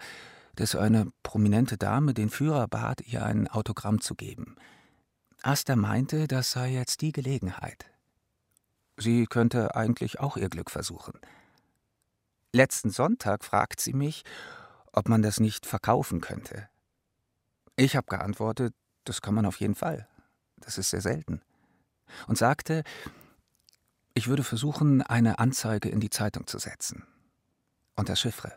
dass 0.56 0.74
eine 0.76 1.10
prominente 1.22 1.76
Dame 1.76 2.14
den 2.14 2.30
Führer 2.30 2.68
bat, 2.68 3.00
ihr 3.02 3.24
ein 3.24 3.48
Autogramm 3.48 4.00
zu 4.00 4.14
geben. 4.14 4.56
Asta 5.42 5.76
meinte, 5.76 6.26
das 6.26 6.52
sei 6.52 6.72
jetzt 6.72 7.00
die 7.00 7.12
Gelegenheit. 7.12 7.86
Sie 8.96 9.26
könnte 9.26 9.74
eigentlich 9.74 10.20
auch 10.20 10.36
ihr 10.36 10.48
Glück 10.48 10.70
versuchen. 10.70 11.14
Letzten 12.52 12.90
Sonntag 12.90 13.44
fragt 13.44 13.80
sie 13.80 13.92
mich, 13.92 14.24
ob 14.92 15.08
man 15.08 15.22
das 15.22 15.40
nicht 15.40 15.66
verkaufen 15.66 16.20
könnte. 16.20 16.68
Ich 17.76 17.96
habe 17.96 18.06
geantwortet, 18.06 18.74
das 19.02 19.20
kann 19.20 19.34
man 19.34 19.44
auf 19.44 19.58
jeden 19.60 19.74
Fall. 19.74 20.08
Das 20.56 20.78
ist 20.78 20.90
sehr 20.90 21.00
selten. 21.00 21.42
Und 22.28 22.38
sagte, 22.38 22.84
ich 24.14 24.28
würde 24.28 24.44
versuchen, 24.44 25.02
eine 25.02 25.40
Anzeige 25.40 25.88
in 25.88 25.98
die 25.98 26.10
Zeitung 26.10 26.46
zu 26.46 26.58
setzen. 26.58 27.04
Unter 27.96 28.14
Chiffre. 28.14 28.52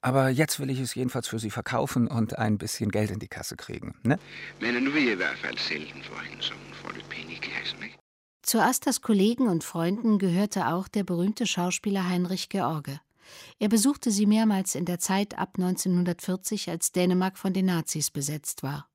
Aber 0.00 0.28
jetzt 0.28 0.60
will 0.60 0.70
ich 0.70 0.78
es 0.78 0.94
jedenfalls 0.94 1.26
für 1.26 1.38
Sie 1.38 1.50
verkaufen 1.50 2.06
und 2.06 2.38
ein 2.38 2.56
bisschen 2.56 2.90
Geld 2.90 3.10
in 3.10 3.18
die 3.18 3.28
Kasse 3.28 3.56
kriegen, 3.56 3.96
ne? 4.02 4.18
Zu 8.42 8.62
Astas 8.62 9.02
Kollegen 9.02 9.48
und 9.48 9.64
Freunden 9.64 10.18
gehörte 10.18 10.68
auch 10.68 10.88
der 10.88 11.04
berühmte 11.04 11.46
Schauspieler 11.46 12.08
Heinrich 12.08 12.48
George. 12.48 13.00
Er 13.58 13.68
besuchte 13.68 14.10
sie 14.10 14.26
mehrmals 14.26 14.74
in 14.74 14.84
der 14.84 14.98
Zeit 14.98 15.36
ab 15.36 15.50
1940, 15.58 16.70
als 16.70 16.92
Dänemark 16.92 17.36
von 17.36 17.52
den 17.52 17.66
Nazis 17.66 18.10
besetzt 18.10 18.62
war. 18.62 18.88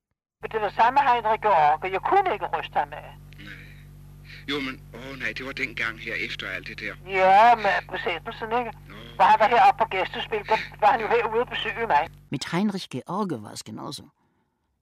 Jo, 4.50 4.60
men 4.60 4.82
åh 4.94 5.18
nej, 5.20 5.34
det 5.38 5.46
var 5.46 5.52
dengang 5.52 6.00
her 6.00 6.16
efter 6.16 6.48
alt 6.48 6.68
det 6.68 6.80
der. 6.80 6.96
Ja, 7.08 7.56
med 7.56 7.76
besættelsen, 7.91 8.50
ikke? 8.60 8.72
Hvor 9.16 9.26
han 9.26 9.39
var 9.39 9.48
heroppe 9.48 9.84
på 9.84 9.89
gæstespil, 9.89 10.39
der 10.48 10.58
var 10.80 10.91
han 10.91 11.02
jo 11.02 11.08
herude 11.08 11.41
og 11.41 11.50
besøge 11.50 11.88
mig. 11.88 12.10
Mit 12.30 12.52
Heinrich 12.52 12.89
George 12.89 13.41
war 13.44 13.52
es 13.52 13.64
genauso. 13.64 14.04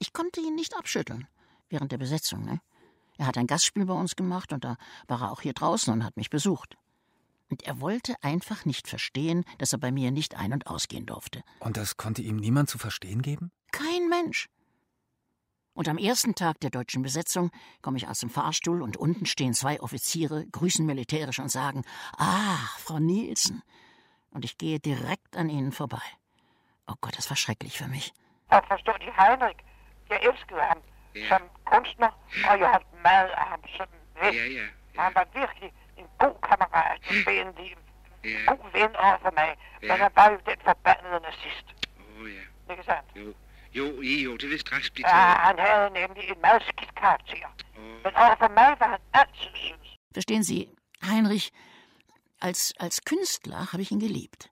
Ich 0.02 0.14
konnte 0.14 0.40
ihn 0.42 0.56
nicht 0.56 0.74
abschütteln 0.80 1.28
während 1.70 1.92
der 1.92 1.98
Besetzung. 1.98 2.46
Ne? 2.46 2.60
Er 3.20 3.26
hat 3.28 3.38
ein 3.38 3.48
Gastspiel 3.48 3.86
bei 3.86 3.94
uns 3.94 4.16
gemacht 4.16 4.54
und 4.54 4.64
da 4.64 4.76
war 5.08 5.22
er 5.22 5.32
auch 5.32 5.42
hier 5.42 5.54
draußen 5.54 5.94
und 5.94 6.04
hat 6.04 6.18
mich 6.18 6.30
besucht. 6.30 6.76
Und 7.50 7.64
er 7.64 7.82
wollte 7.82 8.16
einfach 8.22 8.66
nicht 8.66 8.88
verstehen, 8.88 9.44
dass 9.58 9.74
er 9.74 9.80
bei 9.80 9.92
mir 9.92 10.10
nicht 10.12 10.38
ein- 10.38 10.54
und 10.54 10.68
ausgehen 10.68 11.06
durfte. 11.06 11.44
Und 11.60 11.76
das 11.78 11.98
konnte 11.98 12.22
ihm 12.22 12.38
niemand 12.38 12.70
zu 12.70 12.78
verstehen 12.78 13.22
geben? 13.22 13.52
Kein 13.72 14.08
Mensch. 14.10 14.48
Und 15.74 15.88
am 15.88 15.98
ersten 15.98 16.36
Tag 16.36 16.60
der 16.60 16.70
deutschen 16.70 17.02
Besetzung 17.02 17.50
komme 17.82 17.98
ich 17.98 18.08
aus 18.08 18.20
dem 18.20 18.30
Fahrstuhl 18.30 18.82
und 18.82 18.98
unten 18.98 19.26
stehen 19.26 19.54
zwei 19.54 19.80
Offiziere, 19.80 20.46
grüßen 20.52 20.86
militärisch 20.86 21.40
und 21.40 21.50
sagen: 21.50 21.84
Ah, 22.18 22.58
Frau 22.78 23.00
Nielsen. 23.00 23.64
Und 24.32 24.46
ich 24.46 24.58
gehe 24.58 24.80
direkt 24.80 25.38
an 25.38 25.50
ihnen 25.50 25.72
vorbei. 25.72 26.02
Oh 26.88 26.96
Gott, 27.02 27.18
das 27.18 27.30
war 27.30 27.38
schrecklich 27.38 27.78
für 27.78 27.88
mich. 27.88 28.14
Og 28.50 28.64
forstå 28.68 28.92
de 29.00 29.12
Heinrich. 29.18 29.60
Elskede 30.10 30.62
ham 30.62 30.82
som 31.30 31.42
kunstner, 31.66 32.12
og 32.50 32.60
jeg 32.60 32.68
holdt 32.74 33.02
meget 33.04 33.30
af 33.42 33.46
ham 33.52 33.62
som 33.78 33.88
ven. 34.22 34.34
Ja, 34.34 34.46
ja. 34.46 34.66
Og 34.98 35.04
han 35.04 35.14
var 35.16 35.28
virkelig 35.34 35.72
en 35.98 36.06
god 36.20 36.36
kammerat 36.50 37.00
og 37.10 37.16
venlig. 37.26 37.76
En 38.24 38.46
god 38.48 38.72
ven 38.74 38.96
over 38.96 39.18
for 39.22 39.34
mig. 39.40 39.50
Men 39.82 39.98
han 40.04 40.12
var 40.16 40.28
jo 40.32 40.38
den 40.50 40.60
forbandede 40.70 41.20
nazist. 41.28 41.68
Åh 42.20 42.30
ja. 42.36 42.44
Ikke 42.72 42.84
sandt? 42.84 43.36
Jo, 43.74 44.02
jo, 44.02 44.38
det 44.38 44.50
vil 44.50 44.60
straks 44.60 44.90
blive 44.90 45.08
Ja, 45.08 45.36
han 45.48 45.60
havde 45.60 45.90
nemlig 45.94 46.24
en 46.30 46.42
meget 46.42 46.62
skidt 46.64 46.96
karakter. 46.96 47.50
Men 48.04 48.16
over 48.16 48.36
for 48.40 48.48
mig 48.48 48.76
var 48.80 48.90
han 48.90 49.00
altid 49.14 49.52
sød. 49.56 49.98
Verstehen 50.14 50.44
Sie, 50.44 50.68
Heinrich, 51.04 51.52
als, 52.40 52.74
als 52.80 53.02
Künstler 53.06 53.72
habe 53.72 53.82
ich 53.82 53.92
ihn 53.92 54.00
geliebt. 54.00 54.50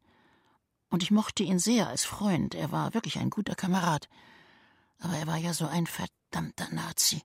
Und 0.90 1.04
ich 1.04 1.12
mochte 1.12 1.44
ihn 1.44 1.60
sehr 1.60 1.88
als 1.88 2.06
Freund. 2.06 2.56
Er 2.56 2.72
war 2.72 2.94
wirklich 2.94 3.20
ein 3.20 3.30
guter 3.30 3.56
Kamerad. 3.56 4.08
Aber 5.00 5.16
er 5.16 5.28
war 5.28 5.38
ja 5.38 5.54
so 5.54 5.68
ein 5.68 5.86
verdammter 5.86 6.70
Nazi. 6.72 7.22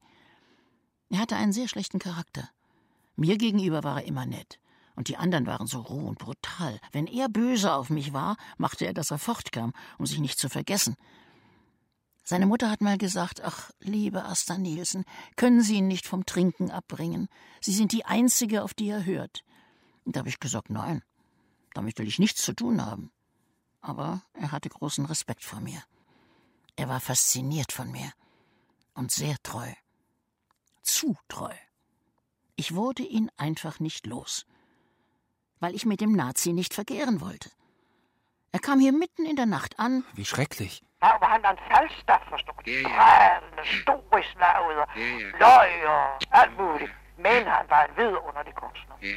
Er 1.10 1.18
hatte 1.18 1.36
einen 1.36 1.52
sehr 1.52 1.68
schlechten 1.68 1.98
Charakter. 1.98 2.48
Mir 3.16 3.38
gegenüber 3.38 3.84
war 3.84 4.00
er 4.00 4.06
immer 4.06 4.26
nett. 4.26 4.58
Und 4.96 5.08
die 5.08 5.16
anderen 5.16 5.46
waren 5.46 5.66
so 5.66 5.80
roh 5.80 6.06
und 6.08 6.18
brutal. 6.18 6.80
Wenn 6.92 7.06
er 7.06 7.28
böse 7.28 7.72
auf 7.72 7.90
mich 7.90 8.12
war, 8.12 8.36
machte 8.58 8.84
er, 8.86 8.94
dass 8.94 9.10
er 9.10 9.18
fortkam, 9.18 9.72
um 9.98 10.06
sich 10.06 10.18
nicht 10.18 10.38
zu 10.38 10.48
vergessen. 10.48 10.96
Seine 12.26 12.46
Mutter 12.46 12.70
hat 12.70 12.80
mal 12.80 12.96
gesagt, 12.96 13.42
ach, 13.42 13.70
liebe 13.80 14.24
Asta 14.24 14.56
Nielsen, 14.56 15.04
können 15.36 15.60
Sie 15.60 15.76
ihn 15.76 15.88
nicht 15.88 16.06
vom 16.06 16.24
Trinken 16.24 16.70
abbringen? 16.70 17.28
Sie 17.60 17.72
sind 17.72 17.92
die 17.92 18.06
Einzige, 18.06 18.62
auf 18.62 18.72
die 18.72 18.88
er 18.88 19.04
hört. 19.04 19.44
Da 20.06 20.20
habe 20.20 20.30
ich 20.30 20.40
gesagt, 20.40 20.70
nein, 20.70 21.02
damit 21.74 21.98
will 21.98 22.08
ich 22.08 22.18
nichts 22.18 22.40
zu 22.40 22.54
tun 22.54 22.84
haben. 22.84 23.12
Aber 23.82 24.22
er 24.32 24.52
hatte 24.52 24.70
großen 24.70 25.04
Respekt 25.04 25.44
vor 25.44 25.60
mir. 25.60 25.82
Er 26.76 26.88
war 26.88 27.00
fasziniert 27.00 27.72
von 27.72 27.90
mir 27.90 28.10
und 28.94 29.12
sehr 29.12 29.36
treu. 29.42 29.70
Zu 30.82 31.16
treu. 31.28 31.52
Ich 32.56 32.74
wurde 32.74 33.02
ihn 33.02 33.30
einfach 33.36 33.80
nicht 33.80 34.06
los, 34.06 34.46
weil 35.60 35.74
ich 35.74 35.84
mit 35.84 36.00
dem 36.00 36.12
Nazi 36.12 36.54
nicht 36.54 36.72
verkehren 36.72 37.20
wollte. 37.20 37.50
Er 38.52 38.60
kam 38.60 38.80
hier 38.80 38.92
mitten 38.92 39.26
in 39.26 39.36
der 39.36 39.46
Nacht 39.46 39.78
an. 39.78 40.04
Wie 40.14 40.24
schrecklich. 40.24 40.82
Ja, 41.04 41.10
hvor 41.18 41.26
han 41.34 41.42
var 41.42 41.50
en 41.50 41.62
falstaff, 41.70 42.22
forstår 42.32 42.52
du? 42.52 42.70
Ja, 42.70 42.78
ja. 42.80 42.88
Pralende, 42.96 43.62
stor 43.82 44.18
i 44.18 44.22
slaget, 44.32 44.76
og 44.82 44.88
Ja, 44.96 45.02
ja. 45.02 45.28
løg 45.42 45.88
og 45.94 46.04
alt 46.40 46.54
muligt. 46.60 46.92
Men 47.16 47.46
han 47.56 47.64
var 47.72 47.80
en 47.84 47.96
vidunderlig 47.96 48.54
kunstner. 48.54 48.96
Ja, 49.02 49.16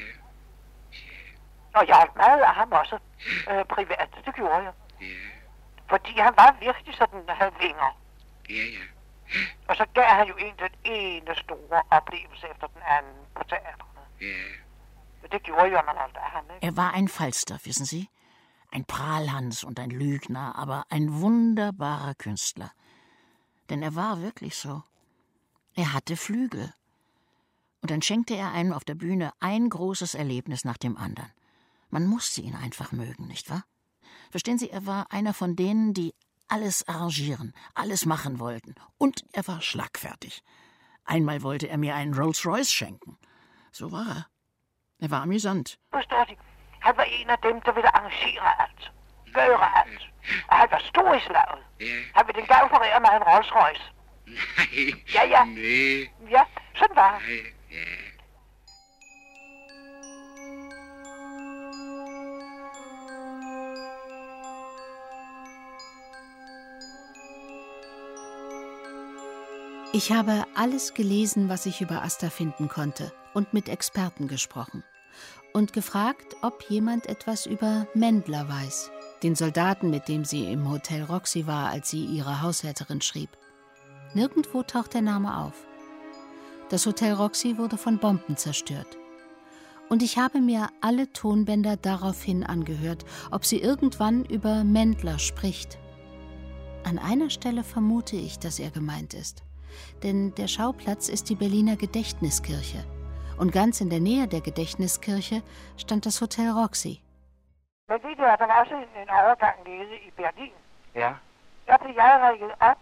Og 1.80 1.88
jeg 1.88 1.96
holdt 1.96 2.16
meget 2.16 2.42
af 2.42 2.54
ham 2.56 2.72
også 2.72 2.98
øh, 3.52 3.66
privat, 3.66 4.10
det 4.26 4.36
gjorde 4.36 4.64
jeg. 4.68 4.74
Fordi 5.90 6.20
han 6.20 6.34
var 6.42 6.56
virkelig 6.60 6.96
sådan, 6.96 7.30
at 7.30 7.36
han 7.36 7.52
vinger. 7.62 7.90
ja, 8.50 8.56
ja. 8.78 8.84
Og 9.68 9.76
så 9.76 9.86
gav 9.94 10.04
han 10.04 10.28
jo 10.28 10.36
en 10.36 10.54
den 10.60 10.74
ene 10.84 11.36
store 11.36 11.82
oplevelse 11.92 12.48
efter 12.54 12.68
den 12.68 12.82
anden 12.98 13.18
på 13.36 13.44
teaterne. 13.44 14.02
Ja. 14.22 15.28
Det 15.32 15.44
gjorde 15.44 15.68
jo, 15.72 15.78
at 15.78 15.86
man 15.86 15.96
holdt 15.98 16.18
af 16.18 16.30
ham, 16.36 16.44
ikke? 16.56 16.68
Er 16.68 16.72
war 16.82 16.92
ein 16.98 17.10
Falstaff, 17.10 17.66
wissen 17.66 17.86
Sie? 17.86 18.08
Ein 18.78 18.86
Prahlhans 18.86 19.64
und 19.64 19.80
ein 19.80 19.90
Lügner, 19.90 20.56
aber 20.56 20.86
ein 20.90 21.20
wunderbarer 21.20 22.14
Künstler. 22.14 22.72
Denn 23.72 23.82
er 23.82 23.96
war 23.96 24.22
wirklich 24.22 24.56
so. 24.56 24.84
Er 25.74 25.94
hatte 25.94 26.16
Flügel. 26.16 26.72
Und 27.82 27.90
dann 27.90 28.04
schenkte 28.04 28.36
er 28.36 28.52
einem 28.52 28.74
auf 28.74 28.84
der 28.84 28.94
Bühne 28.94 29.32
ein 29.40 29.68
großes 29.68 30.14
Erlebnis 30.14 30.64
nach 30.64 30.78
dem 30.78 30.96
anderen. 30.96 31.32
Man 31.90 32.06
musste 32.06 32.42
ihn 32.42 32.54
einfach 32.54 32.92
mögen, 32.92 33.26
nicht 33.26 33.50
wahr? 33.50 33.66
Verstehen 34.30 34.60
Sie, 34.60 34.70
er 34.70 34.86
war 34.86 35.12
einer 35.12 35.34
von 35.34 35.56
denen, 35.56 35.96
die 35.96 36.14
alles 36.48 36.88
arrangieren, 36.88 37.56
alles 37.74 38.06
machen 38.06 38.38
wollten. 38.38 38.76
Und 39.00 39.26
er 39.32 39.48
war 39.48 39.60
schlagfertig. 39.62 40.44
Einmal 41.04 41.42
wollte 41.42 41.68
er 41.68 41.80
mir 41.80 41.96
einen 41.96 42.14
Rolls 42.14 42.46
Royce 42.46 42.72
schenken. 42.72 43.18
So 43.72 43.92
war 43.92 44.08
er. 44.08 44.28
Er 45.00 45.10
war 45.10 45.24
amüsant. 45.24 45.80
Forstår 45.90 46.28
de? 46.88 46.94
Han 46.94 46.98
var 46.98 47.04
en 47.04 47.30
af 47.30 47.38
dem, 47.38 47.62
der 47.62 47.72
ville 47.72 47.96
arrangere 47.98 48.62
alt. 48.64 48.92
Gøre 49.34 49.70
alt. 49.82 50.02
Og 50.48 50.56
han 50.58 50.68
var 50.72 50.82
stor 50.86 51.14
i 51.14 51.20
slaget. 51.20 51.64
Han 52.16 52.28
ville 52.28 52.42
engang 52.42 52.70
forere 52.70 53.00
mig 53.00 53.12
en 53.16 53.24
Rolls 53.24 53.52
Royce. 53.56 53.84
Nej. 54.28 55.04
Ja, 55.14 55.24
ja. 55.26 55.44
Nej. 55.46 56.30
Ja, 56.30 56.44
sådan 56.76 56.96
var 56.96 57.10
han. 57.12 57.22
Ich 69.94 70.12
habe 70.12 70.44
alles 70.56 70.94
gelesen, 70.94 71.50
was 71.50 71.66
ich 71.66 71.82
über 71.82 72.04
Asta 72.04 72.30
finden 72.30 72.68
konnte 72.68 73.12
und 73.34 73.54
mit 73.54 73.70
Experten 73.70 74.28
gesprochen 74.28 74.84
und 75.54 75.74
gefragt, 75.74 76.36
ob 76.42 76.70
jemand 76.70 77.08
etwas 77.08 77.46
über 77.46 77.88
Mendler 77.94 78.48
weiß, 78.48 78.92
den 79.24 79.36
Soldaten, 79.36 79.90
mit 79.90 80.08
dem 80.08 80.26
sie 80.26 80.52
im 80.52 80.70
Hotel 80.70 81.04
Roxy 81.04 81.48
war, 81.48 81.70
als 81.70 81.90
sie 81.90 82.06
ihre 82.06 82.42
Haushälterin 82.42 83.02
schrieb. 83.02 83.30
Nirgendwo 84.14 84.64
taucht 84.64 84.94
der 84.94 85.02
Name 85.02 85.38
auf. 85.38 85.54
Das 86.70 86.86
Hotel 86.86 87.14
Roxy 87.14 87.58
wurde 87.58 87.78
von 87.78 87.98
Bomben 87.98 88.38
zerstört. 88.38 88.98
Und 89.90 90.04
ich 90.04 90.18
habe 90.18 90.42
mir 90.42 90.68
alle 90.82 91.12
Tonbänder 91.14 91.78
daraufhin 91.78 92.44
angehört, 92.44 93.06
ob 93.32 93.46
sie 93.46 93.60
irgendwann 93.60 94.26
über 94.26 94.64
Mendler 94.64 95.18
spricht. 95.18 95.80
An 96.84 97.00
einer 97.00 97.30
Stelle 97.30 97.64
vermute 97.64 98.18
ich, 98.18 98.38
dass 98.40 98.60
er 98.60 98.70
gemeint 98.70 99.14
ist. 99.14 99.44
Denn 100.04 100.34
der 100.36 100.48
Schauplatz 100.48 101.10
ist 101.10 101.30
die 101.30 101.36
Berliner 101.36 101.76
Gedächtniskirche. 101.76 102.86
Und 103.38 103.52
ganz 103.52 103.82
in 103.82 103.90
der 103.90 104.00
Nähe 104.00 104.28
der 104.28 104.42
Gedächtniskirche 104.42 105.44
stand 105.78 106.06
das 106.06 106.22
Hotel 106.22 106.50
Roxy. 106.50 107.00
Men 107.90 108.04
ved 108.04 108.16
du, 108.16 108.24
at 108.34 108.40
der 108.40 108.48
var 108.48 108.60
også 108.64 108.76
en, 108.76 109.02
en 109.04 109.10
overgang 109.10 109.56
nede 109.66 109.96
i 110.08 110.12
Berlin. 110.12 110.56
Ja. 110.96 111.12
Der 111.68 111.78
blev 111.78 111.94
jeg 111.96 112.20
rækket 112.22 112.52
op 112.60 112.80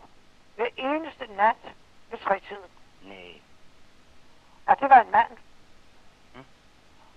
hver 0.55 0.71
eneste 0.77 1.25
nat 1.41 1.61
ved 2.09 2.19
tretiden. 2.25 2.71
Nej. 3.03 3.33
Og 4.65 4.75
det 4.79 4.89
var 4.89 5.01
en 5.01 5.11
mand. 5.11 5.31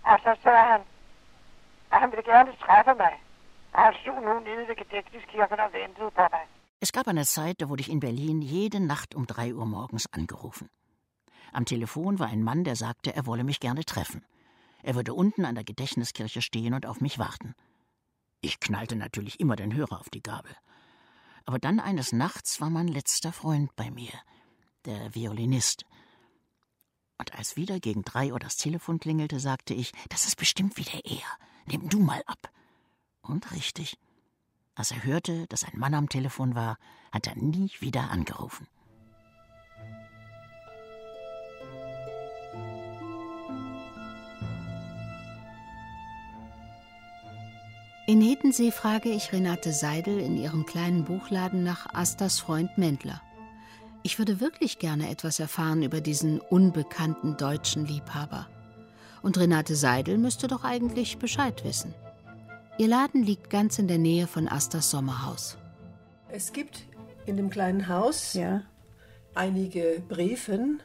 Og 0.03 0.19
så 0.25 0.37
sagde 0.43 0.65
han, 0.73 0.81
at 1.93 2.01
han 2.01 2.11
ville 2.11 2.25
gerne 2.33 2.51
træffe 2.65 2.95
mig. 2.95 3.15
Og 3.73 3.81
han 3.83 3.95
stod 4.03 4.21
nu 4.27 4.33
nede 4.49 4.69
ved 4.69 4.77
Gedæchtniskirken 4.77 5.61
og 5.61 5.73
ventede 5.73 6.11
på 6.11 6.25
mig. 6.35 6.45
Es 6.81 6.93
gab 6.93 7.09
eine 7.09 7.25
Zeit, 7.25 7.61
da 7.61 7.69
wurde 7.69 7.81
ich 7.81 7.91
in 7.91 8.01
Berlin 8.01 8.41
jede 8.41 8.81
Nacht 8.81 9.15
um 9.15 9.27
drei 9.27 9.53
Uhr 9.53 9.67
morgens 9.67 10.07
angerufen. 10.13 10.69
Am 11.53 11.65
Telefon 11.65 12.19
war 12.19 12.29
ein 12.29 12.43
Mann, 12.43 12.65
der 12.65 12.77
sagte, 12.77 13.15
er 13.15 13.27
wolle 13.27 13.45
mich 13.45 13.61
gerne 13.61 13.85
treffen. 13.85 14.25
Er 14.83 14.95
würde 14.95 15.15
unten 15.15 15.45
an 15.45 15.55
der 15.55 15.65
Gedächtniskirche 15.65 16.43
stehen 16.43 16.75
und 16.75 16.87
auf 16.87 17.01
mich 17.01 17.19
warten. 17.19 17.55
Ich 18.41 18.61
knallte 18.61 18.97
natürlich 18.97 19.41
immer 19.41 19.57
den 19.57 19.75
Hörer 19.75 20.01
auf 20.01 20.11
die 20.11 20.23
Gabel. 20.23 20.55
Aber 21.45 21.59
dann 21.59 21.81
eines 21.81 22.13
Nachts 22.13 22.61
war 22.61 22.71
mein 22.71 22.89
letzter 22.89 23.33
Freund 23.33 23.75
bei 23.75 23.91
mir, 23.91 24.13
der 24.85 25.15
Violinist. 25.15 25.85
Und 27.19 27.35
als 27.35 27.57
wieder 27.57 27.81
gegen 27.81 28.03
drei 28.03 28.33
Uhr 28.33 28.39
das 28.39 28.57
Telefon 28.57 29.01
klingelte, 29.01 29.41
sagte 29.41 29.75
ich, 29.75 29.93
das 30.09 30.27
ist 30.27 30.37
bestimmt 30.37 30.77
wieder 30.77 31.05
er. 31.05 31.27
Nimm 31.67 31.89
du 31.89 31.99
mal 31.99 32.23
ab. 32.27 32.51
Und 33.23 33.51
richtig. 33.53 33.99
Als 34.75 34.93
er 34.93 35.03
hörte, 35.03 35.47
dass 35.49 35.65
ein 35.65 35.79
Mann 35.79 35.95
am 35.95 36.09
Telefon 36.09 36.55
war, 36.55 36.79
hat 37.11 37.27
er 37.27 37.37
nie 37.37 37.71
wieder 37.81 38.11
angerufen. 38.11 38.69
In 48.09 48.23
Hedensee 48.23 48.71
frage 48.71 49.11
ich 49.11 49.35
Renate 49.35 49.71
Seidel 49.71 50.19
in 50.19 50.39
ihrem 50.39 50.65
kleinen 50.65 51.05
Buchladen 51.05 51.63
nach 51.63 51.93
Astas 51.93 52.41
Freund 52.41 52.79
Mendler. 52.79 53.21
Ich 54.03 54.19
würde 54.19 54.41
wirklich 54.41 54.79
gerne 54.79 55.11
etwas 55.11 55.39
erfahren 55.39 55.83
über 55.83 56.01
diesen 56.01 56.41
unbekannten 56.41 57.37
deutschen 57.37 57.85
Liebhaber. 57.85 58.49
Und 59.21 59.37
Renate 59.37 59.77
Seidel 59.77 60.17
müsste 60.17 60.49
doch 60.49 60.65
eigentlich 60.65 61.19
Bescheid 61.19 61.63
wissen. 61.67 61.95
Ihr 62.79 62.89
Laden 62.89 63.23
liegt 63.23 63.51
ganz 63.51 63.79
in 63.79 63.89
der 63.89 63.99
Nähe 63.99 64.27
von 64.27 64.49
Astas 64.49 64.91
Sommerhaus. 64.91 65.59
Es 66.31 66.55
gibt 66.55 66.87
in 67.27 67.37
dem 67.37 67.51
kleinen 67.51 67.89
Haus 67.89 68.39
einige 69.35 70.03
Briefen 70.09 70.83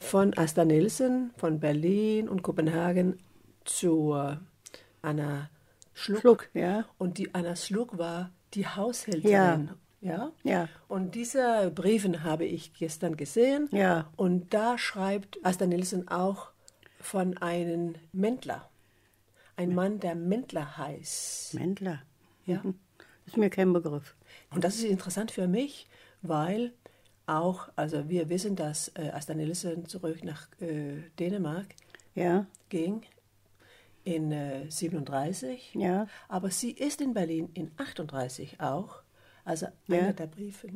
von 0.00 0.36
Asta 0.36 0.64
Nielsen 0.64 1.30
von 1.36 1.60
Berlin 1.60 2.28
und 2.28 2.42
Kopenhagen 2.42 3.20
zu 3.64 4.16
Anna 5.02 5.50
Schluck. 5.94 6.20
Schluck, 6.20 6.50
ja. 6.54 6.84
Und 6.98 7.18
die 7.18 7.34
Anna 7.34 7.56
Schluck 7.56 7.96
war 7.98 8.30
die 8.54 8.66
Haushälterin. 8.66 9.70
Ja. 10.00 10.32
Ja. 10.42 10.68
Und 10.86 11.14
diese 11.14 11.72
Briefen 11.74 12.24
habe 12.24 12.44
ich 12.44 12.74
gestern 12.74 13.16
gesehen. 13.16 13.68
Ja. 13.72 14.10
Und 14.16 14.52
da 14.52 14.76
schreibt 14.76 15.38
Asta 15.44 15.64
Nielsen 15.66 16.08
auch 16.08 16.50
von 17.00 17.38
einem 17.38 17.94
Mendler. 18.12 18.68
Ein 19.56 19.74
Mann, 19.74 20.00
der 20.00 20.14
Mendler 20.14 20.76
heißt. 20.76 21.54
Mendler. 21.54 22.02
Ja. 22.44 22.60
Mhm. 22.62 22.74
Ist 23.26 23.36
mir 23.38 23.48
kein 23.48 23.72
Begriff. 23.72 24.14
Und 24.50 24.64
das 24.64 24.74
ist 24.76 24.84
interessant 24.84 25.30
für 25.30 25.48
mich, 25.48 25.86
weil 26.20 26.74
auch, 27.26 27.70
also 27.76 28.10
wir 28.10 28.28
wissen, 28.28 28.56
dass 28.56 28.88
äh, 28.96 29.10
Asta 29.10 29.32
Nielsen 29.32 29.86
zurück 29.86 30.22
nach 30.22 30.48
äh, 30.60 31.00
Dänemark 31.18 31.66
Ja. 32.14 32.46
ging 32.68 33.02
in 34.04 34.32
äh, 34.32 34.70
37. 34.70 35.74
Ja. 35.74 36.06
Aber 36.28 36.50
sie 36.50 36.70
ist 36.70 37.00
in 37.00 37.14
Berlin 37.14 37.48
in 37.54 37.70
38 37.76 38.60
auch. 38.60 39.02
Also 39.44 39.66
Ja. 39.86 39.98
einer 39.98 40.12
der 40.12 40.26
Briefe 40.26 40.68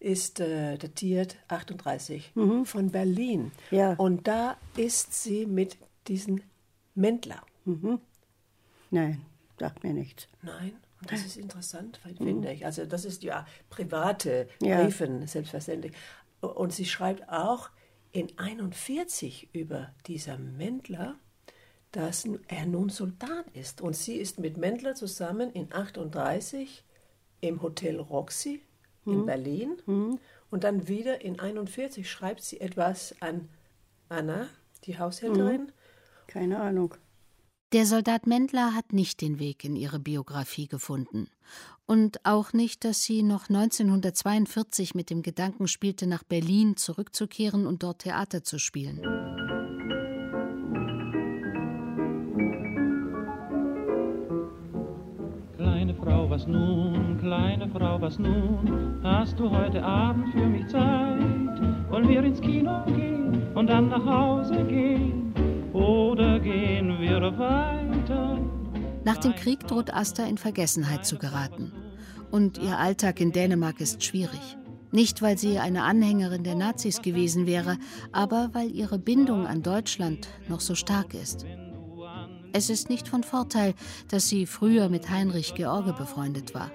ist 0.00 0.40
äh, 0.40 0.76
datiert 0.76 1.36
38 1.48 2.32
Mhm. 2.34 2.66
von 2.66 2.90
Berlin. 2.90 3.52
Ja. 3.70 3.94
Und 3.94 4.26
da 4.28 4.56
ist 4.76 5.12
sie 5.22 5.46
mit 5.46 5.78
diesem 6.08 6.42
Mendler. 6.94 7.42
Mhm. 7.64 8.00
Nein, 8.90 9.22
sagt 9.58 9.82
mir 9.82 9.94
nichts. 9.94 10.28
Nein, 10.42 10.74
das 11.08 11.24
ist 11.24 11.36
interessant, 11.36 12.00
finde 12.18 12.52
ich. 12.52 12.64
Also 12.66 12.84
das 12.86 13.04
ist 13.04 13.22
ja 13.22 13.46
private 13.70 14.48
Mhm. 14.60 14.66
Ja. 14.66 14.82
Briefen, 14.82 15.26
selbstverständlich. 15.26 15.92
Und 16.40 16.72
sie 16.72 16.84
schreibt 16.84 17.28
auch 17.30 17.70
in 18.12 18.28
41 18.38 19.48
über 19.54 19.94
dieser 20.06 20.38
Mendler, 20.38 21.16
dass 21.96 22.26
er 22.48 22.66
nun 22.66 22.88
Soldat 22.88 23.46
ist. 23.54 23.80
Und 23.80 23.94
sie 23.94 24.16
ist 24.16 24.38
mit 24.38 24.56
Mendler 24.56 24.94
zusammen 24.94 25.50
in 25.52 25.72
38 25.72 26.84
im 27.40 27.62
Hotel 27.62 28.00
Roxy 28.00 28.62
in 29.06 29.20
Mhm. 29.20 29.26
Berlin. 29.26 29.76
Und 30.50 30.64
dann 30.64 30.88
wieder 30.88 31.22
in 31.22 31.38
41 31.38 32.10
schreibt 32.10 32.42
sie 32.42 32.60
etwas 32.60 33.14
an 33.20 33.48
Anna, 34.08 34.48
die 34.84 34.98
Haushälterin. 34.98 35.72
Keine 36.26 36.60
Ahnung. 36.60 36.94
Der 37.72 37.86
Soldat 37.86 38.26
Mendler 38.26 38.74
hat 38.74 38.92
nicht 38.92 39.20
den 39.20 39.38
Weg 39.38 39.64
in 39.64 39.74
ihre 39.76 39.98
Biografie 39.98 40.68
gefunden. 40.68 41.28
Und 41.86 42.24
auch 42.24 42.52
nicht, 42.52 42.84
dass 42.84 43.02
sie 43.02 43.22
noch 43.22 43.48
1942 43.48 44.94
mit 44.94 45.10
dem 45.10 45.22
Gedanken 45.22 45.68
spielte, 45.68 46.06
nach 46.06 46.22
Berlin 46.22 46.76
zurückzukehren 46.76 47.66
und 47.66 47.82
dort 47.82 48.00
Theater 48.02 48.42
zu 48.42 48.58
spielen. 48.58 49.63
Was 56.34 56.48
nun, 56.48 57.16
kleine 57.20 57.68
Frau, 57.68 58.00
was 58.00 58.18
nun? 58.18 58.98
Hast 59.04 59.38
du 59.38 59.48
heute 59.48 59.80
Abend 59.80 60.32
für 60.32 60.44
mich 60.44 60.66
Zeit? 60.66 61.60
Wollen 61.88 62.08
wir 62.08 62.24
ins 62.24 62.40
Kino 62.40 62.84
gehen 62.86 63.54
und 63.54 63.68
dann 63.68 63.88
nach 63.88 64.04
Hause 64.04 64.64
gehen? 64.64 65.32
Oder 65.72 66.40
gehen 66.40 66.98
wir 67.00 67.20
weiter? 67.38 68.36
Nach 69.04 69.18
dem 69.18 69.36
Krieg 69.36 69.64
droht 69.68 69.94
Asta 69.94 70.24
in 70.24 70.36
Vergessenheit 70.36 71.06
zu 71.06 71.18
geraten. 71.18 71.70
Und 72.32 72.58
ihr 72.58 72.78
Alltag 72.78 73.20
in 73.20 73.30
Dänemark 73.30 73.80
ist 73.80 74.02
schwierig. 74.02 74.56
Nicht, 74.90 75.22
weil 75.22 75.38
sie 75.38 75.60
eine 75.60 75.84
Anhängerin 75.84 76.42
der 76.42 76.56
Nazis 76.56 77.00
gewesen 77.00 77.46
wäre, 77.46 77.78
aber 78.10 78.50
weil 78.54 78.72
ihre 78.72 78.98
Bindung 78.98 79.46
an 79.46 79.62
Deutschland 79.62 80.26
noch 80.48 80.60
so 80.60 80.74
stark 80.74 81.14
ist. 81.14 81.46
Es 82.56 82.70
ist 82.70 82.88
nicht 82.88 83.08
von 83.08 83.24
Vorteil, 83.24 83.74
dass 84.06 84.28
sie 84.28 84.46
früher 84.46 84.88
mit 84.88 85.10
Heinrich 85.10 85.56
George 85.56 85.92
befreundet 85.92 86.54
war. 86.54 86.70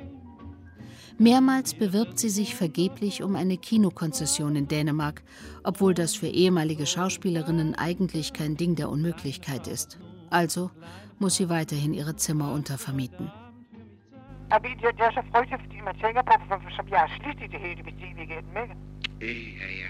Mehrmals 1.17 1.73
bewirbt 1.73 2.19
sie 2.19 2.27
sich 2.27 2.53
vergeblich 2.53 3.23
um 3.23 3.37
eine 3.37 3.57
Kinokonzession 3.57 4.57
in 4.57 4.67
Dänemark, 4.67 5.23
obwohl 5.63 5.93
das 5.93 6.15
für 6.15 6.27
ehemalige 6.27 6.85
Schauspielerinnen 6.85 7.75
eigentlich 7.75 8.33
kein 8.33 8.57
Ding 8.57 8.75
der 8.75 8.89
Unmöglichkeit 8.89 9.67
ist. 9.67 9.99
Also 10.29 10.69
muss 11.17 11.37
sie 11.37 11.47
weiterhin 11.47 11.93
ihre 11.93 12.17
Zimmer 12.17 12.51
untervermieten. 12.51 13.31
Er 19.19 19.21
ikke? 19.21 19.21
Ja, 19.21 19.29
ja. 19.29 19.85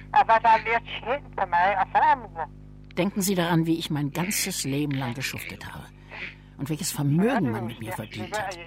Denken 3.00 3.22
Sie 3.22 3.34
daran, 3.34 3.66
wie 3.66 3.80
ich 3.80 3.89
mein 3.89 4.12
ganzes 4.12 4.66
Leben 4.66 4.91
lang 4.91 5.14
geschuftet 5.14 5.66
habe. 5.66 5.86
Und 6.58 6.68
welches 6.68 6.91
Vermögen 6.91 7.50
man 7.50 7.68
mit 7.68 7.80
mir 7.80 7.93
verdient 7.93 8.38
hat. 8.38 8.60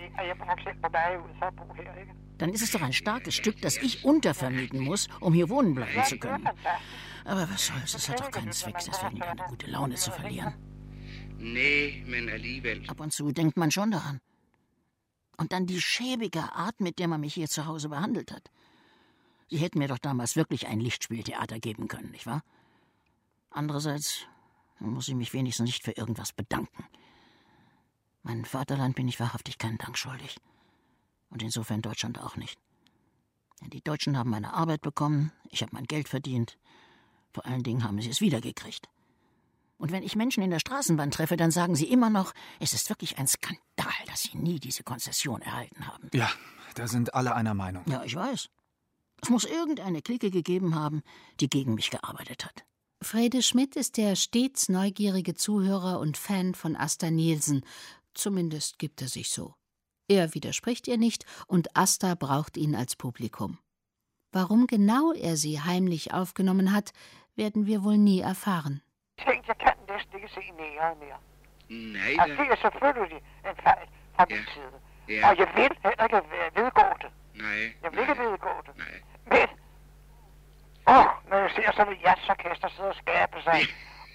Dann 2.39 2.49
ist 2.49 2.63
es 2.63 2.71
doch 2.71 2.81
ein 2.81 2.95
starkes 2.95 3.35
Stück, 3.35 3.61
das 3.61 3.77
ich 3.77 4.07
untervermieten 4.07 4.81
muss, 4.81 5.09
um 5.21 5.35
hier 5.35 5.51
wohnen 5.51 5.75
bleiben 5.75 6.03
zu 6.07 6.19
können. 6.19 6.49
Aber 7.27 7.47
was 7.51 7.67
soll's, 7.67 7.95
es 7.95 8.09
hat 8.09 8.21
doch 8.21 8.31
keinen 8.31 8.53
Zweck, 8.53 8.77
deswegen 8.79 9.19
keine 9.19 9.43
gute 9.49 9.67
Laune 9.67 9.97
zu 9.97 10.11
verlieren. 10.11 10.55
Nee, 11.37 12.03
men 12.07 12.31
alligevel. 12.31 12.89
Ab 12.89 13.01
und 13.01 13.13
zu 13.13 13.33
denkt 13.33 13.59
man 13.59 13.71
schon 13.71 13.91
daran. 13.91 14.23
Und 15.37 15.53
dann 15.53 15.67
die 15.67 15.83
schäbige 15.83 16.55
Art, 16.55 16.81
mit 16.81 16.99
der 16.99 17.09
man 17.09 17.21
mich 17.21 17.35
hier 17.35 17.49
zu 17.49 17.67
Hause 17.67 17.91
behandelt 17.91 18.33
hat. 18.33 18.51
Sie 19.51 19.59
hätten 19.59 19.79
mir 19.79 19.89
doch 19.89 19.99
damals 19.99 20.37
wirklich 20.37 20.69
ein 20.69 20.81
Lichtspieltheater 20.81 21.59
geben 21.59 21.87
können, 21.87 22.13
nicht 22.13 22.25
wahr? 22.25 22.43
Andererseits 23.53 24.27
muss 24.79 25.09
ich 25.09 25.15
mich 25.15 25.33
wenigstens 25.33 25.67
nicht 25.67 25.85
für 25.85 25.93
irgendwas 25.93 26.33
bedanken. 26.33 26.85
Mein 28.23 28.45
Vaterland 28.45 28.97
bin 28.97 29.09
ich 29.09 29.21
wahrhaftig 29.21 29.59
keinen 29.59 29.79
Dank 29.79 29.99
schuldig. 29.99 30.39
Und 31.31 31.43
insofern 31.43 31.83
Deutschland 31.83 32.21
auch 32.21 32.37
nicht. 32.37 32.59
Denn 33.61 33.71
die 33.71 33.83
Deutschen 33.83 34.17
haben 34.17 34.31
meine 34.31 34.55
Arbeit 34.55 34.83
bekommen, 34.83 35.33
ich 35.49 35.63
habe 35.63 35.75
mein 35.75 35.85
Geld 35.85 36.09
verdient. 36.09 36.59
Vor 37.33 37.47
allen 37.47 37.63
Dingen 37.63 37.85
haben 37.85 38.01
sie 38.01 38.11
es 38.11 38.21
wiedergekriegt. 38.21 38.89
Und 39.79 39.91
wenn 39.91 40.03
ich 40.03 40.15
Menschen 40.15 40.43
in 40.43 40.51
der 40.51 40.61
Straßenbahn 40.61 41.11
treffe, 41.11 41.37
dann 41.37 41.51
sagen 41.51 41.75
sie 41.75 41.91
immer 41.91 42.11
noch, 42.11 42.35
es 42.61 42.73
ist 42.73 42.89
wirklich 42.89 43.19
ein 43.19 43.27
Skandal, 43.27 43.93
dass 44.07 44.23
sie 44.23 44.37
nie 44.37 44.61
diese 44.61 44.85
Konzession 44.85 45.43
erhalten 45.43 45.87
haben. 45.87 46.09
Ja, 46.13 46.31
da 46.75 46.87
sind 46.87 47.15
alle 47.15 47.35
einer 47.35 47.55
Meinung. 47.55 47.85
Ja, 47.89 48.05
ich 48.05 48.15
weiß. 48.15 48.49
Es 49.23 49.31
muss 49.31 49.45
irgendeine 49.45 50.03
Clique 50.03 50.31
gegeben 50.31 50.75
haben, 50.75 51.03
die 51.41 51.49
gegen 51.49 51.75
mich 51.75 51.91
gearbeitet 51.91 52.45
hat. 52.45 52.65
Frede 53.03 53.43
Schmidt 53.43 53.77
ist 53.77 53.97
der 53.97 54.17
stets 54.17 54.69
neugierige 54.69 55.35
Zuhörer 55.35 55.99
und 55.99 56.17
Fan 56.17 56.55
von 56.55 56.77
Asta 56.77 57.11
Nielsen. 57.11 57.65
Zumindest 58.15 58.79
gibt 58.79 59.03
er 59.03 59.09
sich 59.09 59.31
so. 59.31 59.55
Er 60.09 60.35
widerspricht 60.35 60.89
ihr 60.89 60.99
nicht 60.99 61.25
und 61.47 61.77
Asta 61.77 62.15
braucht 62.15 62.57
ihn 62.57 62.75
als 62.75 62.97
Publikum. 62.97 63.59
Warum 64.33 64.67
genau 64.67 65.13
er 65.13 65.37
sie 65.37 65.61
heimlich 65.61 66.15
aufgenommen 66.15 66.73
hat, 66.73 66.93
werden 67.35 67.67
wir 67.67 67.83
wohl 67.83 67.99
nie 67.99 68.21
erfahren. 68.21 68.83
Jeg. 69.19 69.43
Nej 71.69 72.17
da. 72.17 72.53
er 72.53 72.57
selvfølgelig 72.57 73.23
en 73.49 73.57
fejl 73.65 73.87
fra 74.17 74.27
min 74.31 74.45
side. 74.55 74.79
Ja. 75.09 75.31
Og 75.31 75.39
jeg 75.39 75.49
vil 75.57 75.77
heller 75.83 76.05
ikke 76.05 76.23
vedgå 76.55 76.87
det. 77.03 77.11
Nej. 77.35 77.63
Jeg 77.83 77.93
vil 77.93 78.01
ikke 78.01 78.19
vedgå 78.19 78.53
det. 78.67 78.77
Nej. 78.77 78.97
Men, 79.33 79.49
åh, 80.95 81.07
når 81.29 81.37
jeg 81.45 81.51
ser 81.57 81.73
sådan 81.77 81.93
et 81.93 82.01
jazzorkester 82.07 82.69
sidde 82.69 82.89
og 82.95 82.99
skabe 83.03 83.37
sig. 83.49 83.61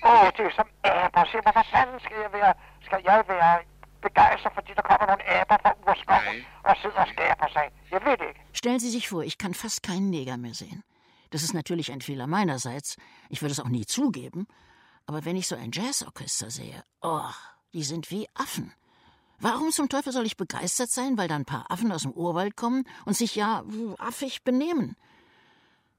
Åh, 0.09 0.27
det 0.35 0.43
er 0.49 0.53
som 0.59 0.67
aber. 0.83 1.23
Se, 1.31 1.37
hvorfor 1.45 1.65
fanden 1.73 1.99
skal 2.05 2.17
jeg 2.25 2.31
være, 2.37 2.53
skal 2.87 2.99
jeg 3.09 3.23
være 3.27 3.55
begejstret, 4.01 4.53
fordi 4.57 4.71
der 4.79 4.81
kommer 4.89 5.05
nogle 5.11 5.23
aber 5.39 5.57
fra 5.63 5.71
urskoven 5.87 6.37
og 6.63 6.73
sidder 6.81 7.01
og 7.05 7.09
skaber 7.13 7.47
sig. 7.55 7.65
Jeg 7.91 8.01
ved 8.05 8.15
det 8.21 8.27
ikke. 8.31 8.41
Stellen 8.53 8.79
Sie 8.79 8.91
sich 8.91 9.05
vor, 9.11 9.21
ich 9.23 9.37
kann 9.37 9.53
fast 9.53 9.79
keinen 9.89 10.09
Neger 10.09 10.37
mehr 10.37 10.53
sehen. 10.53 10.83
Das 11.33 11.43
ist 11.43 11.53
natürlich 11.53 11.91
ein 11.91 12.01
Fehler 12.01 12.27
meinerseits. 12.27 12.97
Ich 13.29 13.41
würde 13.41 13.51
es 13.51 13.59
auch 13.59 13.73
nie 13.77 13.85
zugeben. 13.85 14.47
Aber 15.07 15.25
wenn 15.25 15.35
ich 15.35 15.47
so 15.47 15.55
ein 15.55 15.71
Jazzorchester 15.71 16.49
sehe, 16.49 16.83
oh, 17.01 17.31
die 17.73 17.83
sind 17.83 18.11
wie 18.11 18.27
Affen. 18.33 18.73
Warum 19.39 19.71
zum 19.71 19.87
Teufel 19.89 20.11
soll 20.13 20.25
ich 20.25 20.37
begeistert 20.37 20.89
sein, 20.89 21.17
weil 21.17 21.27
da 21.27 21.35
ein 21.35 21.45
paar 21.45 21.69
Affen 21.69 21.91
aus 21.91 22.01
dem 22.01 22.11
Urwald 22.11 22.55
kommen 22.55 22.85
und 23.05 23.15
sich 23.15 23.35
ja 23.35 23.61
äh, 23.61 24.01
affig 24.01 24.43
benehmen? 24.43 24.95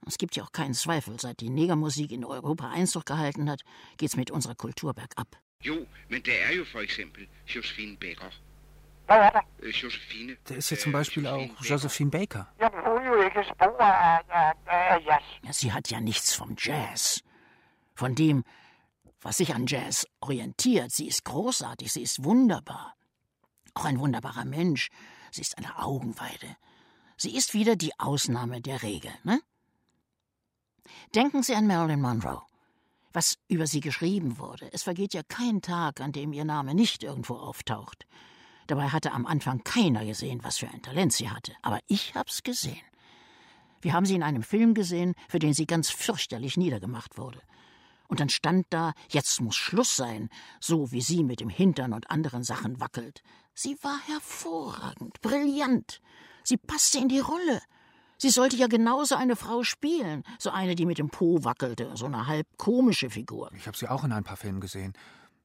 Es 0.06 0.16
gibt 0.16 0.36
ja 0.36 0.44
auch 0.44 0.52
keinen 0.52 0.74
Zweifel, 0.74 1.18
seit 1.20 1.40
die 1.40 1.50
Negermusik 1.50 2.12
in 2.12 2.24
Europa 2.24 2.70
Einzug 2.70 3.06
gehalten 3.06 3.50
hat, 3.50 3.62
geht's 3.96 4.16
mit 4.16 4.30
unserer 4.30 4.54
Kultur 4.54 4.94
bergab. 4.94 5.28
Jo, 5.60 5.86
men 6.08 6.22
der 6.22 6.40
er 6.40 6.54
jo 6.54 6.64
for 6.64 6.80
eksempel 6.80 7.26
Josephine 7.46 7.96
er 9.08 9.30
der? 9.30 9.42
Øh, 9.62 9.72
Josephine. 9.72 10.36
Da 10.44 10.54
ist 10.54 10.70
ja 10.70 10.76
zum 10.76 10.92
Beispiel 10.92 11.26
auch 11.26 11.48
Josephine 11.60 12.10
Baker. 12.10 12.52
Jazz. 15.04 15.22
Ja, 15.42 15.52
sie 15.52 15.72
hat 15.72 15.90
ja 15.90 16.00
nichts 16.00 16.34
vom 16.34 16.54
Jazz. 16.58 17.22
Von 17.94 18.14
dem, 18.14 18.44
was 19.20 19.38
sich 19.38 19.54
an 19.54 19.66
Jazz 19.66 20.06
orientiert. 20.20 20.92
Sie 20.92 21.08
ist 21.08 21.24
großartig, 21.24 21.92
sie 21.92 22.02
ist 22.02 22.22
wunderbar. 22.22 22.94
Auch 23.74 23.84
ein 23.84 23.98
wunderbarer 23.98 24.44
Mensch. 24.44 24.88
Sie 25.30 25.40
ist 25.40 25.58
eine 25.58 25.78
Augenweide. 25.78 26.56
Sie 27.16 27.34
ist 27.34 27.54
wieder 27.54 27.76
die 27.76 27.98
Ausnahme 27.98 28.60
der 28.60 28.82
Regel, 28.82 29.12
ne? 29.24 29.40
Denken 31.14 31.42
Sie 31.42 31.54
an 31.54 31.66
Marilyn 31.66 32.00
Monroe. 32.00 32.42
Was 33.12 33.38
über 33.48 33.66
sie 33.66 33.80
geschrieben 33.80 34.38
wurde. 34.38 34.68
Es 34.72 34.82
vergeht 34.82 35.14
ja 35.14 35.22
kein 35.22 35.62
Tag, 35.62 36.00
an 36.00 36.12
dem 36.12 36.32
ihr 36.32 36.44
Name 36.44 36.74
nicht 36.74 37.02
irgendwo 37.02 37.34
auftaucht. 37.34 38.06
Dabei 38.66 38.88
hatte 38.90 39.12
am 39.12 39.26
Anfang 39.26 39.64
keiner 39.64 40.04
gesehen, 40.04 40.44
was 40.44 40.58
für 40.58 40.68
ein 40.68 40.82
Talent 40.82 41.12
sie 41.14 41.30
hatte. 41.30 41.52
Aber 41.62 41.80
ich 41.86 42.14
hab's 42.14 42.42
gesehen. 42.42 42.82
Wir 43.80 43.92
haben 43.92 44.04
sie 44.04 44.14
in 44.14 44.22
einem 44.22 44.42
Film 44.42 44.74
gesehen, 44.74 45.14
für 45.28 45.38
den 45.38 45.54
sie 45.54 45.66
ganz 45.66 45.88
fürchterlich 45.90 46.56
niedergemacht 46.56 47.16
wurde. 47.16 47.40
Und 48.08 48.20
dann 48.20 48.28
stand 48.28 48.66
da, 48.70 48.92
jetzt 49.10 49.40
muss 49.40 49.56
Schluss 49.56 49.96
sein, 49.96 50.28
so 50.60 50.92
wie 50.92 51.02
sie 51.02 51.24
mit 51.24 51.40
dem 51.40 51.50
Hintern 51.50 51.92
und 51.92 52.10
anderen 52.10 52.42
Sachen 52.42 52.80
wackelt. 52.80 53.22
Sie 53.54 53.76
war 53.82 53.98
hervorragend, 54.06 55.20
brillant. 55.20 56.00
Sie 56.42 56.56
passte 56.56 56.98
in 56.98 57.08
die 57.08 57.20
Rolle. 57.20 57.60
Sie 58.18 58.30
sollte 58.30 58.56
ja 58.56 58.66
genauso 58.66 59.14
eine 59.14 59.36
Frau 59.36 59.62
spielen, 59.62 60.24
so 60.38 60.50
eine, 60.50 60.74
die 60.74 60.86
mit 60.86 60.98
dem 60.98 61.08
Po 61.08 61.44
wackelte, 61.44 61.96
so 61.96 62.06
eine 62.06 62.26
halb 62.26 62.46
komische 62.56 63.10
Figur. 63.10 63.50
Ich 63.54 63.66
habe 63.66 63.76
sie 63.76 63.88
auch 63.88 64.04
in 64.04 64.12
ein 64.12 64.24
paar 64.24 64.36
Filmen 64.36 64.60
gesehen. 64.60 64.92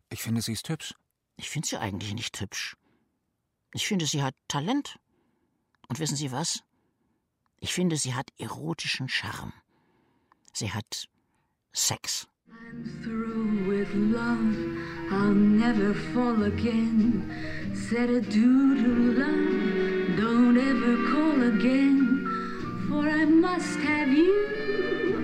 Ich 0.09 0.21
finde, 0.21 0.41
sie 0.41 0.53
ist 0.53 0.67
hübsch. 0.69 0.95
Ich 1.37 1.49
finde 1.49 1.67
sie 1.67 1.77
eigentlich 1.77 2.13
nicht 2.13 2.39
hübsch. 2.41 2.75
Ich 3.73 3.87
finde, 3.87 4.05
sie 4.05 4.23
hat 4.23 4.35
Talent. 4.47 4.97
Und 5.87 5.99
wissen 5.99 6.15
Sie 6.15 6.31
was? 6.31 6.63
Ich 7.59 7.73
finde, 7.73 7.97
sie 7.97 8.13
hat 8.15 8.29
erotischen 8.37 9.09
Charme. 9.09 9.53
Sie 10.53 10.71
hat 10.71 11.07
Sex. 11.73 12.27
through 13.03 13.67
with 13.67 13.93
love, 13.93 14.55
I'll 15.11 15.33
never 15.33 15.93
fall 16.13 16.43
again. 16.43 17.29
Said 17.89 18.09
adieu 18.09 18.75
to 18.81 18.89
love, 19.21 20.17
don't 20.17 20.57
ever 20.57 20.95
call 21.11 21.43
again. 21.43 22.12
I 23.23 23.25
must 23.25 23.79
have 23.79 24.09
you 24.09 25.23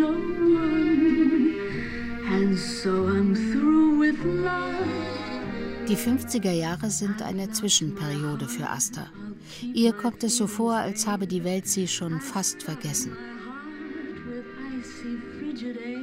no 0.00 0.08
one. 0.08 1.54
And 2.32 2.56
so 2.56 3.08
I'm 3.08 3.34
through 3.52 3.98
with 3.98 4.16
love. 4.24 4.86
Die 5.86 5.96
50er 5.96 6.52
Jahre 6.52 6.88
sind 6.88 7.20
eine 7.20 7.50
Zwischenperiode 7.50 8.48
für 8.48 8.70
Asta. 8.70 9.08
Ihr 9.74 9.92
kommt 9.92 10.24
es 10.24 10.38
so 10.38 10.46
vor, 10.46 10.76
als 10.76 11.06
habe 11.06 11.26
die 11.26 11.44
Welt 11.44 11.68
sie 11.68 11.88
schon 11.88 12.22
fast 12.22 12.62
vergessen. 12.62 13.14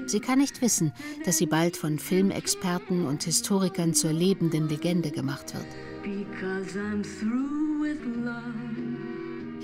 Sie 0.05 0.19
kann 0.19 0.37
nicht 0.37 0.61
wissen, 0.61 0.93
dass 1.25 1.39
sie 1.39 1.47
bald 1.47 1.77
von 1.77 1.97
Filmexperten 1.97 3.07
und 3.07 3.23
Historikern 3.23 3.95
zur 3.95 4.13
lebenden 4.13 4.69
Legende 4.69 5.09
gemacht 5.09 5.51
wird. 5.55 5.65
Because 6.03 6.77
I'm 6.77 7.01
through 7.01 7.81
with 7.81 7.97
love. 8.23 9.02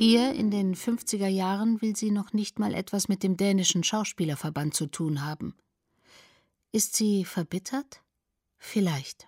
Hier 0.01 0.33
in 0.33 0.49
den 0.49 0.75
50er 0.75 1.27
Jahren 1.27 1.81
will 1.81 1.93
sie 1.93 2.09
noch 2.09 2.31
nicht 2.31 2.57
mal 2.57 2.73
etwas 2.73 3.09
mit 3.09 3.21
dem 3.21 3.35
dänischen 3.35 3.83
Schauspielerverband 3.83 4.73
zu 4.73 4.87
tun 4.87 5.25
haben. 5.25 5.57
Ist 6.71 6.95
sie 6.95 7.25
verbittert? 7.25 8.01
Vielleicht. 8.57 9.27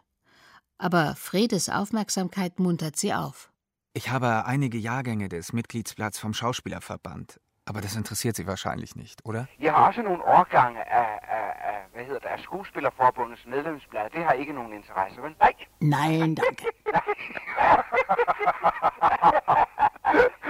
Aber 0.78 1.16
Fredes 1.18 1.68
Aufmerksamkeit 1.68 2.58
muntert 2.58 2.96
sie 2.96 3.14
auf. 3.14 3.52
Ich 3.92 4.12
habe 4.12 4.46
einige 4.46 4.78
Jahrgänge 4.78 5.28
des 5.28 5.52
Mitgliedsblatts 5.52 6.20
vom 6.20 6.34
Schauspielerverband. 6.34 7.42
Aber 7.66 7.82
das 7.82 7.98
interessiert 7.98 8.38
Sie 8.38 8.48
wahrscheinlich 8.48 8.96
nicht, 8.96 9.26
oder? 9.26 9.50
Jeg 9.60 9.74
har 9.74 9.88
også 9.88 10.02
nogle 10.02 10.24
årgange 10.24 10.90
af, 10.90 11.20
af, 11.22 11.52
af, 11.70 11.86
hvad 11.94 12.06
hedder 12.06 12.20
det, 12.20 12.28
af 12.28 12.40
Skuespillerforbundets 12.40 13.46
medlemsblad. 13.46 14.10
Det 14.10 14.24
har 14.24 14.32
ikke 14.32 14.54
nogen 14.54 14.74
interesse, 14.74 15.22
vel? 15.22 15.36
Nej. 15.40 15.54
Nein, 15.82 16.36
danke. 16.36 16.66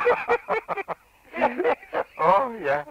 Oh, 2.22 2.50
ja. 2.62 2.84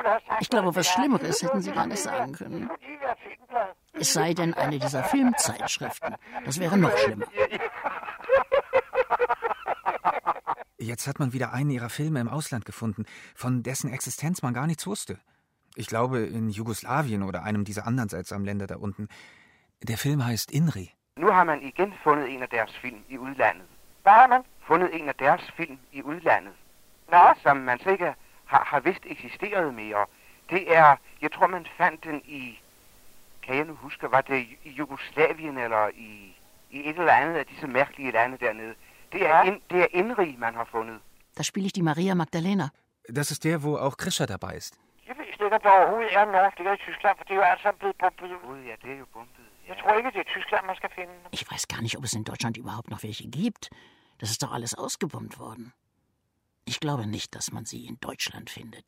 kunne 0.00 0.08
have 0.08 0.22
sagt 0.26 0.42
Ich 0.42 0.50
glaube, 0.50 0.74
was 0.74 0.88
Schlimmeres 0.88 1.42
hätten 1.42 1.62
Sie 1.62 1.72
gar 1.72 1.86
nicht 1.86 2.02
sagen 2.02 2.32
können. 2.32 2.70
Es 3.92 4.12
sei 4.12 4.34
denn 4.34 4.54
eine 4.54 4.78
dieser 4.78 5.04
Filmzeitschriften. 5.04 6.16
Das 6.44 6.58
wäre 6.58 6.78
noch 6.78 6.96
schlimmer. 6.96 7.26
Jetzt 10.78 11.06
hat 11.06 11.18
man 11.18 11.32
wieder 11.32 11.52
einen 11.52 11.70
ihrer 11.70 11.90
Filme 11.90 12.20
im 12.20 12.28
Ausland 12.28 12.64
gefunden, 12.64 13.04
von 13.34 13.62
dessen 13.62 13.92
Existenz 13.92 14.42
man 14.42 14.54
gar 14.54 14.66
nichts 14.66 14.86
wusste. 14.86 15.18
Ich 15.76 15.86
glaube, 15.86 16.20
in 16.20 16.48
Jugoslawien 16.48 17.22
oder 17.22 17.42
einem 17.42 17.64
dieser 17.64 17.86
anderen 17.86 18.08
seltsamen 18.08 18.44
Länder 18.44 18.66
da 18.66 18.76
unten. 18.76 19.08
Der 19.88 19.96
Film 19.96 20.20
heißt 20.26 20.50
Inri. 20.50 20.94
Nu 21.16 21.30
har 21.30 21.44
man 21.44 21.62
igen 21.62 21.94
fundet 22.04 22.28
en 22.34 22.42
af 22.42 22.48
deres 22.48 22.78
film 22.82 23.04
i 23.08 23.18
udlandet. 23.18 23.66
Hvad 24.02 24.12
har 24.12 24.26
man? 24.26 24.42
Fundet 24.66 24.94
en 24.94 25.08
af 25.08 25.14
deres 25.14 25.50
film 25.56 25.78
i 25.92 26.02
udlandet. 26.02 26.52
Nå? 27.10 27.18
Som 27.42 27.56
man 27.56 27.78
ikke 27.90 28.14
har, 28.44 28.64
har 28.64 28.80
vidst 28.80 29.00
eksisterede 29.04 29.72
mere. 29.72 30.06
Det 30.50 30.76
er, 30.76 30.96
jeg 31.22 31.32
tror 31.32 31.46
man 31.46 31.66
fandt 31.78 32.04
den 32.04 32.22
i, 32.24 32.60
kan 33.42 33.56
jeg 33.56 33.64
nu 33.64 33.74
huske, 33.74 34.10
var 34.10 34.20
det 34.20 34.46
i 34.64 34.70
Jugoslavien 34.70 35.58
eller 35.58 35.88
i, 35.88 36.36
i 36.70 36.88
et 36.88 36.98
eller 36.98 37.12
andet 37.12 37.34
af 37.34 37.46
disse 37.46 37.66
mærkelige 37.66 38.12
lande 38.12 38.38
dernede. 38.38 38.74
Det 39.12 39.26
er, 39.26 39.42
in, 39.42 39.60
det 39.70 39.80
er 39.82 39.86
Inri, 39.90 40.36
man 40.38 40.54
har 40.54 40.64
fundet. 40.70 41.00
Da 41.38 41.42
spiele 41.42 41.66
ich 41.66 41.74
die 41.74 41.82
Maria 41.84 42.14
Magdalena. 42.14 42.68
Das 43.16 43.30
ist 43.30 43.44
der, 43.44 43.62
wo 43.64 43.76
auch 43.76 43.96
Krischer 43.96 44.26
dabei 44.26 44.52
ist. 44.56 44.74
Jeg 45.08 45.16
ved 45.18 45.24
slet 45.34 45.46
ikke, 45.46 45.56
om 45.56 45.62
der 45.62 45.70
overhovedet 45.70 46.14
er 46.16 46.24
nogen 46.24 46.52
flere 46.56 46.74
i 46.74 46.76
Tyskland, 46.76 47.16
for 47.18 47.24
det 47.24 47.32
er 47.32 47.36
jo 47.36 47.42
alt 47.42 47.62
sammen 47.62 47.78
blevet 47.78 47.96
bombet 48.02 48.32
ud. 48.50 48.58
Ja, 48.70 48.74
det 48.82 48.92
er 48.94 48.98
jo 48.98 49.06
bombet. 49.12 49.49
Jeg 49.70 49.78
tror 49.80 49.92
ikke, 49.98 50.10
det 50.14 50.20
er 50.26 50.30
Tyskland, 50.36 50.64
man 50.70 50.76
skal 50.80 50.90
finde. 50.98 51.14
Ich 51.32 51.44
weiß 51.50 51.64
gar 51.74 51.80
nicht, 51.84 51.96
ob 51.98 52.04
es 52.04 52.14
in 52.20 52.24
Deutschland 52.30 52.56
überhaupt 52.62 52.90
noch 52.90 53.02
welche 53.08 53.26
gibt. 53.40 53.62
Das 54.20 54.28
ist 54.30 54.42
doch 54.42 54.52
alles 54.56 54.74
ausgebombt 54.84 55.38
worden. 55.38 55.72
Ich 56.70 56.78
glaube 56.84 57.06
nicht, 57.06 57.34
dass 57.36 57.52
man 57.52 57.64
sie 57.70 57.82
in 57.90 57.96
Deutschland 58.08 58.50
findet. 58.50 58.86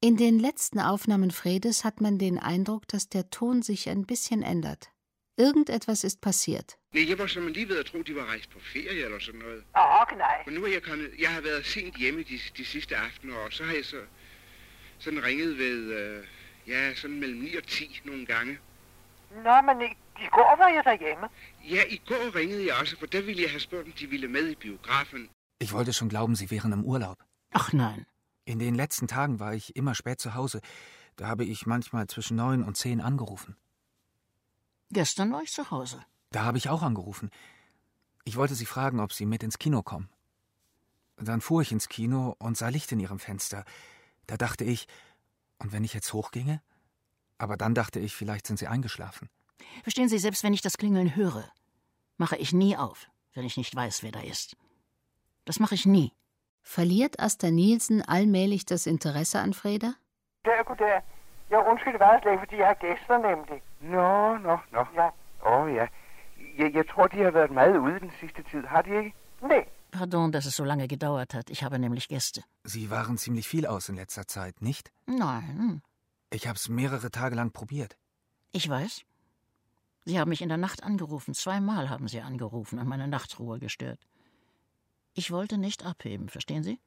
In 0.00 0.16
den 0.16 0.38
letzten 0.38 0.80
Aufnahmen 0.80 1.30
Fredes 1.30 1.84
hat 1.84 2.00
man 2.00 2.18
den 2.18 2.38
Eindruck, 2.38 2.88
dass 2.88 3.10
der 3.14 3.28
Ton 3.30 3.62
sich 3.62 3.90
ein 3.90 4.06
bisschen 4.06 4.42
ändert. 4.42 4.90
Irgendetwas 5.36 6.04
ist 6.04 6.20
passiert. 6.20 6.78
Nej, 6.92 7.08
jeg 7.08 7.18
var 7.18 7.26
som 7.26 7.46
lige 7.46 7.82
tro, 7.84 8.02
de 8.02 8.14
var 8.14 8.26
rejst 8.32 8.50
på 8.50 8.58
ferie 8.72 9.04
eller 9.04 9.20
sådan 9.20 9.40
noget. 9.40 9.64
Åh, 9.76 10.18
nej. 10.18 10.38
Og 10.46 10.52
nu 10.52 10.64
er 10.64 10.72
jeg 10.72 10.82
kommet, 10.82 11.10
jeg 11.18 11.30
har 11.30 11.40
været 11.40 11.66
sent 11.66 11.96
hjemme 11.96 12.22
de, 12.22 12.38
de 12.56 12.64
sidste 12.64 12.96
aftener, 12.96 13.36
og 13.36 13.52
så 13.52 13.64
har 13.64 13.74
jeg 13.74 13.84
så 13.84 14.00
sådan 14.98 15.24
ringet 15.24 15.58
ved, 15.58 15.78
øh, 16.00 16.26
ja, 16.66 16.94
sådan 16.94 17.20
mellem 17.20 17.38
9 17.40 17.54
og 17.56 17.62
10 17.66 18.00
nogle 18.04 18.26
gange. 18.26 18.58
Nå, 19.30 19.60
men 19.60 19.80
i, 19.80 19.84
i 20.24 20.26
går 20.30 20.56
var 20.58 20.68
jeg 20.68 20.84
derhjemme. 20.84 21.28
Ja, 21.64 21.82
i 21.88 21.96
går 22.08 22.34
ringede 22.34 22.66
jeg 22.66 22.74
også, 22.80 22.96
for 22.98 23.06
der 23.06 23.22
ville 23.22 23.42
jeg 23.42 23.50
have 23.50 23.60
spurgt, 23.60 23.86
om 23.86 23.92
de 23.92 24.06
ville 24.06 24.28
med 24.28 24.48
i 24.48 24.54
biografen. 24.54 25.28
Ich 25.62 25.72
wollte 25.72 25.92
schon 25.92 26.08
glauben, 26.08 26.36
Sie 26.36 26.50
wären 26.50 26.72
im 26.72 26.84
Urlaub. 26.84 27.18
Ach 27.52 27.72
nein. 27.72 28.06
In 28.44 28.58
den 28.58 28.74
letzten 28.74 29.06
Tagen 29.06 29.38
war 29.40 29.54
ich 29.54 29.76
immer 29.76 29.94
spät 29.94 30.20
zu 30.20 30.34
Hause. 30.34 30.60
Da 31.16 31.26
habe 31.26 31.44
ich 31.44 31.66
manchmal 31.66 32.06
zwischen 32.06 32.36
neun 32.36 32.64
und 32.64 32.76
zehn 32.76 33.00
angerufen. 33.00 33.56
Gestern 34.90 35.32
war 35.32 35.42
ich 35.42 35.52
zu 35.52 35.70
Hause. 35.70 36.04
Da 36.30 36.44
habe 36.44 36.58
ich 36.58 36.68
auch 36.68 36.82
angerufen. 36.82 37.30
Ich 38.24 38.36
wollte 38.36 38.54
Sie 38.54 38.66
fragen, 38.66 39.00
ob 39.00 39.12
Sie 39.12 39.26
mit 39.26 39.42
ins 39.42 39.58
Kino 39.58 39.82
kommen. 39.82 40.08
Dann 41.16 41.40
fuhr 41.40 41.62
ich 41.62 41.72
ins 41.72 41.88
Kino 41.88 42.34
und 42.38 42.56
sah 42.56 42.68
Licht 42.68 42.90
in 42.92 43.00
Ihrem 43.00 43.18
Fenster. 43.18 43.64
Da 44.26 44.36
dachte 44.36 44.64
ich, 44.64 44.88
und 45.58 45.72
wenn 45.72 45.84
ich 45.84 45.92
jetzt 45.92 46.12
hochginge? 46.12 46.62
Aber 47.40 47.56
dann 47.56 47.74
dachte 47.74 47.98
ich, 48.00 48.14
vielleicht 48.14 48.46
sind 48.46 48.58
Sie 48.58 48.66
eingeschlafen. 48.66 49.30
Verstehen 49.82 50.10
Sie, 50.10 50.18
selbst 50.18 50.44
wenn 50.44 50.52
ich 50.52 50.60
das 50.60 50.76
Klingeln 50.76 51.16
höre, 51.16 51.44
mache 52.18 52.36
ich 52.36 52.52
nie 52.52 52.76
auf, 52.76 53.08
wenn 53.34 53.46
ich 53.46 53.56
nicht 53.56 53.74
weiß, 53.74 54.02
wer 54.02 54.12
da 54.12 54.20
ist. 54.20 54.56
Das 55.46 55.58
mache 55.58 55.74
ich 55.74 55.86
nie. 55.86 56.12
Verliert 56.62 57.18
Asta 57.18 57.50
Nielsen 57.50 58.02
allmählich 58.02 58.66
das 58.66 58.86
Interesse 58.86 59.40
an 59.40 59.54
Freda? 59.54 59.94
Der, 60.44 60.64
goddag. 60.64 61.02
Jeg 61.50 61.66
undskyld 61.70 61.98
meget 61.98 62.22
slet, 62.22 62.38
fordi 62.38 62.56
jeg 62.56 62.66
har 62.66 62.74
gæster 62.74 63.18
nemlig. 63.18 63.62
Nå, 63.80 64.36
nå, 64.46 64.58
nå. 64.72 64.82
Ja. 64.94 65.08
Oh, 65.50 65.66
ja. 65.74 65.86
Jeg, 66.58 66.74
jeg 66.74 66.84
tror, 66.88 67.06
de 67.06 67.22
har 67.22 67.30
været 67.30 67.50
meget 67.50 67.76
ude 67.78 68.00
den 68.00 68.12
sidste 68.20 68.42
tid. 68.50 68.62
Har 68.66 68.82
de 68.82 68.90
ikke? 68.96 69.12
Nee. 69.42 69.64
Pardon, 69.92 70.30
dass 70.30 70.46
es 70.46 70.54
so 70.54 70.64
lange 70.64 70.88
gedauert 70.88 71.32
hat. 71.34 71.50
Ich 71.50 71.62
habe 71.64 71.78
nämlich 71.78 72.08
Gäste. 72.08 72.42
Sie 72.64 72.90
waren 72.90 73.16
ziemlich 73.16 73.48
viel 73.48 73.66
aus 73.66 73.88
in 73.88 73.96
letzter 73.96 74.26
Zeit, 74.26 74.62
nicht? 74.62 74.92
Nein, 75.06 75.82
Ich 76.30 76.46
habe 76.46 76.56
es 76.56 76.68
mehrere 76.68 77.10
Tage 77.10 77.34
lang 77.36 77.52
probiert. 77.52 77.96
ich 78.52 78.68
weiß. 78.68 79.02
Sie 80.06 80.18
haben 80.18 80.30
mich 80.30 80.40
in 80.42 80.48
der 80.48 80.56
Nacht 80.58 80.82
angerufen. 80.82 81.34
Zweimal 81.34 81.90
haben 81.90 82.08
Sie 82.08 82.20
angerufen 82.22 82.78
und 82.78 82.88
meine 82.88 83.06
Nachtruhe 83.06 83.58
gestört. 83.58 84.00
Ich 85.14 85.30
wollte 85.30 85.58
nicht 85.58 85.84
abheben, 85.84 86.28
verstehen 86.28 86.62
Sie? 86.62 86.80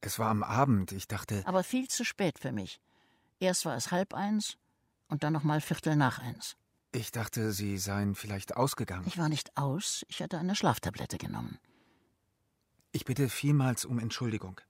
Es 0.00 0.18
war 0.18 0.28
am 0.30 0.42
Abend. 0.42 0.90
Ich 0.92 1.06
dachte, 1.06 1.42
Aber 1.46 1.62
viel 1.62 1.86
zu 1.88 2.04
spät 2.04 2.40
für 2.40 2.50
mich. 2.50 2.80
Erst 3.38 3.64
war 3.66 3.76
es 3.76 3.92
halb 3.92 4.14
eins 4.14 4.56
und 5.08 5.22
dann 5.22 5.32
noch 5.32 5.44
mal 5.44 5.60
Viertel 5.60 5.94
nach 5.94 6.18
eins. 6.18 6.56
ich 6.90 7.12
dachte, 7.12 7.52
Sie 7.52 7.78
seien 7.78 8.14
vielleicht 8.16 8.56
ausgegangen. 8.56 9.06
Ich 9.06 9.16
war 9.16 9.28
nicht 9.28 9.56
aus, 9.56 10.04
ich 10.08 10.20
hatte 10.22 10.38
eine 10.38 10.56
Schlaftablette 10.56 11.18
genommen. 11.18 11.58
Ich 12.90 13.04
bitte 13.04 13.28
vielmals 13.28 13.84
um 13.84 13.98
Entschuldigung. 14.00 14.60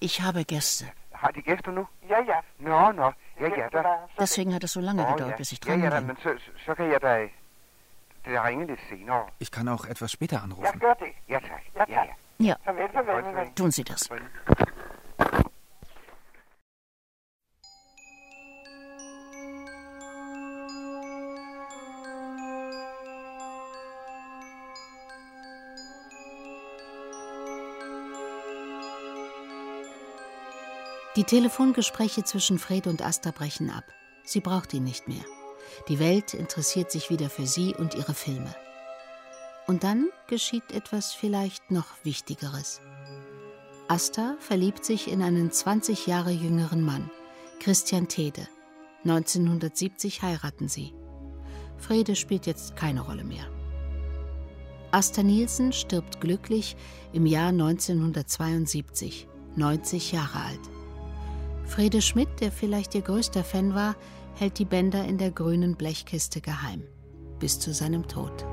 Ich 0.00 0.20
habe 0.22 0.44
Gäste. 0.44 0.90
Har 1.22 1.30
de 1.30 1.40
gæster 1.42 1.70
nu? 1.72 1.86
Ja, 2.08 2.18
ja. 2.32 2.38
Nå, 2.58 2.92
nå. 2.92 3.12
Ja, 3.40 3.48
ja, 3.60 3.68
da. 3.72 3.82
Deswegen 4.20 4.52
hat 4.52 4.64
es 4.64 4.70
so 4.70 4.80
lange 4.80 5.02
gedauert, 5.02 5.30
ja. 5.30 5.36
bis 5.36 5.52
ich 5.52 5.58
Ja, 5.66 5.70
dran 5.72 5.82
ja, 5.84 5.90
da, 5.90 5.96
ging. 5.96 6.06
men 6.06 6.16
så, 6.22 6.30
så 6.66 6.74
kan 6.74 6.86
jeg 6.92 7.00
da, 7.02 7.14
da 8.26 8.44
ringe 8.48 8.66
lidt 8.66 8.80
senere. 8.88 9.22
Ich 9.40 9.50
kann 9.50 9.68
auch 9.68 9.84
etwas 9.90 10.10
später 10.10 10.38
anrufen. 10.42 10.78
gør 10.80 10.94
det. 10.94 11.12
Ja, 11.28 11.38
tak. 11.38 11.62
Ja, 11.76 11.84
Ja, 11.88 11.94
tak. 11.94 12.08
ja. 12.40 12.54
Ja, 13.38 13.44
tun 13.56 13.70
Sie 13.72 13.84
das. 13.84 14.10
Die 31.22 31.36
Telefongespräche 31.36 32.24
zwischen 32.24 32.58
Fred 32.58 32.88
und 32.88 33.00
Asta 33.00 33.30
brechen 33.30 33.70
ab. 33.70 33.84
Sie 34.24 34.40
braucht 34.40 34.74
ihn 34.74 34.82
nicht 34.82 35.06
mehr. 35.06 35.24
Die 35.88 36.00
Welt 36.00 36.34
interessiert 36.34 36.90
sich 36.90 37.10
wieder 37.10 37.30
für 37.30 37.46
sie 37.46 37.76
und 37.76 37.94
ihre 37.94 38.12
Filme. 38.12 38.52
Und 39.68 39.84
dann 39.84 40.08
geschieht 40.26 40.72
etwas 40.72 41.12
vielleicht 41.12 41.70
noch 41.70 41.86
Wichtigeres. 42.02 42.80
Asta 43.86 44.34
verliebt 44.40 44.84
sich 44.84 45.08
in 45.08 45.22
einen 45.22 45.52
20 45.52 46.08
Jahre 46.08 46.32
jüngeren 46.32 46.82
Mann, 46.82 47.08
Christian 47.60 48.08
Tede. 48.08 48.48
1970 49.04 50.22
heiraten 50.22 50.66
sie. 50.66 50.92
Frede 51.76 52.16
spielt 52.16 52.46
jetzt 52.46 52.74
keine 52.74 53.00
Rolle 53.00 53.22
mehr. 53.22 53.46
Asta 54.90 55.22
Nielsen 55.22 55.72
stirbt 55.72 56.20
glücklich 56.20 56.74
im 57.12 57.26
Jahr 57.26 57.50
1972, 57.50 59.28
90 59.54 60.10
Jahre 60.10 60.40
alt. 60.40 60.81
Frede 61.72 62.02
Schmidt, 62.02 62.28
der 62.40 62.52
vielleicht 62.52 62.94
ihr 62.94 63.00
größter 63.00 63.42
Fan 63.42 63.74
war, 63.74 63.96
hält 64.34 64.58
die 64.58 64.66
Bänder 64.66 65.04
in 65.04 65.16
der 65.16 65.30
grünen 65.30 65.74
Blechkiste 65.74 66.42
geheim. 66.42 66.82
Bis 67.40 67.58
zu 67.58 67.72
seinem 67.72 68.06
Tod. 68.08 68.46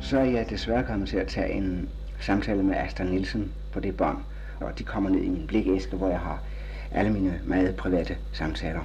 Så 0.00 0.18
er 0.18 0.24
jeg 0.24 0.50
desværre 0.50 0.86
kommet 0.86 1.08
til 1.08 1.16
at 1.16 1.28
tage 1.28 1.52
en 1.52 1.88
samtale 2.20 2.62
med 2.62 2.76
Asta 2.76 3.04
Nielsen 3.04 3.52
på 3.72 3.80
det 3.80 3.96
bånd. 3.96 4.18
Og 4.60 4.78
de 4.78 4.84
kommer 4.84 5.10
ned 5.10 5.22
i 5.22 5.28
min 5.28 5.46
blikæske, 5.46 5.96
hvor 5.96 6.08
jeg 6.08 6.20
har 6.20 6.42
alle 6.90 7.12
mine 7.12 7.40
meget 7.46 7.76
private 7.76 8.18
samtaler. 8.32 8.84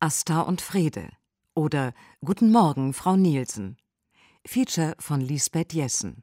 Asta 0.00 0.40
und 0.40 0.60
Frede 0.60 1.10
oder 1.56 1.90
Guten 2.24 2.52
Morgen, 2.52 2.94
Frau 2.94 3.16
Nielsen. 3.16 3.76
Feature 4.46 4.94
von 4.98 5.22
Lisbeth 5.22 5.72
Jessen. 5.72 6.22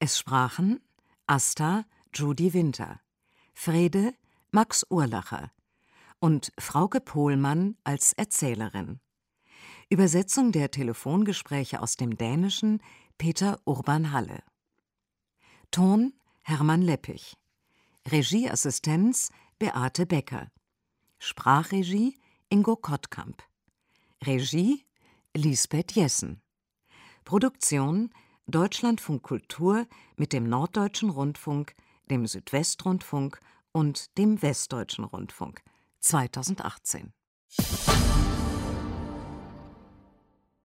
Es 0.00 0.18
sprachen 0.18 0.80
Asta 1.26 1.84
Judy 2.12 2.52
Winter, 2.52 3.00
Frede 3.54 4.12
Max 4.50 4.84
Urlacher 4.90 5.52
und 6.18 6.52
Frauke 6.58 7.00
Pohlmann 7.00 7.76
als 7.84 8.12
Erzählerin. 8.12 9.00
Übersetzung 9.88 10.50
der 10.50 10.72
Telefongespräche 10.72 11.80
aus 11.80 11.96
dem 11.96 12.16
Dänischen 12.16 12.82
Peter 13.18 13.60
Urban 13.64 14.10
Halle. 14.12 14.42
Ton 15.70 16.14
Hermann 16.42 16.82
Leppich. 16.82 17.36
Regieassistenz 18.10 19.30
Beate 19.60 20.06
Becker. 20.06 20.50
Sprachregie 21.18 22.18
Ingo 22.48 22.74
Kottkamp. 22.74 23.42
Regie 24.24 24.84
Lisbeth 25.34 25.92
Jessen. 25.92 26.42
Produktion 27.28 28.08
Deutschlandfunk 28.46 29.22
Kultur 29.22 29.86
mit 30.16 30.32
dem 30.32 30.48
Norddeutschen 30.48 31.10
Rundfunk, 31.10 31.74
dem 32.10 32.26
Südwestrundfunk 32.26 33.38
und 33.70 34.16
dem 34.16 34.40
Westdeutschen 34.40 35.04
Rundfunk 35.04 35.60
2018. 36.00 37.12